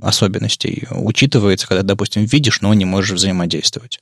особенностей 0.00 0.86
учитывается, 0.90 1.66
когда, 1.66 1.82
допустим, 1.82 2.24
видишь, 2.24 2.60
но 2.60 2.74
не 2.74 2.84
можешь 2.84 3.16
взаимодействовать. 3.16 4.00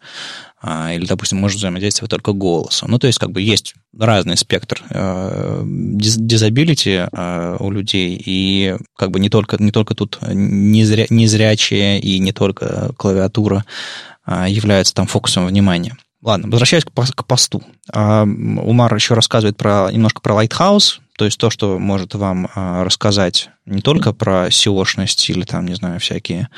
А, 0.63 0.93
или, 0.93 1.07
допустим, 1.07 1.39
можешь 1.39 1.57
взаимодействовать 1.57 2.11
только 2.11 2.33
голосом. 2.33 2.91
Ну, 2.91 2.99
то 2.99 3.07
есть, 3.07 3.19
как 3.19 3.31
бы, 3.31 3.41
есть 3.41 3.75
разный 3.99 4.37
спектр 4.37 4.83
дизабилити 5.65 7.09
а, 7.13 7.57
у 7.59 7.71
людей, 7.71 8.21
и 8.25 8.77
как 8.97 9.11
бы 9.11 9.21
не 9.21 9.31
только, 9.31 9.57
не 9.59 9.73
только 9.73 9.95
тут 9.95 10.19
незря, 10.23 11.07
незрячие 11.09 11.99
и 12.01 12.19
не 12.19 12.33
только 12.33 12.93
клавиатура 12.97 13.65
являются 14.27 14.95
там 14.95 15.07
фокусом 15.07 15.47
внимания. 15.47 15.97
Ладно, 16.23 16.49
возвращаясь 16.51 16.85
к, 16.85 17.25
посту. 17.25 17.63
А, 17.93 18.25
Умар 18.25 18.95
еще 18.95 19.15
рассказывает 19.15 19.57
про, 19.57 19.89
немножко 19.91 20.21
про 20.21 20.35
Lighthouse, 20.35 20.99
то 21.17 21.25
есть 21.25 21.39
то, 21.39 21.49
что 21.49 21.79
может 21.79 22.15
вам 22.15 22.49
а, 22.55 22.85
рассказать 22.85 23.49
не 23.65 23.81
только 23.81 24.13
про 24.13 24.49
SEO-шность 24.49 25.31
или 25.31 25.45
там, 25.45 25.67
не 25.67 25.75
знаю, 25.75 25.99
всякие 25.99 26.51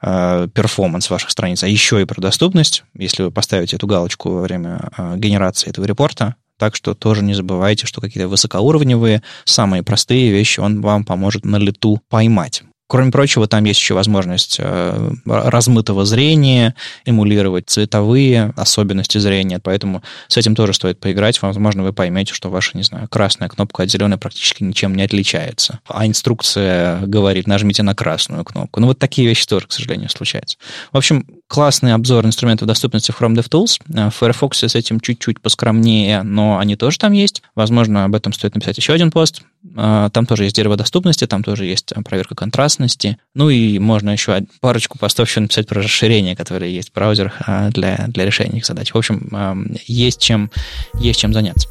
а, 0.00 0.48
перформанс 0.48 1.10
ваших 1.10 1.30
страниц, 1.30 1.62
а 1.62 1.68
еще 1.68 2.00
и 2.00 2.06
про 2.06 2.22
доступность, 2.22 2.84
если 2.96 3.24
вы 3.24 3.30
поставите 3.30 3.76
эту 3.76 3.86
галочку 3.86 4.30
во 4.30 4.42
время 4.42 4.88
генерации 5.16 5.68
этого 5.68 5.84
репорта. 5.84 6.36
Так 6.58 6.76
что 6.76 6.94
тоже 6.94 7.22
не 7.22 7.34
забывайте, 7.34 7.86
что 7.86 8.00
какие-то 8.00 8.28
высокоуровневые, 8.28 9.22
самые 9.44 9.82
простые 9.82 10.30
вещи 10.30 10.60
он 10.60 10.80
вам 10.80 11.04
поможет 11.04 11.44
на 11.44 11.56
лету 11.56 12.00
поймать. 12.08 12.62
Кроме 12.92 13.10
прочего, 13.10 13.48
там 13.48 13.64
есть 13.64 13.80
еще 13.80 13.94
возможность 13.94 14.56
э, 14.58 15.10
размытого 15.24 16.04
зрения, 16.04 16.74
эмулировать 17.06 17.70
цветовые 17.70 18.52
особенности 18.54 19.16
зрения, 19.16 19.58
поэтому 19.60 20.02
с 20.28 20.36
этим 20.36 20.54
тоже 20.54 20.74
стоит 20.74 21.00
поиграть. 21.00 21.40
Возможно, 21.40 21.84
вы 21.84 21.94
поймете, 21.94 22.34
что 22.34 22.50
ваша, 22.50 22.76
не 22.76 22.82
знаю, 22.82 23.08
красная 23.08 23.48
кнопка 23.48 23.84
от 23.84 23.90
зеленой 23.90 24.18
практически 24.18 24.62
ничем 24.62 24.94
не 24.94 25.04
отличается. 25.04 25.80
А 25.88 26.06
инструкция 26.06 27.00
говорит, 27.06 27.46
нажмите 27.46 27.82
на 27.82 27.94
красную 27.94 28.44
кнопку. 28.44 28.78
Ну, 28.78 28.88
вот 28.88 28.98
такие 28.98 29.26
вещи 29.26 29.46
тоже, 29.46 29.68
к 29.68 29.72
сожалению, 29.72 30.10
случаются. 30.10 30.58
В 30.92 30.98
общем, 30.98 31.24
классный 31.52 31.92
обзор 31.92 32.24
инструментов 32.24 32.66
доступности 32.66 33.12
в 33.12 33.20
Chrome 33.20 33.34
DevTools. 33.34 33.82
Э, 33.94 34.08
в 34.08 34.14
Firefox 34.14 34.64
с 34.64 34.74
этим 34.74 35.00
чуть-чуть 35.00 35.38
поскромнее, 35.38 36.22
но 36.22 36.58
они 36.58 36.76
тоже 36.76 36.98
там 36.98 37.12
есть. 37.12 37.42
Возможно, 37.54 38.04
об 38.04 38.14
этом 38.14 38.32
стоит 38.32 38.54
написать 38.54 38.78
еще 38.78 38.94
один 38.94 39.10
пост. 39.10 39.42
Э, 39.76 40.08
там 40.10 40.24
тоже 40.24 40.44
есть 40.44 40.56
дерево 40.56 40.78
доступности, 40.78 41.26
там 41.26 41.44
тоже 41.44 41.66
есть 41.66 41.92
проверка 42.06 42.34
контрастности. 42.34 43.18
Ну 43.34 43.50
и 43.50 43.78
можно 43.78 44.08
еще 44.08 44.46
парочку 44.62 44.96
постов 44.96 45.28
еще 45.28 45.40
написать 45.40 45.68
про 45.68 45.82
расширения, 45.82 46.34
которые 46.34 46.74
есть 46.74 46.88
в 46.88 46.94
браузерах 46.94 47.42
э, 47.46 47.68
для, 47.68 48.06
для 48.08 48.24
решения 48.24 48.56
их 48.56 48.64
задач. 48.64 48.94
В 48.94 48.96
общем, 48.96 49.76
есть 49.84 50.22
чем, 50.22 50.50
есть 50.94 51.20
чем 51.20 51.34
заняться. 51.34 51.68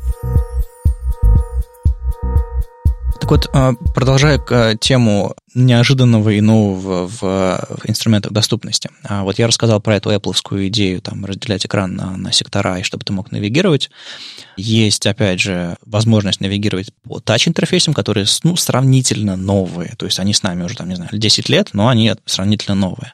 Так 3.19 3.31
вот, 3.31 3.49
продолжая 3.95 4.39
тему 4.79 5.35
неожиданного 5.53 6.29
и 6.29 6.41
нового 6.41 7.07
в, 7.07 7.21
в 7.21 7.79
инструментах 7.85 8.31
доступности. 8.31 8.89
А 9.03 9.23
вот 9.23 9.39
я 9.39 9.47
рассказал 9.47 9.81
про 9.81 9.97
эту 9.97 10.11
Apple 10.11 10.67
идею, 10.67 11.01
там, 11.01 11.25
разделять 11.25 11.65
экран 11.65 11.95
на, 11.95 12.15
на 12.17 12.31
сектора, 12.31 12.79
и 12.79 12.83
чтобы 12.83 13.03
ты 13.03 13.13
мог 13.13 13.31
навигировать. 13.31 13.89
Есть, 14.57 15.05
опять 15.07 15.39
же, 15.39 15.77
возможность 15.85 16.39
навигировать 16.39 16.91
по 17.03 17.19
тач-интерфейсам, 17.19 17.93
которые, 17.93 18.25
ну, 18.43 18.55
сравнительно 18.55 19.35
новые. 19.35 19.95
То 19.97 20.05
есть 20.05 20.19
они 20.19 20.33
с 20.33 20.43
нами 20.43 20.63
уже, 20.63 20.75
там, 20.75 20.87
не 20.87 20.95
знаю, 20.95 21.09
10 21.11 21.49
лет, 21.49 21.69
но 21.73 21.87
они 21.87 22.13
сравнительно 22.25 22.75
новые. 22.75 23.13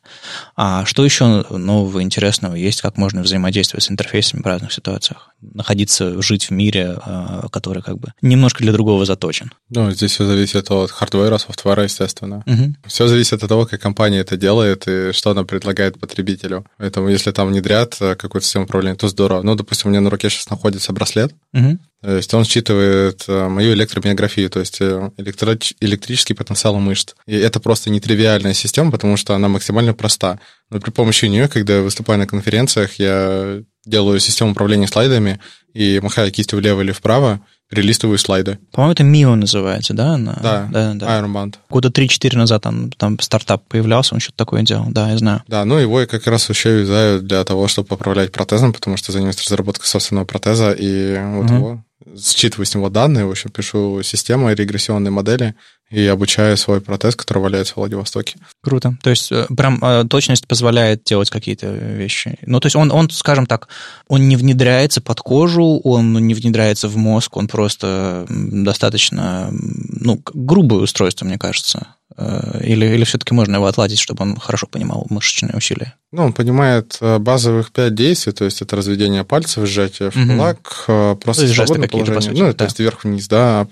А 0.55 0.85
что 0.85 1.03
еще 1.03 1.45
нового, 1.49 2.01
интересного 2.03 2.55
есть, 2.55 2.81
как 2.81 2.97
можно 2.97 3.21
взаимодействовать 3.21 3.83
с 3.83 3.91
интерфейсами 3.91 4.41
в 4.41 4.45
разных 4.45 4.73
ситуациях? 4.73 5.31
Находиться, 5.41 6.21
жить 6.21 6.45
в 6.45 6.51
мире, 6.51 6.97
а, 7.01 7.47
который 7.49 7.81
как 7.81 7.99
бы 7.99 8.13
немножко 8.21 8.63
для 8.63 8.73
другого 8.73 9.05
заточен. 9.05 9.51
Ну, 9.69 9.91
здесь 9.91 10.11
все 10.11 10.25
зависит 10.25 10.69
от 10.71 10.91
хардвера, 10.91 11.37
софтвера, 11.37 11.83
естественно 11.83 12.26
собственно. 12.27 12.43
Угу. 12.45 12.75
Все 12.87 13.07
зависит 13.07 13.43
от 13.43 13.49
того, 13.49 13.65
как 13.65 13.81
компания 13.81 14.19
это 14.19 14.37
делает 14.37 14.87
и 14.87 15.11
что 15.13 15.31
она 15.31 15.43
предлагает 15.43 15.99
потребителю. 15.99 16.65
Поэтому 16.77 17.09
если 17.09 17.31
там 17.31 17.49
внедрят 17.49 17.97
э, 17.99 18.15
какую-то 18.15 18.45
систему 18.45 18.65
управления, 18.65 18.95
то 18.95 19.07
здорово. 19.07 19.41
Ну, 19.41 19.55
допустим, 19.55 19.89
у 19.89 19.91
меня 19.91 20.01
на 20.01 20.09
руке 20.09 20.29
сейчас 20.29 20.49
находится 20.49 20.93
браслет, 20.93 21.33
угу. 21.53 21.77
то 22.01 22.15
есть 22.15 22.33
он 22.33 22.43
считывает 22.45 23.23
э, 23.27 23.47
мою 23.47 23.73
электромиографию, 23.73 24.49
то 24.49 24.59
есть 24.59 24.81
э, 24.81 25.11
электро- 25.17 25.75
электрический 25.79 26.33
потенциал 26.33 26.75
мышц. 26.75 27.13
И 27.25 27.35
это 27.35 27.59
просто 27.59 27.89
нетривиальная 27.89 28.53
система, 28.53 28.91
потому 28.91 29.17
что 29.17 29.33
она 29.35 29.47
максимально 29.47 29.93
проста. 29.93 30.39
Но 30.69 30.79
при 30.79 30.91
помощи 30.91 31.25
нее, 31.25 31.47
когда 31.47 31.77
я 31.77 31.81
выступаю 31.81 32.19
на 32.19 32.27
конференциях, 32.27 32.99
я 32.99 33.61
делаю 33.85 34.19
систему 34.19 34.51
управления 34.51 34.87
слайдами 34.87 35.39
и 35.73 35.99
махаю 36.01 36.31
кистью 36.31 36.59
влево 36.59 36.81
или 36.81 36.91
вправо, 36.91 37.39
перелистываю 37.69 38.17
слайды. 38.17 38.59
По-моему, 38.71 38.93
это 38.93 39.03
Mio 39.03 39.35
называется, 39.35 39.93
да? 39.93 40.13
Она, 40.13 40.37
да, 40.41 40.67
да, 40.71 40.93
да. 40.93 41.19
Ironband. 41.19 41.55
Года 41.69 41.89
3-4 41.89 42.37
назад 42.37 42.63
там, 42.63 42.91
там 42.91 43.19
стартап 43.19 43.63
появлялся, 43.67 44.13
он 44.13 44.19
что-то 44.19 44.37
такое 44.37 44.61
делал, 44.63 44.85
да, 44.89 45.11
я 45.11 45.17
знаю. 45.17 45.43
Да, 45.47 45.65
ну 45.65 45.77
его 45.77 45.99
я 45.99 46.07
как 46.07 46.25
раз 46.27 46.49
еще 46.49 46.79
юзаю 46.79 47.21
для 47.21 47.43
того, 47.43 47.67
чтобы 47.67 47.87
поправлять 47.87 48.31
протезом, 48.31 48.73
потому 48.73 48.97
что 48.97 49.11
занимаюсь 49.11 49.41
разработкой 49.41 49.87
собственного 49.87 50.25
протеза, 50.25 50.71
и 50.71 51.17
вот 51.35 51.45
угу. 51.45 51.53
его 51.53 51.83
считываю 52.15 52.65
с 52.65 52.75
него 52.75 52.89
данные, 52.89 53.25
в 53.25 53.31
общем, 53.31 53.49
пишу 53.49 54.01
системы, 54.03 54.53
регрессионные 54.53 55.11
модели 55.11 55.55
и 55.89 56.05
обучаю 56.05 56.57
свой 56.57 56.81
протез, 56.81 57.15
который 57.15 57.39
валяется 57.39 57.73
в 57.73 57.77
Владивостоке. 57.77 58.35
Круто. 58.61 58.97
То 59.01 59.09
есть 59.09 59.31
э, 59.31 59.47
прям 59.55 59.83
э, 59.83 60.03
точность 60.05 60.45
позволяет 60.45 61.03
делать 61.03 61.29
какие-то 61.29 61.67
вещи. 61.67 62.37
Ну, 62.41 62.59
то 62.59 62.65
есть 62.65 62.75
он, 62.75 62.91
он, 62.91 63.09
скажем 63.09 63.45
так, 63.45 63.69
он 64.07 64.27
не 64.27 64.35
внедряется 64.35 64.99
под 64.99 65.21
кожу, 65.21 65.79
он 65.83 66.13
не 66.13 66.33
внедряется 66.33 66.89
в 66.89 66.97
мозг, 66.97 67.37
он 67.37 67.47
просто 67.47 68.25
достаточно, 68.29 69.49
ну, 69.51 70.21
грубое 70.33 70.81
устройство, 70.81 71.25
мне 71.25 71.37
кажется. 71.37 71.87
Э, 72.15 72.61
или, 72.63 72.85
или 72.85 73.03
все-таки 73.03 73.33
можно 73.33 73.55
его 73.55 73.65
отладить, 73.65 73.99
чтобы 73.99 74.23
он 74.23 74.37
хорошо 74.37 74.67
понимал 74.67 75.05
мышечные 75.09 75.55
усилия? 75.55 75.95
Ну, 76.11 76.23
он 76.23 76.33
понимает 76.33 76.97
базовых 77.01 77.71
пять 77.71 77.95
действий, 77.95 78.31
то 78.31 78.45
есть 78.45 78.61
это 78.61 78.75
разведение 78.75 79.23
пальцев, 79.23 79.67
сжатие 79.67 80.11
в 80.11 80.13
кулак, 80.13 80.85
угу. 80.87 81.15
просто 81.17 81.47
свободное 81.47 81.89
положение. 81.89 82.21
Сути, 82.21 82.39
ну, 82.39 82.47
да. 82.47 82.53
то 82.53 82.63
есть 82.63 82.79
вверх-вниз, 82.79 83.27
да, 83.27 83.67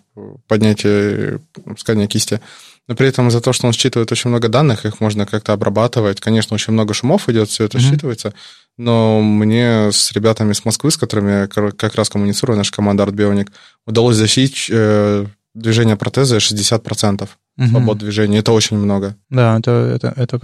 поднятие, 0.48 1.40
опускание 1.66 2.08
кисти. 2.08 2.42
Но 2.88 2.96
при 2.96 3.08
этом 3.08 3.32
за 3.32 3.42
то, 3.42 3.52
что 3.52 3.66
он 3.66 3.74
считывает 3.74 4.12
очень 4.12 4.30
много 4.30 4.48
данных, 4.48 4.86
их 4.86 5.00
можно 5.00 5.26
как-то 5.26 5.54
обрабатывать. 5.54 6.20
Конечно, 6.20 6.54
очень 6.54 6.74
много 6.74 6.94
шумов 6.94 7.28
идет, 7.30 7.50
все 7.50 7.64
это 7.64 7.78
mm-hmm. 7.78 7.82
считывается. 7.82 8.34
Но 8.78 9.22
мне 9.22 9.92
с 9.92 10.12
ребятами 10.12 10.54
с 10.54 10.66
Москвы, 10.66 10.92
с 10.92 10.98
которыми 10.98 11.32
я 11.42 11.48
как 11.48 11.96
раз 11.96 12.10
коммуницирую, 12.10 12.58
наша 12.58 12.72
команда 12.72 13.04
Art 13.04 13.14
Bionic, 13.14 13.50
удалось 13.88 14.18
защитить 14.18 14.68
э, 14.70 15.26
движение 15.56 15.96
протеза 15.96 16.38
60% 16.38 17.28
угу. 17.58 17.68
свобод 17.68 17.98
движения. 17.98 18.40
Это 18.40 18.52
очень 18.52 18.78
много. 18.78 19.16
Да, 19.30 19.58
это, 19.58 19.72
это, 19.72 20.14
это 20.16 20.40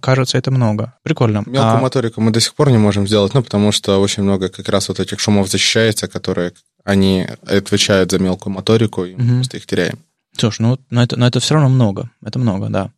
кажется, 0.00 0.38
это 0.38 0.50
много. 0.50 0.94
Прикольно. 1.02 1.42
Мелкую 1.46 1.76
а... 1.76 1.80
моторику 1.80 2.20
мы 2.20 2.30
до 2.30 2.40
сих 2.40 2.54
пор 2.54 2.70
не 2.70 2.78
можем 2.78 3.06
сделать, 3.06 3.34
ну, 3.34 3.42
потому 3.42 3.72
что 3.72 4.00
очень 4.00 4.22
много 4.22 4.48
как 4.48 4.68
раз 4.68 4.88
вот 4.88 5.00
этих 5.00 5.20
шумов 5.20 5.50
защищается, 5.50 6.08
которые 6.08 6.52
они 6.84 7.26
отвечают 7.46 8.10
за 8.10 8.18
мелкую 8.18 8.54
моторику, 8.54 9.04
и 9.04 9.14
мы 9.14 9.36
просто 9.36 9.56
их 9.56 9.66
теряем. 9.66 9.98
Слушай, 10.38 10.62
ну, 10.62 10.78
но 10.90 11.02
это, 11.02 11.16
но 11.16 11.26
это 11.26 11.40
все 11.40 11.54
равно 11.54 11.68
много. 11.68 12.10
Это 12.22 12.38
много, 12.38 12.68
да. 12.68 12.90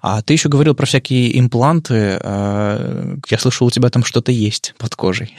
А 0.00 0.22
ты 0.22 0.32
еще 0.32 0.48
говорил 0.48 0.74
про 0.74 0.86
всякие 0.86 1.38
импланты. 1.38 2.18
А, 2.20 3.16
я 3.28 3.38
слышал, 3.38 3.66
у 3.66 3.70
тебя 3.70 3.90
там 3.90 4.04
что-то 4.04 4.32
есть 4.32 4.74
под 4.78 4.94
кожей. 4.94 5.36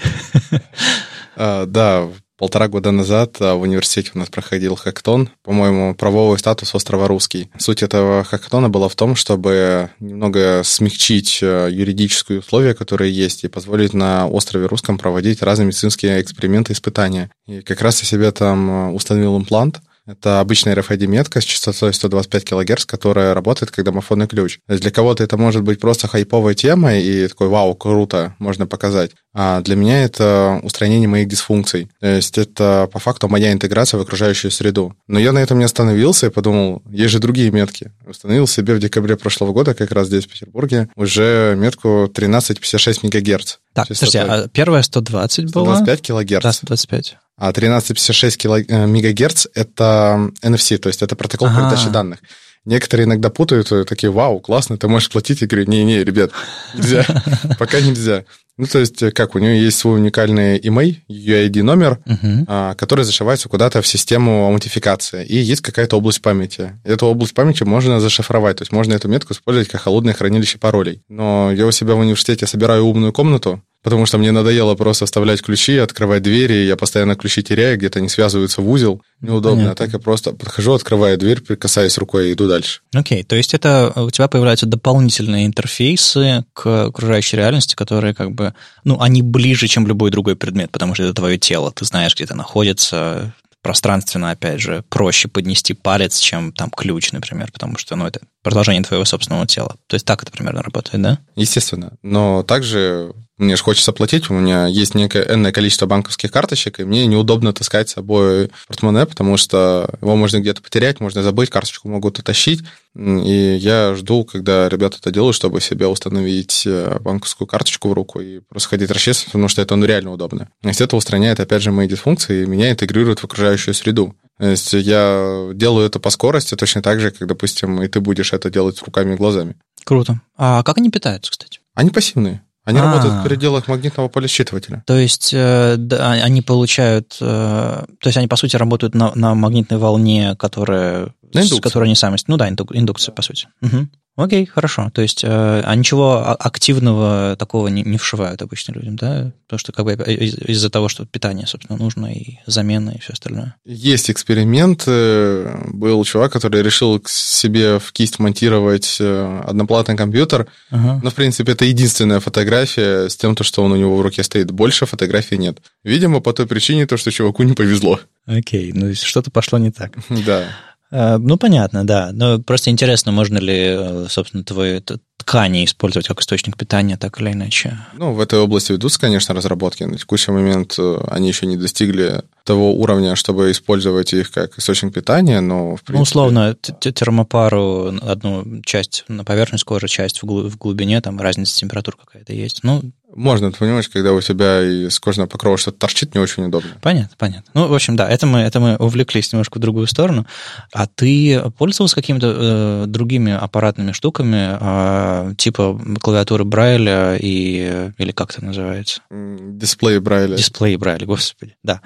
А, 1.37 1.65
да, 1.65 2.09
полтора 2.41 2.67
года 2.67 2.89
назад 2.89 3.37
а, 3.39 3.53
в 3.53 3.61
университете 3.61 4.13
у 4.15 4.17
нас 4.17 4.27
проходил 4.29 4.75
хактон, 4.75 5.29
по-моему, 5.43 5.93
правовой 5.93 6.39
статус 6.39 6.73
острова 6.73 7.07
Русский. 7.07 7.51
Суть 7.59 7.83
этого 7.83 8.23
хактона 8.23 8.67
была 8.67 8.89
в 8.89 8.95
том, 8.95 9.15
чтобы 9.15 9.91
немного 9.99 10.63
смягчить 10.65 11.43
юридические 11.43 12.39
условия, 12.39 12.73
которые 12.73 13.13
есть, 13.13 13.43
и 13.43 13.47
позволить 13.47 13.93
на 13.93 14.27
острове 14.27 14.65
Русском 14.65 14.97
проводить 14.97 15.43
разные 15.43 15.67
медицинские 15.67 16.19
эксперименты, 16.19 16.73
испытания. 16.73 17.29
И 17.45 17.61
как 17.61 17.79
раз 17.81 17.99
я 18.01 18.07
себе 18.07 18.31
там 18.31 18.95
установил 18.95 19.37
имплант, 19.37 19.79
это 20.05 20.39
обычная 20.39 20.75
RFID-метка 20.75 21.41
с 21.41 21.43
частотой 21.43 21.93
125 21.93 22.45
кГц, 22.45 22.85
которая 22.85 23.33
работает 23.33 23.71
как 23.71 23.85
домофонный 23.85 24.27
ключ. 24.27 24.59
То 24.67 24.73
есть 24.73 24.83
для 24.83 24.91
кого-то 24.91 25.23
это 25.23 25.37
может 25.37 25.63
быть 25.63 25.79
просто 25.79 26.07
хайповой 26.07 26.55
темой 26.55 27.03
и 27.03 27.27
такой, 27.27 27.47
вау, 27.47 27.75
круто, 27.75 28.35
можно 28.39 28.67
показать. 28.67 29.11
А 29.33 29.61
для 29.61 29.75
меня 29.75 30.03
это 30.03 30.59
устранение 30.63 31.07
моих 31.07 31.27
дисфункций. 31.27 31.89
То 31.99 32.07
есть 32.07 32.37
это 32.37 32.89
по 32.91 32.99
факту 32.99 33.27
моя 33.27 33.51
интеграция 33.53 33.97
в 33.97 34.01
окружающую 34.01 34.51
среду. 34.51 34.95
Но 35.07 35.19
я 35.19 35.31
на 35.31 35.39
этом 35.39 35.59
не 35.59 35.65
остановился 35.65 36.27
и 36.27 36.29
подумал, 36.29 36.81
есть 36.89 37.11
же 37.11 37.19
другие 37.19 37.51
метки. 37.51 37.91
Установил 38.05 38.47
себе 38.47 38.73
в 38.73 38.79
декабре 38.79 39.15
прошлого 39.15 39.53
года, 39.53 39.73
как 39.73 39.91
раз 39.91 40.07
здесь, 40.07 40.25
в 40.25 40.29
Петербурге, 40.29 40.89
уже 40.95 41.55
метку 41.57 42.03
1356 42.03 43.03
МГц. 43.03 43.57
Так, 43.73 43.87
подожди, 43.87 44.17
а 44.17 44.47
первая 44.49 44.81
120 44.81 45.53
была? 45.53 45.75
125 45.75 46.01
килогерц. 46.01 46.43
Да, 46.43 46.51
125. 46.51 47.17
А 47.41 47.49
1356 47.49 48.37
кило, 48.37 48.59
э, 48.59 48.85
мегагерц— 48.85 49.47
это 49.55 50.29
NFC, 50.43 50.77
то 50.77 50.89
есть 50.89 51.01
это 51.01 51.15
протокол 51.15 51.47
ага. 51.47 51.71
передачи 51.71 51.89
данных. 51.89 52.19
Некоторые 52.65 53.07
иногда 53.07 53.31
путают, 53.31 53.71
э, 53.71 53.83
такие, 53.83 54.11
вау, 54.11 54.39
классно, 54.39 54.77
ты 54.77 54.87
можешь 54.87 55.09
платить. 55.09 55.41
Я 55.41 55.47
говорю, 55.47 55.67
не-не, 55.67 56.03
ребят, 56.03 56.29
нельзя, 56.75 57.03
пока 57.57 57.81
нельзя. 57.81 58.25
Ну, 58.59 58.67
то 58.67 58.77
есть, 58.77 59.01
э, 59.01 59.09
как, 59.09 59.33
у 59.33 59.39
нее 59.39 59.59
есть 59.59 59.79
свой 59.79 59.95
уникальный 59.95 60.59
email, 60.59 60.97
UID 61.09 61.63
номер, 61.63 61.97
uh-huh. 62.05 62.75
который 62.75 63.05
зашивается 63.05 63.49
куда-то 63.49 63.81
в 63.81 63.87
систему 63.87 64.45
аутентификации. 64.45 65.25
И 65.25 65.37
есть 65.37 65.61
какая-то 65.61 65.97
область 65.97 66.21
памяти. 66.21 66.79
Эту 66.83 67.07
область 67.07 67.33
памяти 67.33 67.63
можно 67.63 67.99
зашифровать, 67.99 68.57
то 68.57 68.61
есть 68.61 68.71
можно 68.71 68.93
эту 68.93 69.07
метку 69.07 69.33
использовать 69.33 69.67
как 69.67 69.81
холодное 69.81 70.13
хранилище 70.13 70.59
паролей. 70.59 71.01
Но 71.09 71.51
я 71.51 71.65
у 71.65 71.71
себя 71.71 71.95
в 71.95 71.99
университете 71.99 72.45
собираю 72.45 72.85
умную 72.85 73.11
комнату, 73.13 73.63
потому 73.83 74.05
что 74.05 74.17
мне 74.17 74.31
надоело 74.31 74.75
просто 74.75 75.05
оставлять 75.05 75.41
ключи, 75.41 75.77
открывать 75.77 76.23
двери, 76.23 76.65
я 76.65 76.75
постоянно 76.75 77.15
ключи 77.15 77.43
теряю, 77.43 77.77
где-то 77.77 77.99
они 77.99 78.09
связываются 78.09 78.61
в 78.61 78.69
узел, 78.69 79.01
неудобно. 79.21 79.63
Понятно. 79.63 79.71
А 79.71 79.75
так 79.75 79.93
я 79.93 79.99
просто 79.99 80.31
подхожу, 80.33 80.73
открываю 80.73 81.17
дверь, 81.17 81.41
прикасаюсь 81.41 81.97
рукой 81.97 82.29
и 82.29 82.33
иду 82.33 82.47
дальше. 82.47 82.81
Окей, 82.93 83.21
okay, 83.21 83.25
то 83.25 83.35
есть 83.35 83.53
это 83.53 83.91
у 83.95 84.09
тебя 84.09 84.27
появляются 84.27 84.65
дополнительные 84.65 85.45
интерфейсы 85.45 86.45
к 86.53 86.85
окружающей 86.85 87.37
реальности, 87.37 87.75
которые 87.75 88.13
как 88.13 88.31
бы, 88.31 88.53
ну, 88.83 88.99
они 89.01 89.21
ближе, 89.21 89.67
чем 89.67 89.87
любой 89.87 90.11
другой 90.11 90.35
предмет, 90.35 90.71
потому 90.71 90.95
что 90.95 91.03
это 91.03 91.13
твое 91.13 91.37
тело, 91.37 91.71
ты 91.71 91.85
знаешь, 91.85 92.15
где 92.15 92.25
это 92.25 92.35
находится, 92.35 93.33
пространственно, 93.61 94.31
опять 94.31 94.59
же, 94.59 94.83
проще 94.89 95.27
поднести 95.27 95.73
палец, 95.73 96.17
чем 96.19 96.51
там 96.51 96.69
ключ, 96.69 97.11
например, 97.11 97.51
потому 97.51 97.77
что, 97.77 97.95
ну, 97.95 98.07
это 98.07 98.19
продолжение 98.43 98.83
твоего 98.83 99.05
собственного 99.05 99.45
тела. 99.47 99.75
То 99.87 99.95
есть 99.95 100.05
так 100.05 100.23
это 100.23 100.31
примерно 100.31 100.63
работает, 100.63 101.01
да? 101.01 101.19
Естественно. 101.35 101.93
Но 102.01 102.43
также 102.43 103.13
мне 103.41 103.55
же 103.55 103.63
хочется 103.63 103.91
платить, 103.91 104.29
у 104.29 104.33
меня 104.33 104.67
есть 104.67 104.95
некое 104.95 105.23
энное 105.23 105.51
количество 105.51 105.85
банковских 105.85 106.31
карточек, 106.31 106.79
и 106.79 106.83
мне 106.83 107.05
неудобно 107.07 107.53
таскать 107.53 107.89
с 107.89 107.93
собой 107.93 108.51
портмоне, 108.67 109.05
потому 109.05 109.37
что 109.37 109.89
его 110.01 110.15
можно 110.15 110.39
где-то 110.39 110.61
потерять, 110.61 110.99
можно 110.99 111.23
забыть, 111.23 111.49
карточку 111.49 111.89
могут 111.89 112.19
утащить. 112.19 112.61
И 112.95 113.57
я 113.59 113.95
жду, 113.95 114.25
когда 114.25 114.67
ребята 114.67 114.97
это 114.99 115.11
делают, 115.11 115.35
чтобы 115.35 115.61
себе 115.61 115.87
установить 115.87 116.63
э, 116.65 116.99
банковскую 116.99 117.47
карточку 117.47 117.87
в 117.89 117.93
руку 117.93 118.19
и 118.19 118.41
просто 118.49 118.69
ходить 118.69 118.91
расчесываться, 118.91 119.25
потому 119.27 119.47
что 119.47 119.61
это 119.61 119.75
ну, 119.77 119.85
реально 119.85 120.11
удобно. 120.11 120.49
То 120.61 120.67
есть 120.67 120.81
это 120.81 120.97
устраняет, 120.97 121.39
опять 121.39 121.61
же, 121.61 121.71
мои 121.71 121.87
дисфункции 121.87 122.43
и 122.43 122.45
меня 122.45 122.69
интегрирует 122.69 123.19
в 123.19 123.23
окружающую 123.23 123.73
среду. 123.73 124.13
То 124.37 124.47
есть 124.47 124.73
я 124.73 125.51
делаю 125.53 125.87
это 125.87 125.99
по 125.99 126.09
скорости 126.09 126.55
точно 126.55 126.81
так 126.81 126.99
же, 126.99 127.11
как, 127.11 127.27
допустим, 127.27 127.81
и 127.81 127.87
ты 127.87 128.01
будешь 128.01 128.33
это 128.33 128.49
делать 128.49 128.81
руками 128.81 129.13
и 129.13 129.17
глазами. 129.17 129.55
Круто. 129.85 130.19
А 130.35 130.61
как 130.63 130.77
они 130.77 130.91
питаются, 130.91 131.31
кстати? 131.31 131.59
Они 131.75 131.91
пассивные. 131.91 132.43
Они 132.71 132.79
а, 132.79 132.83
работают 132.83 133.13
в 133.15 133.23
пределах 133.23 133.67
магнитного 133.67 134.07
поля 134.07 134.27
считывателя. 134.27 134.83
То 134.85 134.97
есть 134.97 135.31
э, 135.33 135.75
да, 135.77 136.11
они 136.11 136.41
получают, 136.41 137.17
э, 137.19 137.25
то 137.25 138.07
есть 138.07 138.17
они 138.17 138.27
по 138.27 138.35
сути 138.35 138.55
работают 138.55 138.95
на, 138.95 139.11
на 139.15 139.35
магнитной 139.35 139.77
волне, 139.77 140.35
которая, 140.37 141.13
на 141.33 141.43
с 141.43 141.59
которой 141.59 141.85
они 141.85 141.95
сами, 141.95 142.17
ну 142.27 142.37
да, 142.37 142.49
индукция 142.49 143.13
по 143.13 143.21
сути. 143.21 143.47
Угу. 143.61 143.87
Окей, 144.17 144.45
хорошо. 144.45 144.91
То 144.93 145.01
есть, 145.01 145.23
э, 145.23 145.27
а 145.29 145.73
ничего 145.75 146.35
активного 146.39 147.35
такого 147.39 147.69
не, 147.69 147.81
не 147.83 147.97
вшивают 147.97 148.41
обычно 148.41 148.73
людям, 148.73 148.95
да? 148.97 149.31
Потому 149.47 149.59
что 149.59 149.71
как 149.71 149.85
бы 149.85 149.93
из- 149.93 150.37
из-за 150.37 150.69
того, 150.69 150.89
что 150.89 151.05
питание, 151.05 151.47
собственно, 151.47 151.79
нужно, 151.79 152.07
и 152.13 152.37
замена, 152.45 152.91
и 152.91 152.99
все 152.99 153.13
остальное. 153.13 153.55
Есть 153.65 154.11
эксперимент. 154.11 154.83
Э, 154.85 155.63
был 155.73 156.03
чувак, 156.03 156.33
который 156.33 156.61
решил 156.61 156.99
к 156.99 157.07
себе 157.09 157.79
в 157.79 157.91
кисть 157.93 158.19
монтировать 158.19 158.97
э, 158.99 159.41
одноплатный 159.47 159.95
компьютер. 159.95 160.47
Ага. 160.69 160.99
Но, 161.03 161.09
в 161.09 161.15
принципе, 161.15 161.53
это 161.53 161.63
единственная 161.65 162.19
фотография 162.19 163.07
с 163.07 163.15
тем, 163.15 163.35
что 163.41 163.63
он 163.63 163.71
у 163.71 163.75
него 163.77 163.95
в 163.97 164.01
руке 164.01 164.23
стоит. 164.23 164.51
Больше 164.51 164.85
фотографий 164.85 165.37
нет. 165.37 165.59
Видимо, 165.83 166.19
по 166.19 166.33
той 166.33 166.47
причине, 166.47 166.85
то, 166.85 166.97
что 166.97 167.11
чуваку 167.11 167.43
не 167.43 167.53
повезло. 167.53 167.99
Окей, 168.27 168.71
ну 168.73 168.93
что-то 168.93 169.31
пошло 169.31 169.57
не 169.57 169.71
так. 169.71 169.93
Да. 170.25 170.45
Э, 170.91 171.17
ну, 171.17 171.37
понятно, 171.37 171.85
да. 171.85 172.11
Но 172.13 172.39
просто 172.39 172.69
интересно, 172.69 173.11
можно 173.11 173.37
ли, 173.37 173.57
э, 173.57 174.05
собственно, 174.09 174.43
твои 174.43 174.81
ткани 175.17 175.65
использовать 175.65 176.07
как 176.07 176.19
источник 176.19 176.57
питания, 176.57 176.97
так 176.97 177.21
или 177.21 177.31
иначе. 177.31 177.77
Ну, 177.93 178.13
в 178.13 178.19
этой 178.19 178.39
области 178.39 178.71
ведутся, 178.71 178.99
конечно, 178.99 179.33
разработки. 179.33 179.83
На 179.83 179.97
текущий 179.97 180.31
момент 180.31 180.75
э, 180.77 180.97
они 181.09 181.29
еще 181.29 181.45
не 181.45 181.57
достигли 181.57 182.23
того 182.43 182.73
уровня, 182.73 183.15
чтобы 183.15 183.51
использовать 183.51 184.13
их 184.13 184.31
как 184.31 184.57
источник 184.57 184.93
питания, 184.93 185.39
но, 185.39 185.75
в 185.75 185.83
принципе... 185.83 185.93
Ну, 185.93 186.01
условно, 186.01 186.55
термопару, 186.55 187.93
одну 188.01 188.61
часть 188.63 189.05
на 189.07 189.23
поверхность 189.23 189.63
кожи, 189.63 189.87
часть 189.87 190.23
в 190.23 190.57
глубине, 190.57 191.01
там 191.01 191.19
разница 191.19 191.57
температур 191.57 191.95
какая-то 191.95 192.33
есть. 192.33 192.61
Ну, 192.63 192.81
можно, 193.13 193.51
ты 193.51 193.57
понимаешь, 193.57 193.89
когда 193.89 194.13
у 194.13 194.21
тебя 194.21 194.61
из 194.61 194.99
кожного 194.99 195.27
покрова 195.27 195.57
что-то 195.57 195.79
торчит, 195.79 196.15
не 196.15 196.21
очень 196.21 196.45
удобно. 196.45 196.71
Понятно, 196.81 197.15
понятно. 197.17 197.51
Ну, 197.53 197.67
в 197.67 197.73
общем, 197.73 197.95
да, 197.95 198.09
это 198.09 198.25
мы, 198.25 198.39
это 198.39 198.59
мы 198.59 198.75
увлеклись 198.77 199.31
немножко 199.31 199.57
в 199.57 199.61
другую 199.61 199.87
сторону. 199.87 200.25
А 200.73 200.87
ты 200.87 201.41
пользовался 201.57 201.95
какими-то 201.95 202.35
э, 202.35 202.85
другими 202.87 203.33
аппаратными 203.33 203.91
штуками, 203.91 204.57
э, 204.59 205.35
типа 205.35 205.79
клавиатуры 206.01 206.45
Брайля 206.45 207.17
и, 207.19 207.91
или 207.97 208.11
как 208.11 208.31
это 208.31 208.45
называется? 208.45 209.01
Дисплей 209.09 209.99
Брайля. 209.99 210.35
Дисплей 210.35 210.75
Брайля, 210.77 211.05
господи, 211.05 211.55
да. 211.63 211.81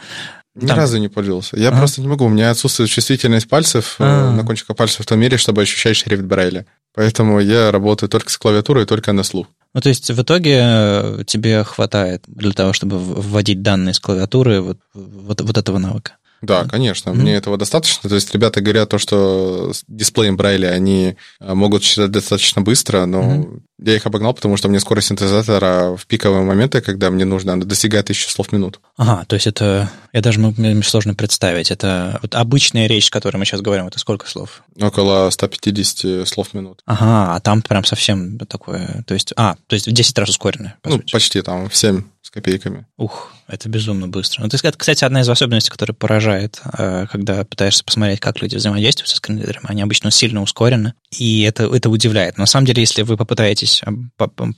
Ни 0.55 0.67
Там. 0.67 0.77
разу 0.77 0.97
не 0.97 1.09
пользовался. 1.09 1.57
Я 1.57 1.69
а? 1.69 1.77
просто 1.77 2.01
не 2.01 2.07
могу. 2.07 2.25
У 2.25 2.29
меня 2.29 2.49
отсутствует 2.49 2.89
чувствительность 2.89 3.49
пальцев 3.49 3.95
а. 3.99 4.31
на 4.31 4.43
кончиках 4.45 4.77
пальцев 4.77 5.01
в 5.01 5.05
том 5.05 5.19
мере, 5.19 5.37
чтобы 5.37 5.61
ощущать 5.61 5.97
шрифт 5.97 6.23
Брайля. 6.23 6.65
Поэтому 6.93 7.41
я 7.41 7.71
работаю 7.71 8.09
только 8.09 8.31
с 8.31 8.37
клавиатурой, 8.37 8.85
только 8.85 9.11
на 9.11 9.23
слух. 9.23 9.47
Ну, 9.75 9.81
то 9.81 9.89
есть 9.89 10.09
в 10.09 10.21
итоге 10.21 10.61
э, 10.63 11.23
тебе 11.27 11.61
хватает 11.65 12.23
для 12.27 12.53
того, 12.53 12.71
чтобы 12.71 12.97
вводить 12.97 13.61
данные 13.61 13.93
с 13.93 13.99
клавиатуры 13.99 14.61
вот, 14.61 14.77
вот, 14.93 15.41
вот 15.41 15.57
этого 15.57 15.79
навыка? 15.79 16.13
Да, 16.45 16.65
конечно, 16.65 17.09
mm-hmm. 17.09 17.15
мне 17.15 17.35
этого 17.35 17.57
достаточно. 17.57 18.09
То 18.09 18.15
есть 18.15 18.33
ребята 18.33 18.61
говорят 18.61 18.89
то, 18.89 18.97
что 18.97 19.73
с 19.73 19.83
дисплеем 19.87 20.37
Брайля 20.37 20.67
они 20.67 21.17
э, 21.39 21.53
могут 21.53 21.83
читать 21.83 22.11
достаточно 22.11 22.61
быстро, 22.61 23.05
но 23.05 23.21
mm-hmm. 23.21 23.61
я 23.79 23.95
их 23.95 24.05
обогнал, 24.05 24.33
потому 24.33 24.57
что 24.57 24.69
мне 24.69 24.79
скорость 24.79 25.07
синтезатора 25.07 25.95
в 25.95 26.05
пиковые 26.05 26.43
моменты, 26.43 26.81
когда 26.81 27.09
мне 27.09 27.25
нужно, 27.25 27.53
она 27.53 27.65
достигает 27.65 28.05
тысячи 28.05 28.27
слов 28.27 28.49
в 28.49 28.51
минуту. 28.51 28.79
Ага, 28.97 29.25
то 29.25 29.35
есть 29.35 29.47
это, 29.47 29.89
я 30.13 30.21
даже 30.21 30.39
мне 30.39 30.81
сложно 30.83 31.15
представить, 31.15 31.71
это 31.71 32.19
вот 32.21 32.35
обычная 32.35 32.87
речь, 32.87 33.07
с 33.07 33.09
которой 33.09 33.37
мы 33.37 33.45
сейчас 33.45 33.61
говорим, 33.61 33.87
это 33.87 33.99
сколько 33.99 34.29
слов? 34.29 34.63
Около 34.79 35.29
150 35.29 36.27
слов 36.27 36.49
в 36.49 36.53
минуту. 36.53 36.81
Ага, 36.85 37.35
а 37.35 37.39
там 37.39 37.61
прям 37.61 37.83
совсем 37.83 38.37
такое, 38.37 39.03
то 39.07 39.13
есть, 39.13 39.33
а, 39.35 39.55
то 39.67 39.73
есть 39.73 39.87
в 39.87 39.91
10 39.91 40.17
раз 40.19 40.29
ускоренное, 40.29 40.77
по 40.81 40.89
ну, 40.89 40.95
сути. 40.97 41.11
почти 41.11 41.41
там 41.41 41.69
в 41.69 41.75
7 41.75 42.03
с 42.21 42.29
копейками. 42.29 42.85
Ух, 42.97 43.31
это 43.47 43.69
безумно 43.69 44.07
быстро. 44.07 44.41
Ну, 44.41 44.47
это, 44.47 44.71
кстати, 44.71 45.03
одна 45.03 45.21
из 45.21 45.29
особенностей, 45.29 45.69
которая 45.69 45.93
поражает, 45.93 46.61
э, 46.77 47.05
когда 47.11 47.43
пытаешься 47.43 47.83
посмотреть, 47.83 48.19
как 48.19 48.41
люди 48.41 48.55
взаимодействуют 48.55 49.09
со 49.09 49.17
скринридером. 49.17 49.63
Они 49.65 49.83
обычно 49.83 50.09
сильно 50.09 50.41
ускорены, 50.41 50.93
и 51.11 51.43
это, 51.43 51.63
это 51.63 51.89
удивляет. 51.91 52.39
На 52.39 52.47
самом 52.47 52.65
деле, 52.65 52.81
если 52.81 53.03
вы 53.03 53.17
попытаетесь 53.17 53.83
э, 53.85 53.91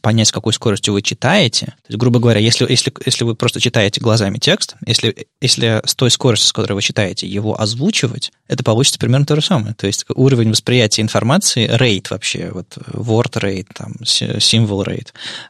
понять, 0.02 0.30
с 0.30 0.32
какой 0.32 0.54
скоростью 0.54 0.94
вы 0.94 1.02
читаете, 1.02 1.66
то 1.66 1.90
есть, 1.90 1.98
грубо 1.98 2.20
говоря, 2.20 2.40
если, 2.40 2.66
если, 2.70 2.94
если 3.06 3.26
вы 3.26 3.36
просто 3.36 3.60
читаете 3.60 4.00
глазами 4.00 4.38
текст, 4.38 4.76
если, 4.86 5.28
если 5.42 5.82
с 5.86 5.94
той 5.94 6.10
скоростью, 6.10 6.48
с 6.48 6.54
которой 6.54 6.74
вы 6.74 6.82
читаете, 6.82 7.28
его 7.28 7.60
озвучивать, 7.60 8.32
это 8.48 8.64
получится 8.64 9.00
примерно 9.00 9.26
то 9.26 9.36
же 9.36 9.42
самое. 9.42 9.74
То 9.74 9.88
есть 9.88 10.06
уровень 10.16 10.52
восприятия 10.52 11.02
информации, 11.02 11.70
рейд 11.70 12.10
вообще, 12.10 12.52
вот 12.54 12.78
word 12.94 13.34
rate, 13.34 13.68
там, 13.74 13.96
symbol 14.02 14.86
rate, 14.86 15.10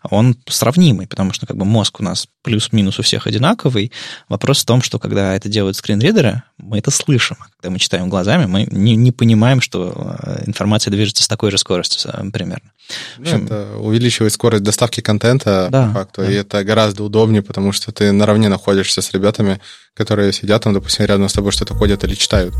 он 0.10 0.36
сравнимый, 0.48 1.06
потому 1.06 1.34
что 1.34 1.46
как 1.46 1.58
бы 1.58 1.66
мозг 1.66 2.00
у 2.00 2.04
нас 2.04 2.28
плюс-минус 2.42 2.98
у 2.98 3.04
всех 3.04 3.27
одинаковый. 3.28 3.92
Вопрос 4.30 4.62
в 4.62 4.66
том, 4.66 4.82
что 4.82 5.00
когда 5.00 5.36
это 5.36 5.50
делают 5.50 5.78
скринридеры, 5.78 6.44
мы 6.58 6.80
это 6.80 6.92
слышим. 6.92 7.38
Когда 7.58 7.72
мы 7.72 7.80
читаем 7.80 8.10
глазами, 8.10 8.46
мы 8.46 8.68
не, 8.70 8.96
не 8.96 9.12
понимаем, 9.12 9.62
что 9.62 10.18
э, 10.24 10.44
информация 10.46 10.92
движется 10.92 11.24
с 11.24 11.28
такой 11.28 11.52
же 11.52 11.58
скоростью 11.58 12.12
примерно. 12.32 12.72
Ну, 13.18 13.24
общем, 13.24 13.46
это 13.46 13.78
увеличивает 13.78 14.34
скорость 14.34 14.64
доставки 14.64 15.02
контента, 15.02 15.68
да, 15.72 15.88
по 15.88 15.94
факту, 15.94 16.22
да. 16.22 16.32
и 16.32 16.36
это 16.36 16.64
гораздо 16.64 17.04
удобнее, 17.04 17.42
потому 17.42 17.72
что 17.72 17.92
ты 17.92 18.12
наравне 18.12 18.50
находишься 18.50 19.02
с 19.02 19.12
ребятами, 19.12 19.60
которые 19.94 20.32
сидят 20.34 20.64
там, 20.64 20.74
допустим, 20.74 21.06
рядом 21.06 21.28
с 21.28 21.34
тобой 21.34 21.52
что-то 21.52 21.74
ходят 21.74 22.04
или 22.04 22.16
читают. 22.16 22.56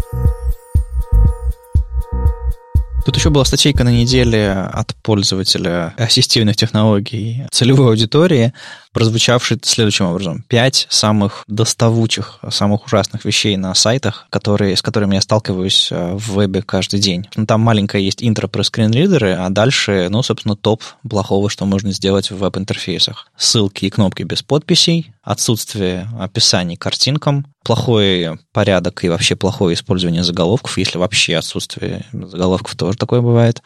Тут 3.08 3.16
еще 3.16 3.30
была 3.30 3.46
статейка 3.46 3.86
на 3.86 3.90
неделе 3.90 4.52
от 4.52 4.94
пользователя 5.02 5.94
ассистивных 5.96 6.58
технологий 6.58 7.46
целевой 7.52 7.92
аудитории, 7.92 8.54
прозвучавший 8.94 9.60
следующим 9.64 10.06
образом. 10.06 10.44
Пять 10.48 10.88
самых 10.90 11.44
доставучих, 11.48 12.40
самых 12.50 12.86
ужасных 12.86 13.26
вещей 13.26 13.58
на 13.58 13.74
сайтах, 13.76 14.28
которые, 14.30 14.76
с 14.76 14.82
которыми 14.82 15.16
я 15.16 15.22
сталкиваюсь 15.22 15.90
э, 15.92 16.14
в 16.14 16.36
вебе 16.36 16.62
каждый 16.62 17.00
день. 17.00 17.28
Ну, 17.36 17.46
там 17.46 17.62
маленькое 17.62 18.04
есть 18.04 18.24
интро 18.24 18.48
про 18.48 18.64
скринридеры, 18.64 19.34
а 19.34 19.50
дальше, 19.50 20.08
ну, 20.10 20.24
собственно, 20.24 20.56
топ 20.56 20.84
плохого, 21.08 21.50
что 21.50 21.66
можно 21.66 21.92
сделать 21.92 22.32
в 22.32 22.38
веб-интерфейсах. 22.38 23.28
Ссылки 23.38 23.86
и 23.86 23.90
кнопки 23.90 24.24
без 24.24 24.44
подписей, 24.44 25.12
отсутствие 25.24 26.10
описаний 26.20 26.78
картинкам, 26.78 27.46
плохой 27.68 28.40
порядок 28.54 29.04
и 29.04 29.10
вообще 29.10 29.36
плохое 29.36 29.74
использование 29.74 30.24
заголовков, 30.24 30.78
если 30.78 30.98
вообще 30.98 31.36
отсутствие 31.36 32.06
заголовков 32.14 32.76
тоже 32.76 32.98
такое 32.98 33.20
бывает. 33.20 33.62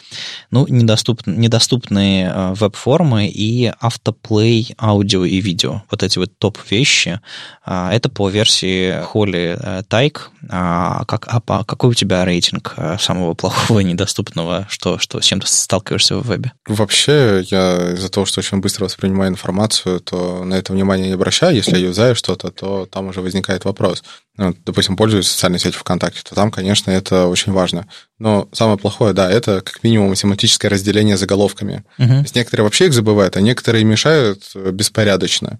Ну, 0.49 0.65
недоступ, 0.67 1.22
недоступные 1.28 2.32
э, 2.34 2.53
веб-формы 2.55 3.28
и 3.28 3.72
автоплей 3.80 4.74
аудио 4.82 5.20
и 5.26 5.41
видео. 5.41 5.84
Вот 5.89 6.03
эти 6.03 6.17
вот 6.17 6.32
топ-вещи. 6.38 7.19
А, 7.65 7.93
это 7.93 8.09
по 8.09 8.30
версии 8.30 9.01
Холли 9.03 9.57
э, 9.59 9.84
Тайк. 9.88 10.32
А, 10.49 11.05
как, 11.05 11.28
а 11.30 11.63
какой 11.63 11.91
у 11.91 11.93
тебя 11.93 12.26
рейтинг 12.26 12.74
э, 12.78 12.97
самого 12.99 13.34
плохого 13.34 13.80
недоступного, 13.80 14.67
что, 14.69 14.97
что 14.97 15.22
с 15.22 15.26
чем 15.26 15.41
ты 15.41 15.47
сталкиваешься 15.47 16.17
в 16.17 16.28
вебе? 16.28 16.53
Вообще, 16.67 17.43
я 17.49 17.93
из-за 17.93 18.09
того, 18.09 18.26
что 18.26 18.39
очень 18.39 18.59
быстро 18.59 18.86
воспринимаю 18.86 19.32
информацию, 19.32 19.99
то 19.99 20.43
на 20.43 20.55
это 20.55 20.74
внимание 20.74 21.07
не 21.07 21.13
обращаю. 21.13 21.55
Если 21.55 21.78
я 21.78 21.88
юзаю 21.88 22.15
что-то, 22.15 22.51
то 22.51 22.86
там 22.86 23.07
уже 23.07 23.22
возникает 23.22 23.65
вопрос. 23.65 24.03
Ну, 24.38 24.55
допустим, 24.65 24.95
пользуюсь 24.95 25.27
социальной 25.27 25.59
сетью 25.59 25.82
ВКонтакте, 25.82 26.21
то 26.23 26.36
там, 26.36 26.51
конечно, 26.51 26.89
это 26.89 27.27
очень 27.27 27.51
важно. 27.51 27.88
Но 28.17 28.47
самое 28.53 28.77
плохое, 28.77 29.13
да, 29.13 29.29
это 29.29 29.61
как 29.61 29.84
минимум 29.84 30.15
семантическое 30.15 30.71
разделение 30.71 31.17
заголовками. 31.17 31.84
Угу. 31.97 32.07
То 32.07 32.21
есть 32.21 32.36
некоторые 32.36 32.63
вообще 32.63 32.88
их 32.88 32.93
забывают, 32.93 33.36
а 33.36 33.41
некоторые 33.41 33.84
мешают 33.84 34.43
э, 34.55 34.71
беспорядочно. 34.71 35.59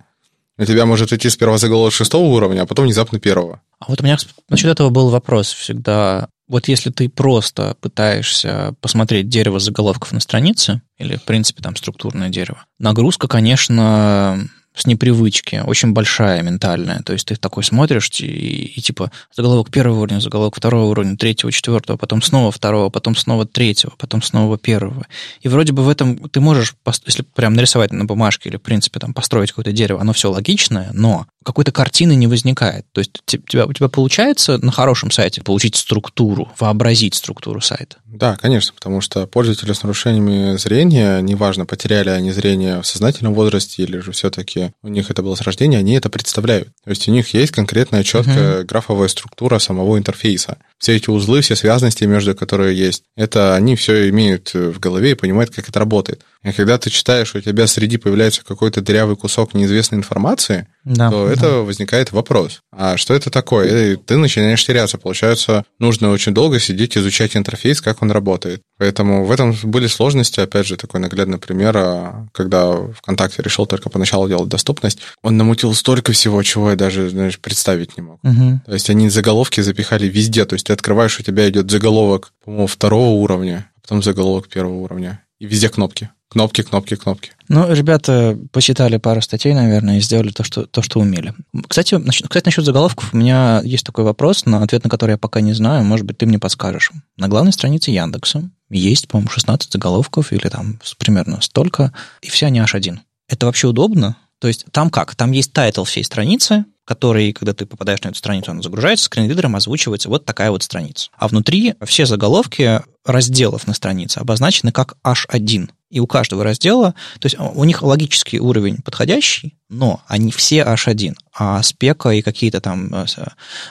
У 0.58 0.66
тебя 0.66 0.86
может 0.86 1.12
идти 1.12 1.30
сперва 1.30 1.58
заголовок 1.58 1.94
шестого 1.94 2.26
уровня, 2.26 2.62
а 2.62 2.66
потом 2.66 2.86
внезапно 2.86 3.20
первого. 3.20 3.62
А 3.80 3.86
вот 3.88 4.00
у 4.00 4.04
меня 4.04 4.18
насчет 4.48 4.70
этого 4.70 4.90
был 4.90 5.10
вопрос 5.10 5.52
всегда. 5.52 6.30
Вот 6.48 6.68
если 6.68 6.92
ты 6.92 7.10
просто 7.10 7.76
пытаешься 7.82 8.76
посмотреть 8.80 9.28
дерево 9.28 9.60
заголовков 9.60 10.12
на 10.12 10.20
странице, 10.20 10.82
или, 10.98 11.16
в 11.16 11.24
принципе, 11.24 11.64
там 11.64 11.76
структурное 11.76 12.30
дерево, 12.30 12.66
нагрузка, 12.78 13.28
конечно, 13.28 14.48
с 14.74 14.88
непривычки, 14.88 15.62
очень 15.66 15.92
большая 15.92 16.42
ментальная. 16.44 17.02
То 17.02 17.14
есть 17.14 17.28
ты 17.28 17.36
такой 17.36 17.64
смотришь 17.64 18.10
и, 18.20 18.26
и 18.26 18.82
типа 18.82 19.12
заголовок 19.36 19.70
первого 19.70 20.02
уровня, 20.02 20.20
заголовок 20.22 20.56
второго 20.56 20.86
уровня, 20.86 21.18
третьего, 21.18 21.52
четвертого, 21.52 21.98
потом 21.98 22.22
снова 22.22 22.52
второго, 22.52 22.90
потом 22.90 23.16
снова 23.16 23.46
третьего, 23.46 23.94
потом 23.98 24.22
снова 24.22 24.58
первого. 24.58 25.06
И 25.42 25.50
вроде 25.50 25.74
бы 25.74 25.84
в 25.84 25.90
этом 25.90 26.30
ты 26.30 26.40
можешь, 26.40 26.76
если 27.06 27.24
прям 27.24 27.54
нарисовать 27.54 27.92
на 27.92 28.06
бумажке 28.06 28.50
или, 28.50 28.58
в 28.58 28.62
принципе, 28.62 29.00
там 29.00 29.14
построить 29.14 29.52
какое-то 29.52 29.74
дерево, 29.74 30.00
оно 30.00 30.14
все 30.14 30.32
логичное, 30.32 30.90
но 30.94 31.28
какой-то 31.44 31.72
картины 31.72 32.16
не 32.16 32.28
возникает. 32.28 32.86
То 32.92 33.00
есть 33.00 33.22
тебя, 33.26 33.66
у 33.66 33.74
тебя 33.74 33.90
получается 33.90 34.58
на 34.58 34.72
хорошем 34.72 35.12
сайте 35.12 35.42
получить 35.42 35.76
структуру, 35.76 36.52
вообразить 36.60 37.16
структуру 37.16 37.62
сайта? 37.62 37.98
Да, 38.06 38.36
конечно, 38.36 38.74
потому 38.76 39.02
что 39.02 39.26
пользователи 39.26 39.74
с 39.74 39.84
нарушениями 39.84 40.58
зрения, 40.58 41.20
неважно, 41.22 41.66
потеряли 41.66 42.10
они 42.10 42.32
зрение 42.32 42.82
в 42.82 42.86
сознательном 42.86 43.34
возрасте 43.34 43.84
или 43.84 43.98
же 43.98 44.12
все-таки 44.12 44.61
у 44.84 44.88
них 44.88 45.10
это 45.10 45.22
было 45.22 45.36
с 45.36 45.42
рождения, 45.42 45.78
они 45.78 45.94
это 45.94 46.10
представляют. 46.10 46.70
То 46.84 46.90
есть 46.90 47.08
у 47.08 47.12
них 47.12 47.34
есть 47.34 47.52
конкретная 47.52 48.04
четкая 48.04 48.62
uh-huh. 48.62 48.64
графовая 48.64 49.08
структура 49.08 49.60
самого 49.60 49.98
интерфейса. 49.98 50.58
Все 50.78 50.96
эти 50.96 51.10
узлы, 51.10 51.42
все 51.42 51.56
связанности 51.56 52.04
между 52.06 52.36
которые 52.36 52.78
есть, 52.78 53.04
это 53.16 53.56
они 53.56 53.76
все 53.76 54.10
имеют 54.10 54.54
в 54.54 54.80
голове 54.80 55.12
и 55.12 55.16
понимают, 55.16 55.52
как 55.52 55.70
это 55.70 55.80
работает. 55.80 56.24
И 56.44 56.52
когда 56.54 56.80
ты 56.80 56.90
читаешь, 56.90 57.36
у 57.36 57.42
тебя 57.42 57.68
среди 57.68 57.98
появляется 57.98 58.44
какой-то 58.44 58.82
дырявый 58.82 59.16
кусок 59.16 59.54
неизвестной 59.54 60.00
информации, 60.00 60.68
да, 60.84 61.12
то 61.12 61.28
да. 61.28 61.34
это 61.34 61.50
возникает 61.58 62.12
вопрос. 62.12 62.62
А 62.72 62.98
что 62.98 63.14
это 63.14 63.30
такое? 63.30 63.94
И 63.94 63.96
ты 63.96 64.18
начинаешь 64.18 64.66
теряться. 64.66 64.98
Получается, 64.98 65.64
нужно 65.78 66.10
очень 66.10 66.34
долго 66.34 66.60
сидеть, 66.60 66.98
изучать 66.98 67.38
интерфейс, 67.38 67.80
как 67.80 68.02
он 68.02 68.10
работает. 68.10 68.64
Поэтому 68.80 69.26
в 69.26 69.32
этом 69.32 69.56
были 69.64 69.86
сложности. 69.86 70.40
Опять 70.40 70.66
же, 70.66 70.78
такой 70.78 71.00
наглядный 71.00 71.38
пример, 71.38 71.78
а, 71.78 72.28
когда 72.32 72.76
ВКонтакте 72.94 73.44
решил 73.44 73.68
только 73.68 73.92
поначалу 73.92 74.28
делать 74.28 74.50
доступность, 74.50 74.98
он 75.22 75.38
намутил 75.38 75.76
столько 75.76 76.12
всего, 76.12 76.42
чего 76.42 76.72
я 76.72 76.76
даже 76.76 77.10
знаешь, 77.12 77.40
представить 77.40 77.98
не 77.98 78.04
мог. 78.04 78.20
Угу. 78.24 78.62
То 78.66 78.74
есть 78.74 78.90
они 78.90 79.10
заголовки 79.10 79.62
запихали 79.62 80.08
везде. 80.08 80.46
То 80.46 80.56
есть 80.56 80.66
ты 80.66 80.74
открываешь, 80.74 81.20
у 81.20 81.24
тебя 81.24 81.48
идет 81.48 81.70
заголовок, 81.70 82.34
по-моему, 82.44 82.66
второго 82.66 83.10
уровня, 83.10 83.70
а 83.78 83.82
потом 83.82 84.02
заголовок 84.02 84.48
первого 84.48 84.78
уровня. 84.78 85.24
И 85.38 85.46
везде 85.46 85.70
кнопки. 85.70 86.10
Кнопки, 86.32 86.64
кнопки, 86.64 86.96
кнопки. 86.96 87.32
Ну, 87.50 87.70
ребята 87.74 88.40
почитали 88.54 88.96
пару 88.96 89.22
статей, 89.22 89.54
наверное, 89.54 89.98
и 89.98 90.00
сделали 90.02 90.32
то, 90.32 90.46
что, 90.46 90.66
то, 90.66 90.82
что 90.82 91.02
умели. 91.02 91.34
Кстати, 91.68 91.96
насчет, 91.96 92.30
кстати, 92.30 92.46
насчет 92.46 92.64
заголовков 92.64 93.14
у 93.14 93.18
меня 93.18 93.62
есть 93.66 93.86
такой 93.86 94.06
вопрос, 94.06 94.46
но 94.46 94.64
ответ 94.64 94.86
на 94.86 94.90
который 94.90 95.12
я 95.12 95.18
пока 95.18 95.42
не 95.42 95.52
знаю. 95.52 95.84
Может 95.84 96.06
быть, 96.06 96.18
ты 96.18 96.26
мне 96.26 96.40
подскажешь. 96.40 96.92
На 97.18 97.28
главной 97.28 97.52
странице 97.52 97.92
Яндекса 97.92 98.50
есть, 98.70 99.10
по-моему, 99.10 99.30
16 99.30 99.74
заголовков 99.74 100.32
или 100.32 100.48
там 100.48 100.80
примерно 100.98 101.42
столько, 101.42 101.92
и 102.22 102.30
все 102.30 102.46
они 102.46 102.62
H1. 102.62 103.00
Это 103.28 103.46
вообще 103.46 103.68
удобно? 103.68 104.16
То 104.40 104.48
есть 104.48 104.66
там 104.72 104.90
как? 104.90 105.16
Там 105.16 105.34
есть 105.34 105.52
title 105.52 105.84
всей 105.84 106.06
страницы, 106.06 106.64
который, 106.86 107.34
когда 107.34 107.54
ты 107.54 107.66
попадаешь 107.66 108.02
на 108.04 108.08
эту 108.08 108.18
страницу, 108.18 108.52
она 108.52 108.62
загружается, 108.62 109.06
screen 109.06 109.28
reader 109.28 109.50
ом 109.50 109.58
озвучивается 109.58 110.08
вот 110.08 110.24
такая 110.24 110.50
вот 110.50 110.64
страница. 110.64 111.10
А 111.18 111.28
внутри 111.28 111.76
все 111.84 112.06
заголовки 112.06 112.82
разделов 113.06 113.68
на 113.68 113.74
странице 113.74 114.20
обозначены 114.20 114.72
как 114.72 114.96
H1 115.06 115.70
и 115.92 116.00
у 116.00 116.08
каждого 116.08 116.44
раздела, 116.44 116.96
то 117.20 117.26
есть 117.26 117.36
у 117.38 117.64
них 117.66 117.84
логический 117.84 118.40
уровень 118.40 118.78
подходящий, 118.78 119.56
но 119.70 120.02
они 120.08 120.32
все 120.32 120.60
H1. 120.60 121.14
А 121.34 121.64
спека 121.64 122.10
и 122.10 122.22
какие-то 122.22 122.60
там 122.60 122.94
э, 122.94 123.06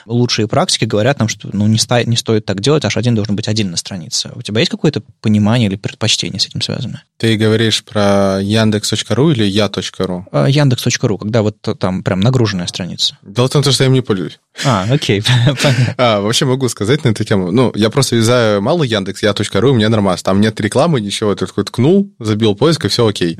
лучшие 0.07 0.47
практики 0.47 0.85
говорят 0.85 1.19
нам, 1.19 1.27
что 1.27 1.49
ну, 1.53 1.67
не, 1.67 1.77
ста- 1.77 2.03
не 2.03 2.15
стоит 2.15 2.43
так 2.45 2.59
делать, 2.59 2.83
H1 2.83 3.13
должен 3.13 3.35
быть 3.35 3.47
один 3.47 3.69
на 3.69 3.77
странице. 3.77 4.31
У 4.33 4.41
тебя 4.41 4.59
есть 4.61 4.71
какое-то 4.71 5.03
понимание 5.21 5.67
или 5.69 5.75
предпочтение 5.75 6.39
с 6.39 6.47
этим 6.47 6.61
связано? 6.61 7.03
Ты 7.17 7.37
говоришь 7.37 7.83
про 7.83 8.39
Яндекс.ру 8.41 9.29
или 9.31 9.43
Я.ру? 9.43 10.25
Э, 10.31 10.47
Яндекс.ру, 10.49 11.19
когда 11.19 11.43
вот 11.43 11.55
там 11.79 12.01
прям 12.01 12.19
нагруженная 12.21 12.65
страница. 12.65 13.17
Дело 13.21 13.47
в 13.47 13.51
том, 13.51 13.61
что 13.63 13.83
я 13.83 13.87
им 13.87 13.93
не 13.93 14.01
пользуюсь. 14.01 14.39
А, 14.65 14.87
окей, 14.89 15.23
А, 15.97 16.19
вообще 16.19 16.45
могу 16.45 16.67
сказать 16.67 17.03
на 17.03 17.09
эту 17.09 17.23
тему. 17.23 17.51
Ну, 17.51 17.71
я 17.75 17.91
просто 17.91 18.15
вязаю 18.15 18.61
мало 18.61 18.83
Яндекс, 18.83 19.21
Я.ру, 19.21 19.73
мне 19.73 19.87
нормально. 19.87 20.17
Там 20.23 20.41
нет 20.41 20.59
рекламы, 20.59 20.99
ничего. 20.99 21.35
Ты 21.35 21.45
такой 21.45 21.63
ткнул, 21.63 22.10
забил 22.19 22.55
поиск, 22.55 22.85
и 22.85 22.87
все 22.87 23.05
окей. 23.07 23.35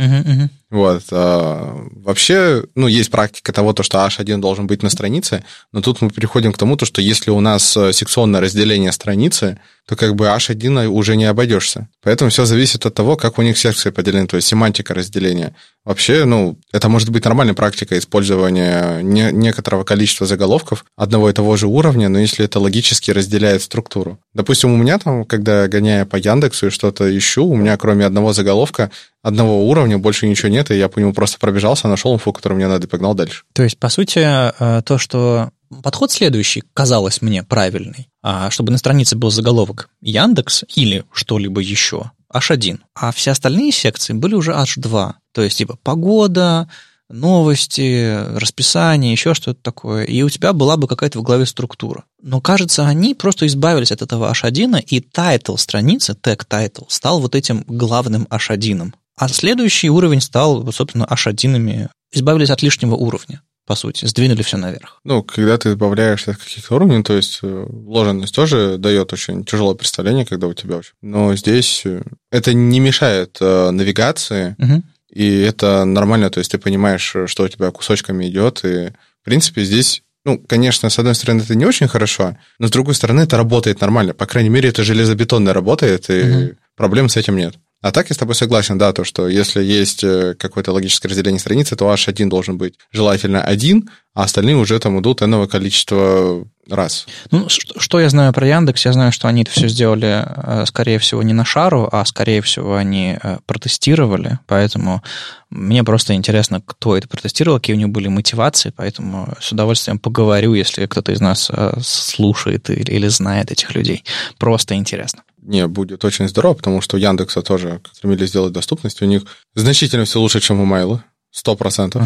Вот. 0.72 1.04
А, 1.12 1.86
вообще, 1.96 2.64
ну, 2.76 2.88
есть 2.88 3.12
практика 3.12 3.52
того, 3.52 3.74
то, 3.74 3.84
что 3.84 3.98
H1 3.98 4.38
должен 4.38 4.68
быть 4.68 4.84
на 4.84 4.90
странице, 4.90 5.44
но 5.74 5.82
тут 5.82 6.02
мы 6.02 6.10
переходим 6.10 6.54
к 6.54 6.58
тому, 6.58 6.78
то, 6.78 6.86
что 6.86 7.02
если 7.02 7.30
у 7.30 7.42
нас 7.42 7.76
э, 7.76 7.92
секционное 7.92 8.40
разделение 8.40 8.94
страницы, 8.94 9.60
то 9.86 9.98
как 9.98 10.16
бы 10.16 10.28
H1 10.28 10.88
уже 10.88 11.18
не 11.18 11.26
обойдешься. 11.26 11.90
Поэтому 12.02 12.30
все 12.30 12.46
зависит 12.46 12.86
от 12.86 12.94
того, 12.94 13.18
как 13.18 13.38
у 13.38 13.42
них 13.42 13.58
секции 13.58 13.90
поделены, 13.90 14.28
то 14.28 14.38
есть 14.38 14.48
семантика 14.48 14.94
разделения. 14.94 15.54
Вообще, 15.84 16.24
ну, 16.24 16.58
это 16.72 16.88
может 16.88 17.10
быть 17.10 17.26
нормальной 17.26 17.56
практикой 17.56 18.00
использования 18.00 19.02
не, 19.02 19.32
некоторого 19.32 19.84
количества 19.84 20.26
заголовков 20.26 20.86
одного 20.96 21.30
и 21.30 21.34
того 21.34 21.58
же 21.58 21.68
уровня, 21.68 22.08
но 22.08 22.20
если 22.20 22.46
это 22.46 22.60
логически 22.60 23.12
разделяет 23.12 23.64
структуру. 23.64 24.20
Допустим, 24.34 24.72
у 24.72 24.78
меня 24.78 25.00
там, 25.00 25.26
когда 25.26 25.68
гоняя 25.68 26.06
по 26.06 26.16
Яндексу 26.16 26.68
и 26.68 26.70
что-то 26.70 27.18
ищу, 27.18 27.46
у 27.46 27.56
меня 27.58 27.76
кроме 27.78 28.06
одного 28.06 28.32
заголовка, 28.32 28.92
одного 29.24 29.68
уровня 29.68 29.98
больше 29.98 30.28
ничего 30.28 30.50
нет, 30.50 30.72
и 30.72 30.78
я 30.78 30.90
по 30.90 31.00
нему 31.00 31.14
просто 31.14 31.40
пробежался, 31.40 31.88
нашел 31.88 32.14
инфу, 32.14 32.34
которую 32.34 32.58
мне 32.58 32.68
надо, 32.68 32.88
и 32.88 32.90
погнал 32.90 33.14
дальше. 33.14 33.44
То 33.54 33.64
есть, 33.64 33.78
по 33.78 33.90
сути, 33.90 34.20
э, 34.20 34.82
то, 34.84 34.98
что 34.98 35.52
подход 35.84 36.12
следующий 36.12 36.64
казалось 36.74 37.22
мне 37.22 37.44
правильный, 37.44 38.10
а 38.22 38.50
чтобы 38.50 38.72
на 38.72 38.78
странице 38.78 39.16
был 39.16 39.32
заголовок 39.32 39.90
Яндекс 40.02 40.64
или 40.76 41.06
что-либо 41.12 41.62
еще, 41.62 42.12
H1, 42.34 42.80
а 42.96 43.12
все 43.12 43.32
остальные 43.32 43.72
секции 43.72 44.14
были 44.14 44.36
уже 44.36 44.52
H2. 44.52 45.14
То 45.34 45.42
есть, 45.42 45.58
типа, 45.58 45.78
погода, 45.84 46.70
новости, 47.12 48.38
расписание, 48.38 49.12
еще 49.12 49.34
что-то 49.34 49.62
такое, 49.62 50.06
и 50.06 50.22
у 50.24 50.30
тебя 50.30 50.54
была 50.54 50.78
бы 50.78 50.88
какая-то 50.88 51.20
в 51.20 51.24
голове 51.24 51.46
структура. 51.46 52.06
Но, 52.22 52.42
кажется, 52.42 52.88
они 52.88 53.14
просто 53.14 53.48
избавились 53.48 53.92
от 53.92 54.02
этого 54.02 54.32
H1, 54.32 54.82
и 54.82 55.02
title 55.02 55.58
страницы, 55.58 56.16
тег 56.16 56.46
title, 56.46 56.84
стал 56.88 57.20
вот 57.20 57.36
этим 57.36 57.64
главным 57.68 58.28
H1. 58.30 58.94
А 59.18 59.28
следующий 59.28 59.90
уровень 59.90 60.22
стал, 60.22 60.72
собственно, 60.72 61.08
H1. 61.10 61.90
Избавились 62.14 62.50
от 62.50 62.62
лишнего 62.62 62.96
уровня 62.96 63.42
по 63.72 63.76
сути, 63.76 64.06
сдвинули 64.06 64.42
все 64.42 64.58
наверх. 64.58 65.00
Ну, 65.06 65.24
когда 65.24 65.58
ты 65.58 65.70
избавляешься 65.70 66.32
от 66.32 66.38
каких-то 66.38 66.76
уровней, 66.76 67.04
то 67.04 67.16
есть 67.16 67.40
э, 67.42 67.66
вложенность 67.70 68.36
тоже 68.36 68.78
дает 68.78 69.14
очень 69.14 69.46
тяжелое 69.46 69.76
представление, 69.76 70.26
когда 70.26 70.48
у 70.48 70.54
тебя 70.54 70.76
вообще. 70.76 70.92
Но 71.02 71.34
здесь 71.38 71.84
э, 71.86 72.02
это 72.32 72.54
не 72.54 72.82
мешает 72.82 73.38
э, 73.40 73.70
навигации, 73.70 74.58
угу. 74.60 74.84
и 75.10 75.40
это 75.40 75.86
нормально, 75.86 76.30
то 76.30 76.40
есть 76.40 76.52
ты 76.52 76.58
понимаешь, 76.58 77.16
что 77.28 77.44
у 77.44 77.48
тебя 77.48 77.72
кусочками 77.72 78.28
идет, 78.28 78.66
и, 78.66 78.90
в 79.22 79.24
принципе, 79.24 79.64
здесь 79.64 80.04
ну, 80.24 80.38
конечно, 80.38 80.90
с 80.90 81.00
одной 81.00 81.16
стороны, 81.16 81.42
это 81.42 81.56
не 81.56 81.66
очень 81.66 81.88
хорошо, 81.88 82.38
но 82.60 82.68
с 82.68 82.72
другой 82.72 82.94
стороны, 82.94 83.22
это 83.22 83.38
работает 83.38 83.82
нормально. 83.82 84.14
По 84.14 84.28
крайней 84.28 84.50
мере, 84.50 84.70
это 84.70 84.84
железобетонно 84.84 85.54
работает, 85.54 86.10
и 86.10 86.22
угу. 86.22 86.56
проблем 86.76 87.10
с 87.10 87.16
этим 87.16 87.38
нет. 87.38 87.56
А 87.82 87.92
так 87.92 88.10
я 88.10 88.14
с 88.14 88.18
тобой 88.18 88.36
согласен, 88.36 88.78
да, 88.78 88.94
то, 88.94 89.04
что 89.04 89.28
если 89.28 89.64
есть 89.64 90.04
э, 90.04 90.36
какое-то 90.38 90.72
логическое 90.72 91.08
разделение 91.08 91.40
страницы, 91.40 91.76
то 91.76 91.92
H1 91.92 92.30
должен 92.30 92.58
быть 92.58 92.76
желательно 92.92 93.42
один, 93.42 93.90
а 94.14 94.24
остальные 94.24 94.58
уже 94.58 94.80
там 94.80 95.00
идут 95.00 95.24
иного 95.24 95.48
количества 95.48 96.46
раз. 96.68 97.06
Ну, 97.32 97.48
что 97.50 98.00
я 98.00 98.10
знаю 98.10 98.34
про 98.34 98.48
Яндекс? 98.48 98.86
Я 98.86 98.94
знаю, 98.94 99.12
что 99.12 99.28
они 99.28 99.44
это 99.44 99.52
все 99.52 99.68
сделали, 99.68 100.24
э, 100.26 100.66
скорее 100.68 101.00
всего, 101.00 101.24
не 101.24 101.34
на 101.34 101.46
шару, 101.46 101.90
а 101.92 102.06
скорее 102.06 102.42
всего, 102.42 102.76
они 102.76 103.18
э, 103.22 103.38
протестировали, 103.46 104.40
поэтому 104.48 105.02
мне 105.50 105.84
просто 105.84 106.14
интересно, 106.14 106.62
кто 106.66 106.96
это 106.96 107.08
протестировал, 107.08 107.60
какие 107.60 107.76
у 107.76 107.80
них 107.80 107.90
были 107.90 108.08
мотивации, 108.08 108.74
поэтому 108.76 109.34
с 109.40 109.52
удовольствием 109.52 110.00
поговорю, 110.00 110.54
если 110.54 110.86
кто-то 110.86 111.12
из 111.12 111.20
нас 111.20 111.52
слушает 111.82 112.70
или, 112.70 112.92
или 112.92 113.08
знает 113.08 113.52
этих 113.52 113.76
людей. 113.76 114.04
Просто 114.38 114.76
интересно. 114.76 115.24
Не, 115.42 115.68
будет 115.68 116.06
очень 116.06 116.30
здорово, 116.30 116.54
потому 116.54 116.82
что 116.82 116.98
у 116.98 117.00
Яндекса 117.00 117.42
тоже 117.42 117.82
стремились 117.94 118.30
сделать 118.30 118.54
доступность. 118.54 119.02
У 119.02 119.06
них 119.06 119.24
значительно 119.56 120.06
все 120.06 120.20
лучше, 120.20 120.40
чем 120.40 120.62
у 120.62 120.66
Майла. 120.66 121.04
Сто 121.32 121.56
процентов. 121.56 122.04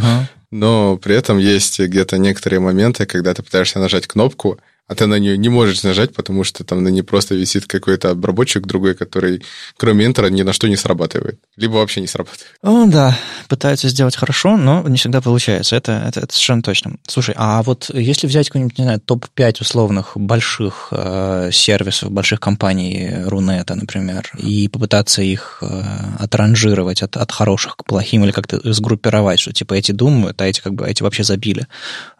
Но 0.51 0.97
при 0.97 1.15
этом 1.15 1.37
есть 1.37 1.79
где-то 1.79 2.17
некоторые 2.17 2.59
моменты, 2.59 3.05
когда 3.05 3.33
ты 3.33 3.43
пытаешься 3.43 3.79
нажать 3.79 4.07
кнопку, 4.07 4.59
а 4.87 4.93
ты 4.93 5.07
на 5.07 5.17
нее 5.17 5.37
не 5.37 5.49
можешь 5.49 5.83
нажать, 5.83 6.13
потому 6.13 6.43
что 6.43 6.63
там 6.63 6.83
на 6.83 6.89
ней 6.89 7.01
просто 7.01 7.33
висит 7.33 7.65
какой-то 7.65 8.11
обработчик 8.11 8.67
другой, 8.67 8.93
который 8.93 9.43
кроме 9.77 10.05
Enter 10.05 10.29
ни 10.29 10.43
на 10.43 10.53
что 10.53 10.67
не 10.67 10.75
срабатывает. 10.75 11.39
Либо 11.57 11.73
вообще 11.73 12.01
не 12.01 12.07
срабатывает. 12.07 12.53
Ну 12.61 12.87
да, 12.91 13.17
пытаются 13.47 13.89
сделать 13.89 14.15
хорошо, 14.15 14.57
но 14.57 14.87
не 14.87 14.97
всегда 14.97 15.21
получается. 15.21 15.75
Это, 15.75 16.03
это, 16.07 16.19
это 16.19 16.33
совершенно 16.33 16.61
точно. 16.61 16.97
Слушай, 17.07 17.33
а 17.37 17.63
вот 17.63 17.89
если 17.93 18.27
взять 18.27 18.49
какой-нибудь, 18.49 18.77
не 18.77 18.83
знаю, 18.83 18.99
топ-5 18.99 19.61
условных 19.61 20.11
больших 20.15 20.89
э, 20.91 21.49
сервисов, 21.51 22.11
больших 22.11 22.39
компаний 22.39 23.09
Рунета, 23.25 23.73
например, 23.73 24.31
и 24.37 24.67
попытаться 24.67 25.23
их 25.23 25.59
э, 25.61 25.83
отранжировать 26.19 27.01
от, 27.01 27.17
от 27.17 27.31
хороших 27.31 27.77
к 27.77 27.85
плохим 27.85 28.23
или 28.23 28.31
как-то 28.31 28.61
сгруппировать, 28.71 29.39
что 29.39 29.51
типа 29.51 29.73
эти 29.73 29.91
думают, 29.91 30.39
а 30.41 30.45
эти 30.45 30.61
как 30.61 30.75
бы 30.75 30.87
эти 30.87 31.01
вообще 31.01 31.23
забили. 31.23 31.65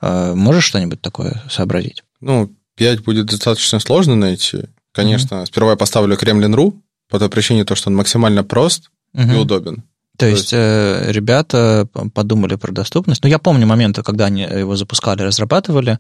Э, 0.01 0.33
можешь 0.33 0.65
что-нибудь 0.65 1.01
такое 1.01 1.43
сообразить? 1.47 2.03
Ну, 2.25 2.51
5 2.77 3.03
будет 3.03 3.27
достаточно 3.27 3.79
сложно 3.79 4.15
найти. 4.15 4.63
Конечно, 4.91 5.35
mm-hmm. 5.35 5.45
сперва 5.45 5.71
я 5.71 5.75
поставлю 5.77 6.17
Kremlin.ru, 6.17 6.73
по 7.07 7.19
той 7.19 7.29
причине, 7.29 7.65
то, 7.65 7.75
что 7.75 7.89
он 7.89 7.95
максимально 7.95 8.43
прост 8.43 8.89
mm-hmm. 9.15 9.35
и 9.35 9.37
удобен. 9.37 9.75
То, 10.17 10.19
то 10.19 10.27
есть, 10.27 10.51
есть 10.51 10.53
э, 10.53 11.11
ребята 11.11 11.87
подумали 12.15 12.55
про 12.55 12.71
доступность. 12.71 13.21
Ну, 13.21 13.29
я 13.29 13.37
помню 13.37 13.67
моменты, 13.67 14.01
когда 14.01 14.25
они 14.25 14.41
его 14.41 14.75
запускали, 14.75 15.21
разрабатывали. 15.21 15.99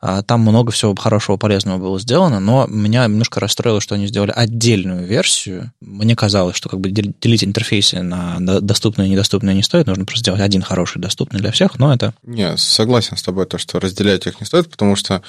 А, 0.00 0.22
там 0.22 0.40
много 0.40 0.72
всего 0.72 0.94
хорошего, 0.94 1.36
полезного 1.36 1.76
было 1.76 2.00
сделано, 2.00 2.40
но 2.40 2.66
меня 2.68 3.04
немножко 3.04 3.38
расстроило, 3.38 3.82
что 3.82 3.96
они 3.96 4.06
сделали 4.06 4.32
отдельную 4.34 5.04
версию. 5.04 5.72
Мне 5.80 6.16
казалось, 6.16 6.56
что 6.56 6.70
как 6.70 6.80
бы 6.80 6.88
делить 6.90 7.44
интерфейсы 7.44 8.00
на 8.00 8.38
доступные 8.60 9.08
и 9.08 9.10
недоступные 9.10 9.54
не 9.54 9.62
стоит, 9.62 9.88
нужно 9.88 10.06
просто 10.06 10.20
сделать 10.20 10.40
один 10.40 10.62
хороший, 10.62 11.02
доступный 11.02 11.40
для 11.40 11.50
всех, 11.50 11.78
но 11.78 11.92
это... 11.92 12.14
Не, 12.22 12.56
согласен 12.56 13.18
с 13.18 13.22
тобой, 13.22 13.44
то, 13.44 13.58
что 13.58 13.78
разделять 13.78 14.26
их 14.26 14.40
не 14.40 14.46
стоит, 14.46 14.70
потому 14.70 14.96
что 14.96 15.22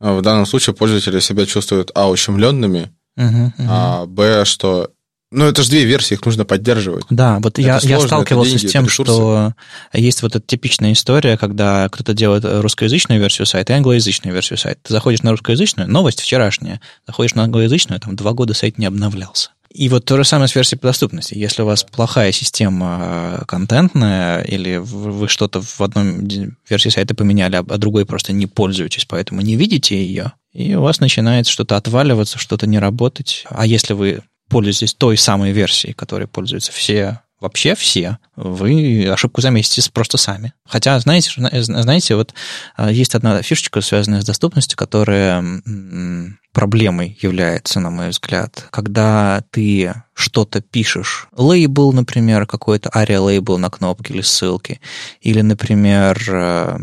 в 0.00 0.22
данном 0.22 0.46
случае 0.46 0.74
пользователи 0.74 1.20
себя 1.20 1.46
чувствуют, 1.46 1.90
а, 1.94 2.10
ущемленными, 2.10 2.92
uh-huh, 3.18 3.52
uh-huh. 3.58 3.66
а, 3.68 4.06
б, 4.06 4.44
что 4.44 4.90
ну, 5.34 5.46
это 5.46 5.64
же 5.64 5.70
две 5.70 5.84
версии, 5.84 6.14
их 6.14 6.24
нужно 6.24 6.44
поддерживать. 6.44 7.06
Да, 7.10 7.40
вот 7.40 7.58
я, 7.58 7.80
сложно, 7.80 7.88
я 7.88 8.00
сталкивался 8.06 8.52
деньги, 8.52 8.66
с 8.68 8.70
тем, 8.70 8.88
что 8.88 9.52
есть 9.92 10.22
вот 10.22 10.36
эта 10.36 10.46
типичная 10.46 10.92
история, 10.92 11.36
когда 11.36 11.88
кто-то 11.88 12.14
делает 12.14 12.44
русскоязычную 12.44 13.20
версию 13.20 13.46
сайта 13.46 13.72
и 13.72 13.76
англоязычную 13.76 14.32
версию 14.32 14.58
сайта. 14.58 14.78
Ты 14.84 14.92
заходишь 14.92 15.22
на 15.22 15.32
русскоязычную, 15.32 15.90
новость 15.90 16.20
вчерашняя, 16.20 16.80
заходишь 17.04 17.34
на 17.34 17.42
англоязычную, 17.42 18.00
там 18.00 18.14
два 18.14 18.32
года 18.32 18.54
сайт 18.54 18.78
не 18.78 18.86
обновлялся. 18.86 19.50
И 19.74 19.88
вот 19.88 20.04
то 20.04 20.16
же 20.16 20.24
самое 20.24 20.46
с 20.46 20.54
версией 20.54 20.78
по 20.78 20.86
доступности. 20.86 21.34
Если 21.34 21.62
у 21.62 21.66
вас 21.66 21.82
плохая 21.82 22.30
система 22.30 23.40
э, 23.40 23.44
контентная, 23.44 24.40
или 24.42 24.76
вы 24.76 25.26
что-то 25.26 25.60
в 25.60 25.80
одной 25.80 26.54
версии 26.70 26.90
сайта 26.90 27.16
поменяли, 27.16 27.56
а 27.56 27.62
другой 27.76 28.06
просто 28.06 28.32
не 28.32 28.46
пользуетесь, 28.46 29.04
поэтому 29.04 29.40
не 29.40 29.56
видите 29.56 29.96
ее, 29.96 30.32
и 30.52 30.76
у 30.76 30.82
вас 30.82 31.00
начинает 31.00 31.48
что-то 31.48 31.76
отваливаться, 31.76 32.38
что-то 32.38 32.68
не 32.68 32.78
работать. 32.78 33.44
А 33.50 33.66
если 33.66 33.94
вы 33.94 34.20
пользуетесь 34.48 34.94
той 34.94 35.16
самой 35.16 35.50
версией, 35.50 35.92
которой 35.92 36.28
пользуются 36.28 36.70
все 36.70 37.20
вообще 37.40 37.74
все, 37.74 38.18
вы 38.36 39.08
ошибку 39.08 39.40
заметите 39.40 39.82
просто 39.90 40.18
сами. 40.18 40.54
Хотя, 40.66 40.98
знаете, 41.00 41.32
знаете, 41.62 42.14
вот 42.14 42.32
э, 42.78 42.92
есть 42.92 43.16
одна 43.16 43.42
фишечка, 43.42 43.80
связанная 43.80 44.22
с 44.22 44.24
доступностью, 44.24 44.78
которая 44.78 45.42
проблемой 46.54 47.18
является, 47.20 47.80
на 47.80 47.90
мой 47.90 48.08
взгляд, 48.08 48.68
когда 48.70 49.44
ты 49.50 49.92
что-то 50.14 50.62
пишешь, 50.62 51.26
лейбл, 51.36 51.92
например, 51.92 52.46
какой-то 52.46 52.90
ария 52.94 53.20
лейбл 53.20 53.58
на 53.58 53.68
кнопке 53.68 54.14
или 54.14 54.22
ссылки, 54.22 54.80
или, 55.20 55.42
например, 55.42 56.18
э, 56.30 56.78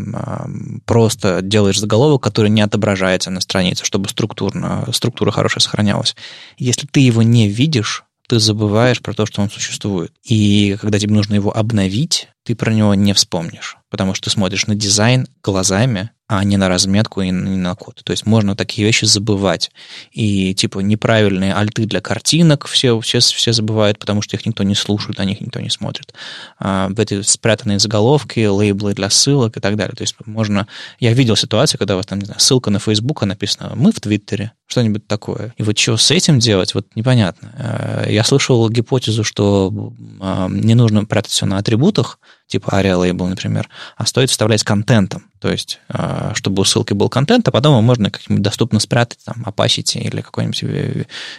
просто 0.85 1.41
делаешь 1.41 1.79
заголовок, 1.79 2.21
который 2.21 2.51
не 2.51 2.61
отображается 2.61 3.31
на 3.31 3.41
странице, 3.41 3.85
чтобы 3.85 4.09
структурно, 4.09 4.85
структура 4.91 5.31
хорошая 5.31 5.61
сохранялась. 5.61 6.15
Если 6.57 6.85
ты 6.85 6.99
его 6.99 7.23
не 7.23 7.47
видишь, 7.47 8.03
ты 8.27 8.39
забываешь 8.39 9.01
про 9.01 9.13
то, 9.13 9.25
что 9.25 9.41
он 9.41 9.49
существует. 9.49 10.13
И 10.23 10.77
когда 10.79 10.99
тебе 10.99 11.13
нужно 11.13 11.35
его 11.35 11.55
обновить, 11.55 12.27
ты 12.43 12.55
про 12.55 12.73
него 12.73 12.93
не 12.93 13.13
вспомнишь, 13.13 13.77
потому 13.91 14.15
что 14.15 14.25
ты 14.25 14.29
смотришь 14.31 14.65
на 14.65 14.73
дизайн 14.73 15.27
глазами, 15.43 16.09
а 16.27 16.45
не 16.45 16.55
на 16.55 16.69
разметку 16.69 17.21
и 17.21 17.29
не 17.29 17.57
на 17.57 17.75
код. 17.75 18.01
То 18.05 18.11
есть 18.11 18.25
можно 18.25 18.55
такие 18.55 18.85
вещи 18.87 19.03
забывать. 19.03 19.69
И 20.13 20.55
типа 20.55 20.79
неправильные 20.79 21.53
альты 21.53 21.85
для 21.85 21.99
картинок 21.99 22.67
все, 22.67 22.97
все, 23.01 23.19
все 23.19 23.51
забывают, 23.51 23.99
потому 23.99 24.21
что 24.21 24.37
их 24.37 24.45
никто 24.45 24.63
не 24.63 24.73
слушает, 24.73 25.17
на 25.17 25.25
них 25.25 25.41
никто 25.41 25.59
не 25.59 25.69
смотрит. 25.69 26.13
А, 26.57 26.89
эти 26.97 27.21
спрятанные 27.21 27.79
заголовки, 27.79 28.45
лейблы 28.45 28.93
для 28.93 29.09
ссылок 29.09 29.57
и 29.57 29.59
так 29.59 29.75
далее. 29.75 29.93
То 29.93 30.03
есть 30.03 30.15
можно... 30.25 30.67
Я 30.99 31.11
видел 31.11 31.35
ситуацию, 31.35 31.77
когда 31.77 31.95
у 31.95 31.97
вас 31.97 32.05
там, 32.05 32.19
не 32.19 32.25
знаю, 32.25 32.39
ссылка 32.39 32.69
на 32.69 32.79
Facebook, 32.79 33.23
а 33.23 33.25
написано 33.25 33.73
«Мы 33.75 33.91
в 33.91 33.99
Твиттере», 33.99 34.53
что-нибудь 34.67 35.05
такое. 35.05 35.53
И 35.57 35.63
вот 35.63 35.77
что 35.77 35.97
с 35.97 36.11
этим 36.11 36.39
делать, 36.39 36.73
вот 36.73 36.87
непонятно. 36.95 37.51
А, 37.57 38.09
я 38.09 38.23
слышал 38.23 38.69
гипотезу, 38.69 39.25
что 39.25 39.93
а, 40.21 40.47
не 40.47 40.75
нужно 40.75 41.03
прятать 41.03 41.31
все 41.31 41.45
на 41.45 41.57
атрибутах, 41.57 42.19
типа 42.51 42.69
ARIA 42.71 43.09
Label, 43.09 43.27
например, 43.27 43.69
а 43.97 44.05
стоит 44.05 44.29
вставлять 44.29 44.63
контентом. 44.63 45.23
То 45.39 45.51
есть, 45.51 45.79
э, 45.89 46.33
чтобы 46.35 46.61
у 46.61 46.65
ссылки 46.65 46.93
был 46.93 47.09
контент, 47.09 47.47
а 47.47 47.51
потом 47.51 47.71
его 47.71 47.81
можно 47.81 48.11
как-нибудь 48.11 48.43
доступно 48.43 48.79
спрятать, 48.79 49.19
там, 49.25 49.43
Opacity 49.47 49.99
или 49.99 50.21
какой-нибудь 50.21 50.63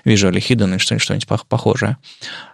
Visual 0.04 0.32
Hidden 0.32 0.70
или 0.70 0.98
что-нибудь 0.98 1.28
похожее. 1.48 1.98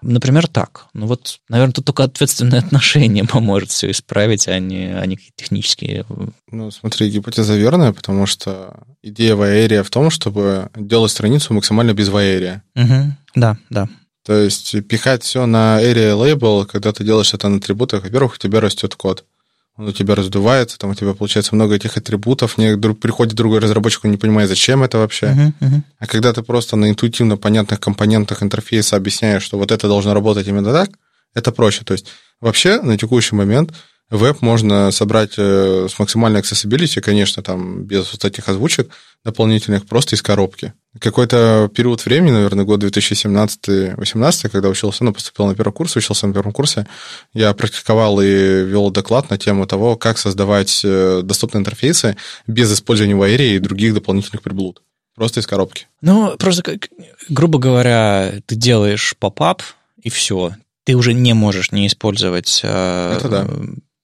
Например, 0.02 0.46
так. 0.46 0.86
Ну 0.92 1.06
вот, 1.06 1.38
наверное, 1.48 1.72
тут 1.72 1.86
только 1.86 2.04
ответственное 2.04 2.58
отношение 2.66 3.24
поможет 3.24 3.70
все 3.70 3.90
исправить, 3.90 4.46
а 4.48 4.58
не, 4.58 4.88
а 4.88 5.06
не 5.06 5.18
технические. 5.36 6.04
Ну, 6.50 6.70
смотри, 6.70 7.08
гипотеза 7.08 7.56
верная, 7.56 7.92
потому 7.92 8.26
что 8.26 8.80
идея 9.02 9.34
Ваерия 9.34 9.82
в 9.82 9.90
том, 9.90 10.10
чтобы 10.10 10.70
делать 10.76 11.12
страницу 11.12 11.54
максимально 11.54 11.94
без 11.94 12.08
Ваерия. 12.08 12.62
Угу. 12.74 13.16
Да, 13.36 13.56
да. 13.70 13.88
То 14.28 14.36
есть 14.36 14.86
пихать 14.86 15.22
все 15.22 15.46
на 15.46 15.82
area 15.82 16.14
label, 16.14 16.66
когда 16.66 16.92
ты 16.92 17.02
делаешь 17.02 17.32
это 17.32 17.48
на 17.48 17.56
атрибутах, 17.56 18.02
во-первых, 18.02 18.34
у 18.34 18.36
тебя 18.36 18.60
растет 18.60 18.94
код 18.94 19.24
он 19.78 19.86
у 19.86 19.92
тебя 19.92 20.16
раздувается, 20.16 20.76
там 20.76 20.90
у 20.90 20.94
тебя 20.94 21.14
получается 21.14 21.54
много 21.54 21.76
этих 21.76 21.96
атрибутов, 21.96 22.58
не, 22.58 22.76
приходит 22.94 23.34
другой 23.34 23.60
разработчик, 23.60 24.04
он 24.04 24.10
не 24.10 24.16
понимает, 24.16 24.48
зачем 24.48 24.82
это 24.82 24.98
вообще. 24.98 25.26
Uh-huh, 25.26 25.52
uh-huh. 25.60 25.82
А 26.00 26.06
когда 26.08 26.32
ты 26.32 26.42
просто 26.42 26.74
на 26.74 26.90
интуитивно 26.90 27.36
понятных 27.36 27.78
компонентах 27.78 28.42
интерфейса 28.42 28.96
объясняешь, 28.96 29.44
что 29.44 29.56
вот 29.56 29.70
это 29.70 29.86
должно 29.86 30.14
работать 30.14 30.48
именно 30.48 30.72
так, 30.72 30.90
это 31.32 31.52
проще. 31.52 31.84
То 31.84 31.92
есть 31.92 32.08
вообще 32.40 32.80
на 32.82 32.98
текущий 32.98 33.36
момент 33.36 33.72
Веб 34.10 34.40
можно 34.40 34.90
собрать 34.90 35.34
э, 35.36 35.86
с 35.90 35.98
максимальной 35.98 36.40
accessibility, 36.40 37.02
конечно, 37.02 37.42
там 37.42 37.84
без 37.84 38.10
вот 38.10 38.24
этих 38.24 38.48
озвучек 38.48 38.90
дополнительных, 39.22 39.84
просто 39.84 40.16
из 40.16 40.22
коробки. 40.22 40.72
Какой-то 40.98 41.70
период 41.74 42.02
времени, 42.06 42.30
наверное, 42.30 42.64
год 42.64 42.82
2017-2018, 42.82 44.48
когда 44.48 44.70
учился, 44.70 45.04
ну, 45.04 45.12
поступил 45.12 45.46
на 45.46 45.54
первый 45.54 45.74
курс, 45.74 45.94
учился 45.94 46.26
на 46.26 46.32
первом 46.32 46.52
курсе, 46.52 46.86
я 47.34 47.52
практиковал 47.52 48.18
и 48.22 48.26
вел 48.26 48.90
доклад 48.90 49.28
на 49.28 49.36
тему 49.36 49.66
того, 49.66 49.96
как 49.96 50.16
создавать 50.16 50.80
э, 50.84 51.20
доступные 51.22 51.60
интерфейсы 51.60 52.16
без 52.46 52.72
использования 52.72 53.14
Wire 53.14 53.56
и 53.56 53.58
других 53.58 53.92
дополнительных 53.92 54.40
приблуд. 54.40 54.82
Просто 55.16 55.40
из 55.40 55.46
коробки. 55.46 55.86
Ну, 56.00 56.34
просто, 56.38 56.78
грубо 57.28 57.58
говоря, 57.58 58.36
ты 58.46 58.54
делаешь 58.54 59.14
поп-ап, 59.18 59.62
и 60.02 60.08
все. 60.08 60.52
Ты 60.84 60.94
уже 60.94 61.12
не 61.12 61.34
можешь 61.34 61.72
не 61.72 61.86
использовать 61.86 62.60
э, 62.62 63.18
да 63.22 63.46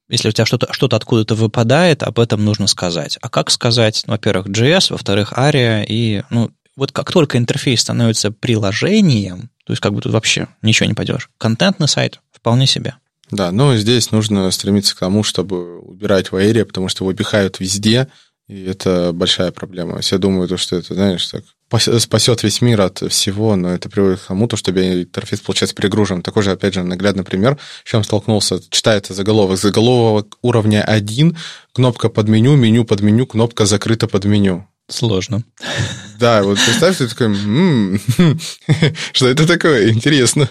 если 0.09 0.28
у 0.28 0.32
тебя 0.32 0.46
что-то 0.46 0.72
что 0.72 0.86
откуда-то 0.86 1.34
выпадает, 1.34 2.02
об 2.02 2.18
этом 2.18 2.44
нужно 2.44 2.66
сказать. 2.66 3.18
А 3.20 3.28
как 3.28 3.50
сказать? 3.50 4.02
Ну, 4.07 4.12
во-первых, 4.12 4.48
JS, 4.48 4.88
во-вторых, 4.90 5.32
ARIA, 5.32 5.84
и, 5.86 6.22
ну, 6.30 6.50
вот 6.76 6.92
как 6.92 7.12
только 7.12 7.38
интерфейс 7.38 7.80
становится 7.80 8.30
приложением, 8.30 9.50
то 9.64 9.72
есть 9.72 9.80
как 9.80 9.94
бы 9.94 10.00
тут 10.00 10.12
вообще 10.12 10.48
ничего 10.62 10.88
не 10.88 10.94
пойдешь. 10.94 11.30
Контентный 11.38 11.88
сайт 11.88 12.20
вполне 12.32 12.66
себе. 12.66 12.96
Да, 13.30 13.50
но 13.52 13.74
здесь 13.76 14.11
нужно 14.11 14.50
стремиться 14.50 14.94
к 14.94 14.98
тому, 14.98 15.22
чтобы 15.22 15.78
убирать 15.80 16.30
в 16.30 16.64
потому 16.64 16.88
что 16.88 17.05
его 17.05 17.14
пихают 17.14 17.61
везде, 17.61 18.09
и 18.48 18.64
это 18.64 19.12
большая 19.12 19.52
проблема. 19.52 20.00
Все 20.00 20.18
думают, 20.18 20.59
что 20.61 20.76
это, 20.76 20.94
знаешь, 20.94 21.26
так 21.26 21.44
спасет 21.71 22.43
весь 22.43 22.61
мир 22.61 22.83
от 22.83 22.99
всего, 23.11 23.57
но 23.57 23.71
это 23.71 23.89
приводит 23.89 24.21
к 24.21 24.27
тому, 24.27 24.49
что 24.55 24.71
интерфейс 24.71 25.41
получается 25.41 25.75
перегружен. 25.75 26.23
Такой 26.23 26.43
же, 26.43 26.53
опять 26.53 26.75
же, 26.75 26.83
наглядный 26.83 27.25
пример, 27.25 27.59
с 27.85 27.91
чем 27.91 28.05
столкнулся. 28.05 28.61
Читается 28.71 29.15
заголовок. 29.15 29.59
Заголовок 29.59 30.39
уровня 30.43 30.83
1, 30.83 31.37
кнопка 31.73 32.09
под 32.09 32.29
меню, 32.29 32.57
меню 32.57 32.85
под 32.85 33.01
меню, 33.01 33.27
кнопка 33.27 33.67
закрыта 33.67 34.07
под 34.07 34.25
меню. 34.25 34.67
Сложно. 34.89 35.45
Да, 36.17 36.45
вот 36.45 36.59
представь, 36.65 36.97
ты 36.99 37.09
такой, 37.09 37.35
что 39.12 39.29
это 39.29 39.49
такое? 39.49 39.91
Интересно. 39.91 40.49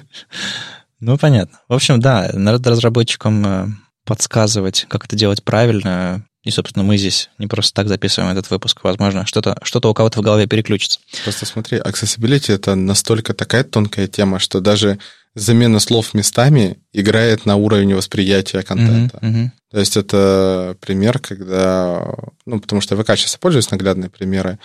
Ну, 1.00 1.18
понятно. 1.18 1.62
В 1.70 1.74
общем, 1.74 2.02
да, 2.02 2.30
надо 2.34 2.70
разработчикам 2.70 3.46
э, 3.46 3.68
подсказывать, 4.06 4.86
как 4.90 5.06
это 5.06 5.16
делать 5.16 5.42
правильно, 5.42 6.26
и, 6.44 6.52
собственно, 6.52 6.84
мы 6.84 6.98
здесь 6.98 7.30
не 7.38 7.48
просто 7.48 7.74
так 7.74 7.88
записываем 7.88 8.32
этот 8.32 8.50
выпуск. 8.50 8.84
Возможно, 8.84 9.26
что-то 9.26 9.58
что 9.64 9.80
у 9.90 9.94
кого-то 9.94 10.20
в 10.20 10.24
голове 10.24 10.46
переключится. 10.46 11.00
Просто 11.24 11.46
смотри, 11.46 11.78
accessibility— 11.80 12.54
это 12.54 12.76
настолько 12.76 13.34
такая 13.34 13.64
тонкая 13.64 14.08
тема, 14.08 14.40
что 14.40 14.60
даже 14.60 15.00
замена 15.36 15.80
слов 15.80 16.14
местами 16.14 16.80
играет 16.92 17.46
на 17.46 17.56
уровне 17.56 17.96
восприятия 17.96 18.62
контента. 18.62 19.18
Mm-hmm, 19.18 19.34
mm-hmm. 19.34 19.50
То 19.72 19.80
есть 19.80 19.98
это 19.98 20.78
пример, 20.82 21.20
когда... 21.20 22.14
Ну, 22.46 22.60
потому 22.60 22.82
что 22.82 23.02
ВК 23.02 23.16
сейчас 23.16 23.38
пользуюсь 23.38 23.72
наглядные 23.72 24.10
примеры. 24.10 24.60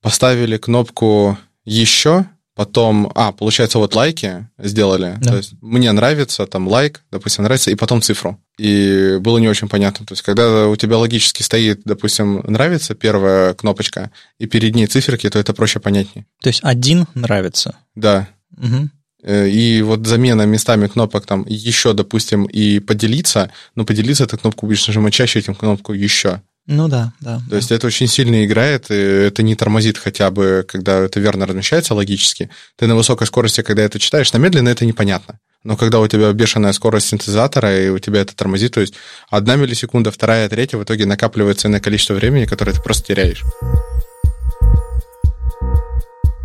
Поставили 0.00 0.56
кнопку 0.56 1.38
«Еще», 1.64 2.26
Потом, 2.54 3.10
а, 3.14 3.32
получается, 3.32 3.78
вот 3.78 3.94
лайки 3.94 4.46
сделали. 4.58 5.16
Да. 5.20 5.30
То 5.30 5.36
есть 5.38 5.54
мне 5.62 5.90
нравится, 5.90 6.46
там 6.46 6.68
лайк, 6.68 7.02
допустим, 7.10 7.44
нравится, 7.44 7.70
и 7.70 7.74
потом 7.74 8.02
цифру. 8.02 8.38
И 8.58 9.16
было 9.20 9.38
не 9.38 9.48
очень 9.48 9.68
понятно. 9.68 10.04
То 10.04 10.12
есть, 10.12 10.22
когда 10.22 10.68
у 10.68 10.76
тебя 10.76 10.98
логически 10.98 11.42
стоит, 11.42 11.80
допустим, 11.84 12.42
нравится 12.46 12.94
первая 12.94 13.54
кнопочка, 13.54 14.10
и 14.38 14.46
перед 14.46 14.74
ней 14.74 14.86
циферки, 14.86 15.30
то 15.30 15.38
это 15.38 15.54
проще 15.54 15.80
понятнее. 15.80 16.26
То 16.42 16.48
есть 16.48 16.60
один 16.62 17.06
нравится. 17.14 17.76
Да. 17.94 18.28
Угу. 18.58 18.90
И 19.24 19.82
вот 19.82 20.06
замена 20.06 20.42
местами 20.42 20.88
кнопок 20.88 21.24
там 21.26 21.46
еще, 21.48 21.94
допустим, 21.94 22.44
и 22.44 22.80
поделиться, 22.80 23.50
но 23.74 23.84
поделиться 23.84 24.24
эту 24.24 24.36
кнопку 24.36 24.66
будешь 24.66 24.86
нажимать 24.86 25.14
чаще, 25.14 25.38
этим 25.38 25.54
кнопку 25.54 25.92
еще. 25.92 26.42
Ну 26.66 26.86
да, 26.86 27.12
да. 27.20 27.38
То 27.38 27.50
да. 27.50 27.56
есть 27.56 27.72
это 27.72 27.88
очень 27.88 28.06
сильно 28.06 28.44
играет, 28.44 28.90
и 28.90 28.94
это 28.94 29.42
не 29.42 29.56
тормозит 29.56 29.98
хотя 29.98 30.30
бы, 30.30 30.64
когда 30.66 31.00
это 31.00 31.18
верно 31.18 31.46
размещается 31.46 31.94
логически. 31.94 32.50
Ты 32.76 32.86
на 32.86 32.94
высокой 32.94 33.26
скорости, 33.26 33.62
когда 33.62 33.82
это 33.82 33.98
читаешь, 33.98 34.32
на 34.32 34.38
медленно 34.38 34.68
это 34.68 34.86
непонятно. 34.86 35.40
Но 35.64 35.76
когда 35.76 36.00
у 36.00 36.06
тебя 36.06 36.32
бешеная 36.32 36.72
скорость 36.72 37.08
синтезатора, 37.08 37.80
и 37.80 37.88
у 37.88 37.98
тебя 37.98 38.20
это 38.20 38.34
тормозит, 38.34 38.74
то 38.74 38.80
есть 38.80 38.94
одна 39.30 39.56
миллисекунда, 39.56 40.10
вторая, 40.10 40.48
третья, 40.48 40.78
в 40.78 40.84
итоге 40.84 41.06
накапливается 41.06 41.68
на 41.68 41.80
количество 41.80 42.14
времени, 42.14 42.46
которое 42.46 42.72
ты 42.72 42.80
просто 42.80 43.08
теряешь. 43.08 43.42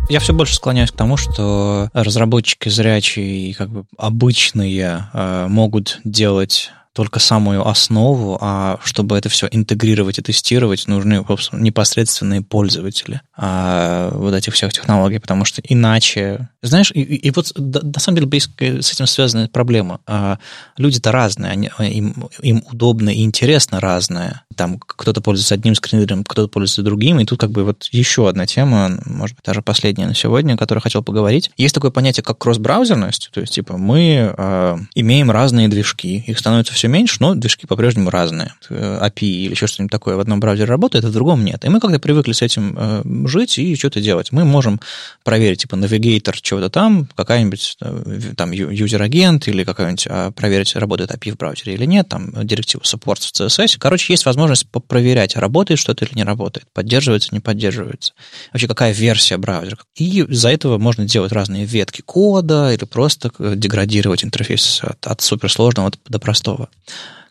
Я 0.08 0.20
все 0.20 0.32
больше 0.32 0.54
склоняюсь 0.54 0.90
к 0.90 0.96
тому, 0.96 1.16
что 1.16 1.90
разработчики 1.92 2.70
зрячие 2.70 3.50
и 3.50 3.52
как 3.52 3.68
бы 3.68 3.84
обычные 3.98 5.10
э, 5.12 5.46
могут 5.48 6.00
делать 6.02 6.70
только 6.98 7.20
самую 7.20 7.64
основу, 7.64 8.38
а 8.40 8.80
чтобы 8.82 9.16
это 9.16 9.28
все 9.28 9.46
интегрировать 9.52 10.18
и 10.18 10.22
тестировать, 10.22 10.88
нужны 10.88 11.24
непосредственные 11.52 12.42
пользователи 12.42 13.20
а, 13.36 14.10
вот 14.12 14.34
этих 14.34 14.52
всех 14.54 14.72
технологий, 14.72 15.20
потому 15.20 15.44
что 15.44 15.62
иначе... 15.62 16.48
Знаешь, 16.60 16.90
и, 16.92 17.02
и 17.02 17.30
вот 17.30 17.52
на 17.56 18.00
самом 18.00 18.18
деле 18.18 18.40
с 18.40 18.92
этим 18.92 19.06
связана 19.06 19.46
проблема. 19.46 20.00
А, 20.08 20.40
люди-то 20.76 21.12
разные, 21.12 21.52
они, 21.52 21.70
им, 21.78 22.28
им 22.42 22.64
удобно 22.68 23.10
и 23.10 23.22
интересно 23.22 23.78
разное. 23.78 24.42
Там 24.56 24.80
кто-то 24.80 25.20
пользуется 25.20 25.54
одним 25.54 25.76
скринридером, 25.76 26.24
кто-то 26.24 26.48
пользуется 26.48 26.82
другим, 26.82 27.20
и 27.20 27.24
тут 27.24 27.38
как 27.38 27.52
бы 27.52 27.62
вот 27.62 27.88
еще 27.92 28.28
одна 28.28 28.44
тема, 28.46 28.98
может 29.04 29.36
быть, 29.36 29.44
даже 29.44 29.62
последняя 29.62 30.08
на 30.08 30.16
сегодня, 30.16 30.54
о 30.54 30.56
которой 30.56 30.80
хотел 30.80 31.04
поговорить. 31.04 31.52
Есть 31.56 31.76
такое 31.76 31.92
понятие, 31.92 32.24
как 32.24 32.38
кросс-браузерность, 32.38 33.30
то 33.32 33.40
есть, 33.40 33.54
типа, 33.54 33.76
мы 33.76 34.34
э, 34.36 34.76
имеем 34.96 35.30
разные 35.30 35.68
движки, 35.68 36.24
их 36.26 36.40
становится 36.40 36.74
все 36.74 36.87
меньше, 36.88 37.16
но 37.20 37.34
движки 37.34 37.66
по-прежнему 37.66 38.10
разные. 38.10 38.54
API 38.70 39.26
или 39.26 39.50
еще 39.50 39.66
что-нибудь 39.66 39.92
такое 39.92 40.16
в 40.16 40.20
одном 40.20 40.40
браузере 40.40 40.68
работает, 40.68 41.04
а 41.04 41.08
в 41.08 41.12
другом 41.12 41.44
нет. 41.44 41.64
И 41.64 41.68
мы 41.68 41.80
как-то 41.80 41.98
привыкли 41.98 42.32
с 42.32 42.42
этим 42.42 42.76
э, 42.78 43.02
жить 43.26 43.58
и 43.58 43.76
что-то 43.76 44.00
делать. 44.00 44.32
Мы 44.32 44.44
можем 44.44 44.80
проверить, 45.24 45.62
типа, 45.62 45.76
навигатор 45.76 46.40
чего-то 46.40 46.70
там, 46.70 47.08
какая-нибудь 47.14 47.76
э, 47.80 48.20
там 48.36 48.52
user 48.52 48.95
agent 48.95 49.48
или 49.48 49.64
какая-нибудь 49.64 50.06
а, 50.08 50.30
проверить, 50.30 50.74
работает 50.76 51.10
API 51.10 51.32
в 51.32 51.36
браузере 51.36 51.74
или 51.74 51.84
нет, 51.84 52.08
там 52.08 52.32
директиву 52.46 52.82
support 52.82 53.20
в 53.20 53.32
CSS. 53.32 53.76
Короче, 53.78 54.12
есть 54.12 54.26
возможность 54.26 54.66
проверять, 54.88 55.36
работает 55.36 55.80
что-то 55.80 56.04
или 56.04 56.14
не 56.14 56.24
работает, 56.24 56.66
поддерживается, 56.72 57.30
не 57.32 57.40
поддерживается. 57.40 58.12
Вообще, 58.52 58.68
какая 58.68 58.92
версия 58.92 59.36
браузера. 59.36 59.78
И 59.96 60.20
из-за 60.22 60.50
этого 60.50 60.78
можно 60.78 61.04
делать 61.04 61.32
разные 61.32 61.64
ветки 61.64 62.02
кода 62.02 62.72
или 62.72 62.84
просто 62.84 63.30
э, 63.38 63.54
деградировать 63.56 64.24
интерфейс 64.24 64.80
от, 64.82 65.06
от 65.06 65.20
суперсложного 65.20 65.92
до 66.08 66.18
простого. 66.18 66.67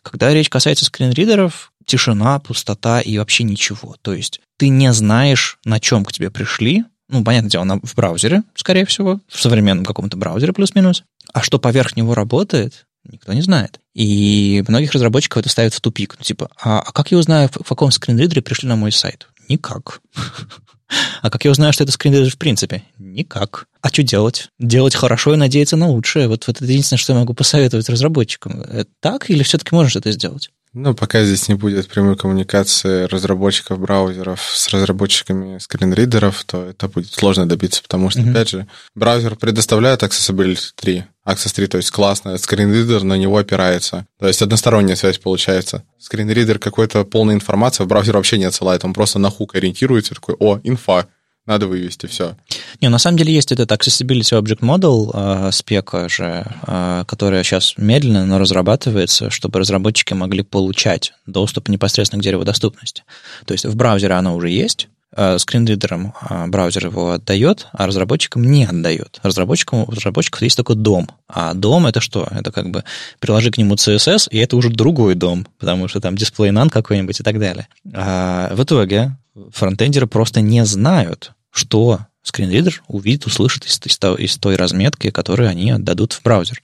Когда 0.02 0.32
речь 0.32 0.48
касается 0.48 0.84
screen 0.84 1.19
reader 1.19 1.54
ов, 1.54 1.72
тишина, 1.84 2.38
пустота 2.38 3.00
и 3.00 3.18
вообще 3.18 3.44
ничего. 3.44 3.96
То 4.02 4.14
есть 4.14 4.40
ты 4.56 4.68
не 4.68 4.92
знаешь, 4.92 5.58
на 5.64 5.80
чем 5.80 6.04
к 6.04 6.12
тебе 6.12 6.30
пришли. 6.30 6.84
Ну, 7.08 7.24
понятное 7.24 7.50
дело, 7.50 7.80
в 7.82 7.94
браузере, 7.94 8.42
скорее 8.54 8.84
всего, 8.84 9.20
в 9.28 9.40
современном 9.40 9.84
каком-то 9.84 10.16
браузере 10.16 10.52
плюс-минус. 10.52 11.04
А 11.32 11.42
что 11.42 11.58
поверх 11.58 11.96
него 11.96 12.14
работает, 12.14 12.86
никто 13.04 13.32
не 13.32 13.40
знает. 13.40 13.80
И 13.94 14.62
многих 14.68 14.92
разработчиков 14.92 15.38
это 15.38 15.48
ставит 15.48 15.72
в 15.72 15.80
тупик. 15.80 16.16
Типа, 16.20 16.50
а, 16.62 16.80
а 16.80 16.92
как 16.92 17.10
я 17.10 17.18
узнаю, 17.18 17.48
в 17.50 17.68
каком 17.68 17.90
скринридере 17.90 18.42
пришли 18.42 18.68
на 18.68 18.76
мой 18.76 18.92
сайт? 18.92 19.28
Никак. 19.48 20.00
А 21.22 21.30
как 21.30 21.44
я 21.44 21.50
узнаю, 21.50 21.72
что 21.72 21.84
это 21.84 21.92
скринридер 21.92 22.30
в 22.30 22.38
принципе? 22.38 22.82
Никак. 22.98 23.66
А 23.80 23.88
что 23.88 24.02
делать? 24.02 24.50
Делать 24.58 24.94
хорошо 24.94 25.34
и 25.34 25.36
надеяться 25.36 25.76
на 25.76 25.88
лучшее. 25.88 26.28
Вот, 26.28 26.46
вот 26.46 26.56
это 26.56 26.64
единственное, 26.64 26.98
что 26.98 27.12
я 27.12 27.18
могу 27.18 27.34
посоветовать 27.34 27.88
разработчикам. 27.88 28.62
Это 28.62 28.90
так 29.00 29.30
или 29.30 29.42
все-таки 29.42 29.74
можно 29.74 29.90
что-то 29.90 30.10
сделать? 30.12 30.50
Ну, 30.80 30.94
пока 30.94 31.24
здесь 31.24 31.48
не 31.48 31.56
будет 31.56 31.88
прямой 31.88 32.16
коммуникации 32.16 33.06
разработчиков 33.06 33.80
браузеров 33.80 34.40
с 34.40 34.68
разработчиками 34.68 35.58
скринридеров, 35.58 36.44
то 36.44 36.66
это 36.66 36.86
будет 36.86 37.10
сложно 37.10 37.48
добиться, 37.48 37.82
потому 37.82 38.10
что, 38.10 38.20
mm-hmm. 38.20 38.30
опять 38.30 38.48
же, 38.50 38.68
браузер 38.94 39.34
предоставляет 39.34 40.04
Accessibility 40.04 40.70
3, 40.76 41.04
Access 41.26 41.52
3, 41.52 41.66
то 41.66 41.78
есть 41.78 41.90
классно, 41.90 42.38
скринридер 42.38 43.02
на 43.02 43.14
него 43.14 43.38
опирается. 43.38 44.06
То 44.20 44.28
есть 44.28 44.40
односторонняя 44.40 44.94
связь 44.94 45.18
получается. 45.18 45.82
Скринридер 45.98 46.60
какой-то 46.60 47.04
полной 47.04 47.34
информации 47.34 47.82
в 47.82 47.88
браузер 47.88 48.14
вообще 48.14 48.38
не 48.38 48.44
отсылает, 48.44 48.84
он 48.84 48.94
просто 48.94 49.18
на 49.18 49.30
хук 49.30 49.56
ориентируется, 49.56 50.14
такой, 50.14 50.36
о, 50.38 50.60
инфа, 50.62 51.08
надо 51.48 51.66
вывести 51.66 52.06
все. 52.06 52.36
Не, 52.82 52.90
на 52.90 52.98
самом 52.98 53.16
деле 53.16 53.32
есть 53.32 53.52
этот 53.52 53.72
Accessibility 53.72 54.38
Object 54.38 54.60
Model 54.60 55.10
э, 55.48 55.50
спека 55.52 56.06
же, 56.10 56.44
э, 56.66 57.04
которая 57.08 57.42
сейчас 57.42 57.74
медленно, 57.78 58.26
но 58.26 58.38
разрабатывается, 58.38 59.30
чтобы 59.30 59.58
разработчики 59.58 60.12
могли 60.12 60.42
получать 60.42 61.14
доступ 61.26 61.70
непосредственно 61.70 62.20
к 62.20 62.24
дереву 62.24 62.44
доступности. 62.44 63.02
То 63.46 63.52
есть 63.52 63.64
в 63.64 63.74
браузере 63.76 64.12
оно 64.12 64.36
уже 64.36 64.50
есть, 64.50 64.88
э, 65.16 65.38
скринридером 65.38 66.12
э, 66.28 66.46
браузер 66.48 66.88
его 66.88 67.12
отдает, 67.12 67.66
а 67.72 67.86
разработчикам 67.86 68.42
не 68.42 68.66
отдает. 68.66 69.18
Разработчикам, 69.22 69.84
у 69.84 69.90
разработчиков 69.90 70.42
есть 70.42 70.56
такой 70.58 70.76
дом. 70.76 71.08
А 71.28 71.54
дом 71.54 71.86
это 71.86 72.02
что? 72.02 72.28
Это 72.30 72.52
как 72.52 72.70
бы 72.70 72.84
приложи 73.20 73.50
к 73.50 73.56
нему 73.56 73.76
CSS, 73.76 74.28
и 74.30 74.36
это 74.36 74.54
уже 74.54 74.68
другой 74.68 75.14
дом, 75.14 75.46
потому 75.58 75.88
что 75.88 76.02
там 76.02 76.14
дисплей 76.14 76.50
none 76.50 76.68
какой-нибудь 76.68 77.20
и 77.20 77.22
так 77.22 77.40
далее. 77.40 77.68
А 77.94 78.54
в 78.54 78.62
итоге 78.62 79.16
фронтендеры 79.52 80.06
просто 80.06 80.40
не 80.40 80.64
знают, 80.66 81.32
что 81.50 82.00
скринридер 82.28 82.82
увидит, 82.86 83.26
услышит 83.26 83.64
из, 83.64 83.80
из, 83.84 83.98
из 84.18 84.36
той 84.36 84.56
разметки, 84.56 85.10
которую 85.10 85.48
они 85.48 85.70
отдадут 85.70 86.12
в 86.12 86.22
браузер. 86.22 86.62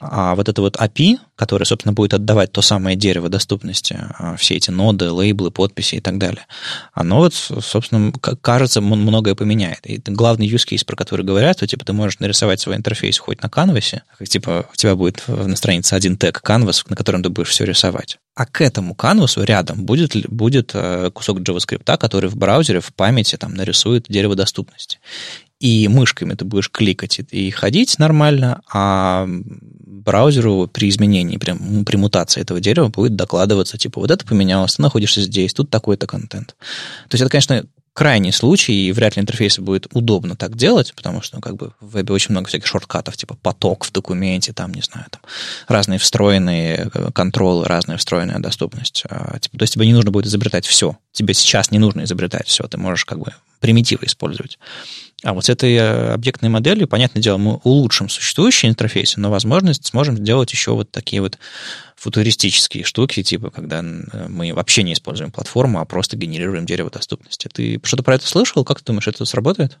А 0.00 0.34
вот 0.34 0.48
это 0.48 0.60
вот 0.62 0.76
API, 0.76 1.18
которое, 1.36 1.64
собственно, 1.64 1.92
будет 1.92 2.14
отдавать 2.14 2.50
то 2.52 2.62
самое 2.62 2.96
дерево 2.96 3.28
доступности, 3.28 3.98
а, 4.18 4.36
все 4.36 4.56
эти 4.56 4.70
ноды, 4.70 5.10
лейблы, 5.10 5.50
подписи 5.50 5.96
и 5.96 6.00
так 6.00 6.18
далее, 6.18 6.46
оно 6.92 7.18
вот, 7.18 7.34
собственно, 7.34 8.12
кажется, 8.40 8.80
многое 8.80 9.34
поменяет. 9.34 9.80
И 9.84 10.02
главный 10.06 10.48
use 10.48 10.66
case, 10.68 10.84
про 10.84 10.96
который 10.96 11.24
говорят, 11.24 11.58
то 11.58 11.66
типа 11.66 11.84
ты 11.84 11.92
можешь 11.92 12.18
нарисовать 12.18 12.60
свой 12.60 12.76
интерфейс 12.76 13.18
хоть 13.18 13.42
на 13.42 13.48
канвасе, 13.48 14.02
типа 14.26 14.66
у 14.72 14.76
тебя 14.76 14.96
будет 14.96 15.22
на 15.28 15.56
странице 15.56 15.94
один 15.94 16.16
тег 16.16 16.40
canvas, 16.42 16.84
на 16.88 16.96
котором 16.96 17.22
ты 17.22 17.28
будешь 17.28 17.50
все 17.50 17.64
рисовать. 17.64 18.18
А 18.34 18.46
к 18.46 18.62
этому 18.62 18.94
канвасу 18.94 19.44
рядом 19.44 19.84
будет, 19.84 20.28
будет 20.30 20.70
э, 20.74 21.10
кусок 21.12 21.40
JavaScript, 21.40 21.98
который 21.98 22.30
в 22.30 22.36
браузере, 22.36 22.80
в 22.80 22.94
памяти 22.94 23.36
там 23.36 23.54
нарисует 23.54 24.06
дерево 24.08 24.34
доступности. 24.34 25.00
И 25.60 25.86
мышками 25.86 26.34
ты 26.34 26.44
будешь 26.44 26.70
кликать 26.70 27.20
и 27.30 27.50
ходить 27.50 27.98
нормально, 27.98 28.62
а 28.72 29.28
браузеру 29.28 30.66
при 30.66 30.88
изменении, 30.88 31.36
при, 31.36 31.54
при 31.84 31.96
мутации 31.96 32.40
этого 32.40 32.60
дерева 32.60 32.88
будет 32.88 33.14
докладываться, 33.14 33.78
типа, 33.78 34.00
вот 34.00 34.10
это 34.10 34.26
поменялось, 34.26 34.76
ты 34.76 34.82
находишься 34.82 35.20
здесь, 35.20 35.54
тут 35.54 35.70
такой-то 35.70 36.06
контент. 36.06 36.56
То 37.08 37.14
есть 37.14 37.22
это, 37.22 37.30
конечно, 37.30 37.64
крайний 37.94 38.32
случай, 38.32 38.88
и 38.88 38.92
вряд 38.92 39.16
ли 39.16 39.22
интерфейсу 39.22 39.62
будет 39.62 39.86
удобно 39.92 40.34
так 40.36 40.56
делать, 40.56 40.94
потому 40.94 41.20
что, 41.20 41.36
ну, 41.36 41.42
как 41.42 41.56
бы, 41.56 41.72
в 41.80 41.92
вебе 41.92 42.14
очень 42.14 42.30
много 42.30 42.48
всяких 42.48 42.66
шорткатов, 42.66 43.16
типа 43.16 43.36
поток 43.42 43.84
в 43.84 43.92
документе, 43.92 44.52
там, 44.52 44.72
не 44.72 44.80
знаю, 44.80 45.06
там, 45.10 45.20
разные 45.68 45.98
встроенные 45.98 46.90
э, 46.92 47.10
контролы, 47.12 47.66
разная 47.66 47.98
встроенная 47.98 48.38
доступность. 48.38 49.04
А, 49.08 49.38
типа, 49.38 49.58
то 49.58 49.62
есть 49.64 49.74
тебе 49.74 49.86
не 49.86 49.92
нужно 49.92 50.10
будет 50.10 50.26
изобретать 50.26 50.66
все. 50.66 50.96
Тебе 51.12 51.34
сейчас 51.34 51.70
не 51.70 51.78
нужно 51.78 52.04
изобретать 52.04 52.48
все, 52.48 52.64
ты 52.64 52.78
можешь, 52.78 53.04
как 53.04 53.18
бы, 53.18 53.32
примитивы 53.60 54.06
использовать. 54.06 54.58
А 55.22 55.34
вот 55.34 55.44
с 55.44 55.48
этой 55.48 55.74
э, 55.74 56.12
объектной 56.12 56.48
моделью, 56.48 56.88
понятное 56.88 57.22
дело, 57.22 57.38
мы 57.38 57.60
улучшим 57.62 58.08
существующие 58.08 58.70
интерфейсы, 58.70 59.20
но, 59.20 59.30
возможно, 59.30 59.72
сможем 59.74 60.16
сделать 60.16 60.52
еще 60.52 60.72
вот 60.72 60.90
такие 60.90 61.22
вот 61.22 61.38
футуристические 61.96 62.82
штуки, 62.82 63.22
типа, 63.22 63.50
когда 63.50 63.82
мы 63.82 64.52
вообще 64.52 64.82
не 64.82 64.94
используем 64.94 65.30
платформу, 65.30 65.80
а 65.80 65.84
просто 65.84 66.16
генерируем 66.16 66.66
дерево 66.66 66.90
доступности. 66.90 67.48
Ты 67.52 67.80
что-то 67.84 68.02
про 68.02 68.16
это 68.16 68.26
слышал? 68.26 68.64
Как 68.64 68.80
ты 68.80 68.86
думаешь, 68.86 69.06
это 69.06 69.24
сработает? 69.24 69.78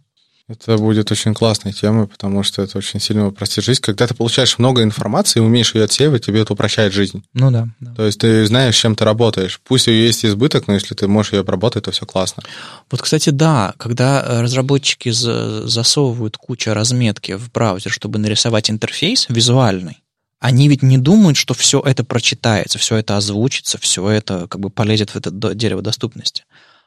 Это 0.48 0.76
будет 0.76 1.10
очень 1.10 1.34
классной 1.34 1.72
темой, 1.72 2.06
потому 2.06 2.42
что 2.42 2.62
это 2.62 2.76
очень 2.76 3.00
сильно 3.00 3.28
упростит 3.28 3.64
жизнь. 3.64 3.80
Когда 3.80 4.06
ты 4.06 4.14
получаешь 4.14 4.58
много 4.58 4.82
информации 4.82 5.38
и 5.38 5.42
умеешь 5.42 5.74
ее 5.74 5.84
отсеивать, 5.84 6.26
тебе 6.26 6.40
это 6.40 6.52
упрощает 6.52 6.92
жизнь. 6.92 7.24
Ну 7.32 7.50
да, 7.50 7.68
да. 7.80 7.94
То 7.94 8.04
есть 8.04 8.20
ты 8.20 8.44
знаешь, 8.46 8.76
чем 8.76 8.94
ты 8.94 9.04
работаешь. 9.04 9.60
Пусть 9.64 9.86
ее 9.86 10.06
есть 10.06 10.24
избыток, 10.24 10.66
но 10.66 10.74
если 10.74 10.94
ты 10.94 11.06
можешь 11.06 11.32
ее 11.32 11.40
обработать, 11.40 11.84
то 11.84 11.90
все 11.92 12.06
классно. 12.06 12.42
Вот, 12.90 13.00
кстати, 13.00 13.30
да, 13.30 13.74
когда 13.78 14.42
разработчики 14.42 15.10
засовывают 15.10 16.36
кучу 16.36 16.72
разметки 16.72 17.32
в 17.32 17.50
браузер, 17.52 17.92
чтобы 17.92 18.18
нарисовать 18.18 18.70
интерфейс 18.70 19.26
визуальный, 19.28 20.02
они 20.40 20.68
ведь 20.68 20.82
не 20.82 20.98
думают, 20.98 21.36
что 21.36 21.54
все 21.54 21.80
это 21.80 22.02
прочитается, 22.02 22.76
все 22.80 22.96
это 22.96 23.16
озвучится, 23.16 23.78
все 23.78 24.08
это 24.10 24.48
как 24.48 24.60
бы 24.60 24.70
полезет 24.70 25.10
в 25.10 25.16
это 25.16 25.30
дерево 25.54 25.82
доступности. 25.82 26.44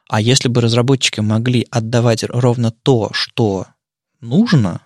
А 0.08 0.20
если 0.20 0.48
бы 0.48 0.60
разработчики 0.60 1.20
могли 1.20 1.66
отдавать 1.70 2.24
ровно 2.24 2.70
то, 2.70 3.10
что 3.12 3.66
нужно, 4.20 4.82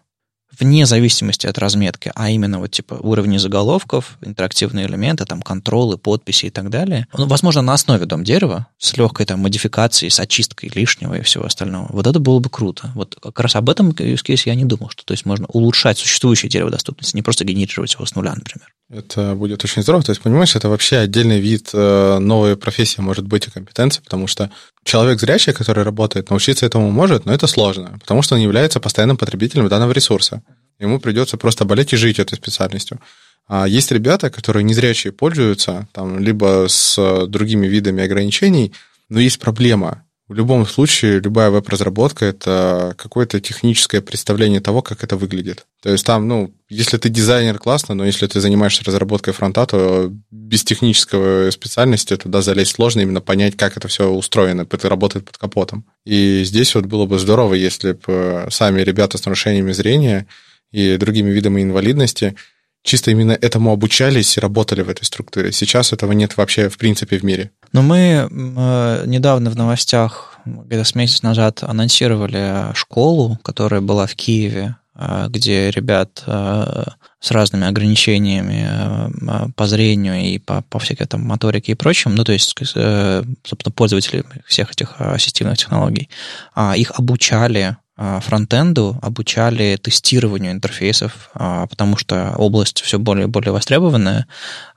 вне 0.59 0.87
зависимости 0.87 1.47
от 1.47 1.59
разметки, 1.59 2.11
а 2.15 2.31
именно 2.31 2.59
вот 2.59 2.71
типа 2.71 2.95
уровни 2.95 3.39
заголовков, 3.39 4.19
интерактивные 4.21 4.87
элементы, 4.87 5.25
там 5.25 5.43
контролы, 5.43 5.97
подписи 5.99 6.47
и 6.47 6.51
так 6.51 6.71
далее. 6.71 7.07
Ну, 7.17 7.27
возможно, 7.27 7.63
на 7.63 7.73
основе 7.73 8.07
дом 8.07 8.25
дерева 8.25 8.67
с 8.79 8.97
легкой 8.97 9.27
там 9.27 9.41
модификацией, 9.41 10.11
с 10.11 10.21
очисткой 10.21 10.71
лишнего 10.75 11.15
и 11.15 11.23
всего 11.23 11.45
остального. 11.45 11.87
Вот 11.91 12.07
это 12.07 12.19
было 12.19 12.39
бы 12.41 12.51
круто. 12.51 12.91
Вот 12.95 13.17
как 13.21 13.39
раз 13.41 13.57
об 13.57 13.71
этом 13.71 13.91
use 13.91 14.25
case 14.25 14.43
я 14.47 14.55
не 14.55 14.65
думал, 14.65 14.91
что 14.91 15.05
то 15.05 15.13
есть 15.13 15.25
можно 15.25 15.47
улучшать 15.47 15.99
существующее 15.99 16.51
дерево 16.51 16.71
доступности, 16.71 17.17
не 17.17 17.23
просто 17.23 17.45
генерировать 17.45 17.95
его 17.95 18.07
с 18.07 18.15
нуля, 18.15 18.35
например. 18.35 18.69
Это 18.91 19.37
будет 19.37 19.63
очень 19.65 19.83
здорово. 19.83 20.03
То 20.03 20.11
есть, 20.11 20.21
понимаешь, 20.21 20.57
это 20.57 20.69
вообще 20.69 20.97
отдельный 20.97 21.39
вид 21.39 21.71
э, 21.73 22.19
новой 22.19 22.57
профессии 22.57 23.01
может 23.01 23.25
быть 23.25 23.47
и 23.47 23.51
компетенции, 23.51 24.03
потому 24.03 24.27
что 24.27 24.51
человек 24.85 25.21
зрячий, 25.21 25.53
который 25.53 25.85
работает, 25.85 26.31
научиться 26.31 26.67
этому 26.67 26.91
может, 26.91 27.27
но 27.27 27.33
это 27.33 27.47
сложно, 27.47 27.99
потому 28.01 28.23
что 28.23 28.35
он 28.35 28.41
является 28.41 28.81
постоянным 28.81 29.17
потребителем 29.17 29.69
данного 29.69 29.93
ресурса. 29.93 30.43
Ему 30.79 30.99
придется 30.99 31.37
просто 31.37 31.65
болеть 31.65 31.93
и 31.93 31.97
жить 31.97 32.19
этой 32.19 32.37
специальностью. 32.37 33.01
А 33.47 33.67
есть 33.67 33.91
ребята, 33.91 34.31
которые 34.31 34.63
незрячие 34.63 35.13
пользуются, 35.13 35.89
там, 35.93 36.19
либо 36.19 36.67
с 36.69 37.27
другими 37.27 37.67
видами 37.67 38.05
ограничений, 38.05 38.73
но 39.09 39.21
есть 39.21 39.41
проблема. 39.41 40.05
В 40.29 40.35
любом 40.35 40.65
случае, 40.65 41.19
любая 41.19 41.51
веб-разработка— 41.51 42.25
это 42.27 42.95
какое-то 42.97 43.41
техническое 43.41 44.01
представление 44.01 44.61
того, 44.61 44.81
как 44.81 45.03
это 45.03 45.17
выглядит. 45.17 45.67
То 45.83 45.91
есть 45.91 46.07
там, 46.07 46.29
ну, 46.29 46.55
если 46.71 46.97
ты 46.97 47.09
дизайнер, 47.09 47.59
классно, 47.59 47.95
но 47.95 48.07
если 48.07 48.27
ты 48.27 48.41
занимаешься 48.41 48.85
разработкой 48.85 49.35
фронта, 49.35 49.67
то 49.67 50.13
без 50.31 50.65
технического 50.65 51.51
специальности 51.51 52.17
туда 52.17 52.41
залезть 52.43 52.77
сложно, 52.77 53.01
именно 53.01 53.21
понять, 53.21 53.57
как 53.57 53.77
это 53.77 53.89
все 53.89 54.09
устроено, 54.09 54.63
это 54.63 54.89
работает 54.89 55.27
под 55.27 55.37
капотом. 55.37 55.85
И 56.07 56.43
здесь 56.45 56.75
вот 56.75 56.87
было 56.87 57.07
бы 57.07 57.19
здорово, 57.19 57.55
если 57.55 57.93
бы 57.93 58.47
сами 58.51 58.81
ребята 58.83 59.19
с 59.19 59.25
нарушениями 59.25 59.73
зрения 59.73 60.27
и 60.71 60.97
другими 60.97 61.31
видами 61.31 61.63
инвалидности 61.63 62.37
чисто 62.83 63.11
именно 63.11 63.33
этому 63.33 63.73
обучались 63.73 64.37
и 64.37 64.41
работали 64.41 64.83
в 64.83 64.89
этой 64.89 65.05
структуре. 65.05 65.53
Сейчас 65.53 65.93
этого 65.93 66.13
нет 66.13 66.37
вообще 66.37 66.69
в 66.69 66.79
принципе 66.79 67.19
в 67.19 67.23
мире. 67.23 67.51
Но 67.73 67.83
мы 67.83 68.29
э, 68.31 69.05
недавно 69.07 69.51
в 69.51 69.57
новостях, 69.57 70.39
где-то 70.45 70.85
с 70.85 70.95
месяц 70.95 71.23
назад, 71.23 71.63
анонсировали 71.63 72.75
школу, 72.75 73.39
которая 73.43 73.81
была 73.81 74.07
в 74.07 74.15
Киеве, 74.15 74.77
э, 74.90 74.90
где 75.29 75.71
ребят 75.71 76.23
э, 76.27 76.85
с 77.21 77.31
разными 77.31 77.67
ограничениями 77.67 78.67
э, 78.69 79.49
по 79.55 79.67
зрению 79.67 80.21
и 80.21 80.39
по, 80.39 80.63
по 80.63 80.79
всякой 80.79 81.07
там 81.07 81.23
моторике 81.23 81.73
и 81.73 81.75
прочим, 81.75 82.15
ну, 82.15 82.25
то 82.25 82.33
есть, 82.33 82.55
э, 82.75 83.23
собственно, 83.45 83.73
пользователи 83.73 84.25
всех 84.47 84.73
этих 84.73 85.01
ассистивных 85.01 85.59
технологий, 85.59 86.09
а 86.55 86.77
их 86.77 86.93
обучали 86.99 87.77
а, 87.77 87.80
фронтенду 88.01 88.99
обучали 89.03 89.77
тестированию 89.77 90.53
интерфейсов, 90.53 91.29
а, 91.35 91.67
потому 91.67 91.99
что 91.99 92.35
область 92.39 92.81
все 92.81 92.99
более 92.99 93.27
и 93.27 93.29
более 93.29 93.53
востребованная, 93.53 94.27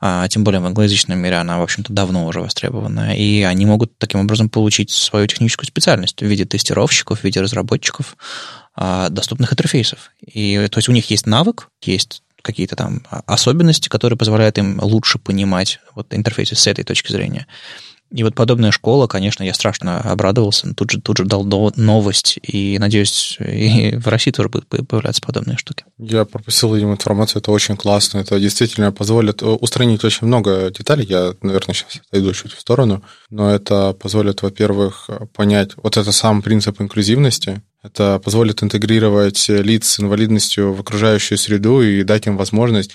а, 0.01 0.27
тем 0.27 0.43
более 0.43 0.59
в 0.59 0.65
англоязычном 0.65 1.17
мире 1.17 1.37
она, 1.37 1.57
в 1.57 1.61
общем-то, 1.61 1.93
давно 1.93 2.25
уже 2.25 2.41
востребованная, 2.41 3.15
и 3.15 3.41
они 3.43 3.65
могут 3.65 3.97
таким 3.97 4.19
образом 4.19 4.49
получить 4.49 4.91
свою 4.91 5.25
техническую 5.27 5.67
специальность 5.67 6.21
в 6.21 6.25
виде 6.25 6.43
тестировщиков, 6.43 7.21
в 7.21 7.23
виде 7.23 7.39
разработчиков 7.39 8.17
доступных 8.75 9.53
интерфейсов. 9.53 10.11
И 10.25 10.67
то 10.71 10.79
есть 10.79 10.89
у 10.89 10.93
них 10.93 11.09
есть 11.11 11.27
навык, 11.27 11.69
есть 11.83 12.23
какие-то 12.41 12.75
там 12.75 13.03
особенности, 13.27 13.87
которые 13.87 14.17
позволяют 14.17 14.57
им 14.57 14.79
лучше 14.81 15.19
понимать 15.19 15.79
вот 15.95 16.13
интерфейсы 16.13 16.55
с 16.55 16.67
этой 16.67 16.83
точки 16.83 17.11
зрения. 17.11 17.47
И 18.13 18.23
вот 18.23 18.35
подобная 18.35 18.71
школа, 18.71 19.07
конечно, 19.07 19.43
я 19.43 19.55
страшно 19.55 19.99
обрадовался, 19.99 20.71
тут 20.75 20.91
же, 20.91 21.01
тут 21.01 21.17
же 21.17 21.25
дал 21.25 21.43
новость, 21.43 22.37
и, 22.43 22.77
надеюсь, 22.77 23.37
и 23.39 23.95
в 23.97 24.07
России 24.07 24.29
тоже 24.29 24.49
будут 24.49 24.67
появляться 24.67 25.21
подобные 25.21 25.57
штуки. 25.57 25.83
Я 25.97 26.23
пропустил 26.23 26.75
им 26.75 26.91
информацию, 26.91 27.41
это 27.41 27.51
очень 27.51 27.75
классно, 27.75 28.19
это 28.19 28.39
действительно 28.39 28.91
позволит 28.91 29.41
э, 29.41 29.45
устранить 29.47 30.03
очень 30.03 30.27
много 30.27 30.69
деталей, 30.69 31.07
я, 31.09 31.33
наверное, 31.41 31.73
сейчас 31.73 32.01
отойду 32.07 32.33
чуть 32.33 32.53
в 32.53 32.59
сторону, 32.59 33.03
но 33.31 33.49
это 33.49 33.93
позволит, 33.93 34.43
во-первых, 34.43 35.09
понять 35.33 35.71
вот 35.77 35.97
это 35.97 36.11
сам 36.11 36.43
принцип 36.43 36.79
инклюзивности, 36.81 37.63
Это 37.83 38.19
позволит 38.23 38.63
интегрировать 38.63 39.49
лиц 39.49 39.87
с 39.87 39.99
инвалидностью 39.99 40.73
в 40.73 40.79
окружающую 40.79 41.37
среду 41.37 41.81
и 41.81 42.03
дать 42.03 42.27
им 42.27 42.37
возможность 42.37 42.91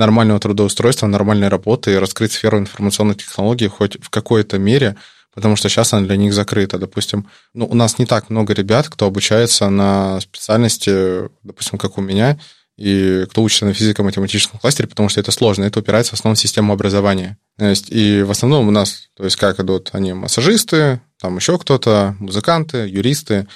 нормального 0.00 0.40
трудоустройства, 0.40 1.06
нормальной 1.06 1.48
работы 1.48 1.92
и 1.92 1.96
раскрыть 1.96 2.32
сферу 2.32 2.58
информационных 2.58 3.18
технологий 3.18 3.68
хоть 3.68 4.02
в 4.02 4.10
какой-то 4.10 4.58
мере, 4.58 4.96
потому 5.34 5.56
что 5.56 5.68
сейчас 5.68 5.92
она 5.92 6.06
для 6.06 6.16
них 6.16 6.32
закрыта. 6.32 6.78
Допустим, 6.78 7.28
ну, 7.54 7.66
у 7.66 7.74
нас 7.74 7.98
не 7.98 8.06
так 8.06 8.30
много 8.30 8.54
ребят, 8.54 8.88
кто 8.88 9.06
обучается 9.06 9.68
на 9.68 10.18
специальности, 10.20 11.28
допустим, 11.44 11.78
как 11.78 11.98
у 11.98 12.00
меня, 12.00 12.38
и 12.76 13.26
кто 13.30 13.42
учится 13.42 13.66
на 13.66 13.74
физико-математическом 13.74 14.58
кластере, 14.58 14.88
потому 14.88 15.10
что 15.10 15.20
это 15.20 15.30
сложно, 15.32 15.64
это 15.64 15.80
упирается 15.80 16.12
в 16.12 16.14
основном 16.14 16.36
в 16.36 16.40
систему 16.40 16.72
образования. 16.72 17.36
То 17.58 17.66
есть, 17.66 17.90
и 17.90 18.22
в 18.22 18.30
основном 18.30 18.68
у 18.68 18.70
нас, 18.70 19.10
то 19.14 19.24
есть 19.24 19.36
как 19.36 19.60
идут 19.60 19.90
они 19.92 20.14
массажисты, 20.14 21.02
там 21.20 21.36
еще 21.36 21.58
кто-то, 21.58 22.16
музыканты, 22.18 22.88
юристы, 22.88 23.46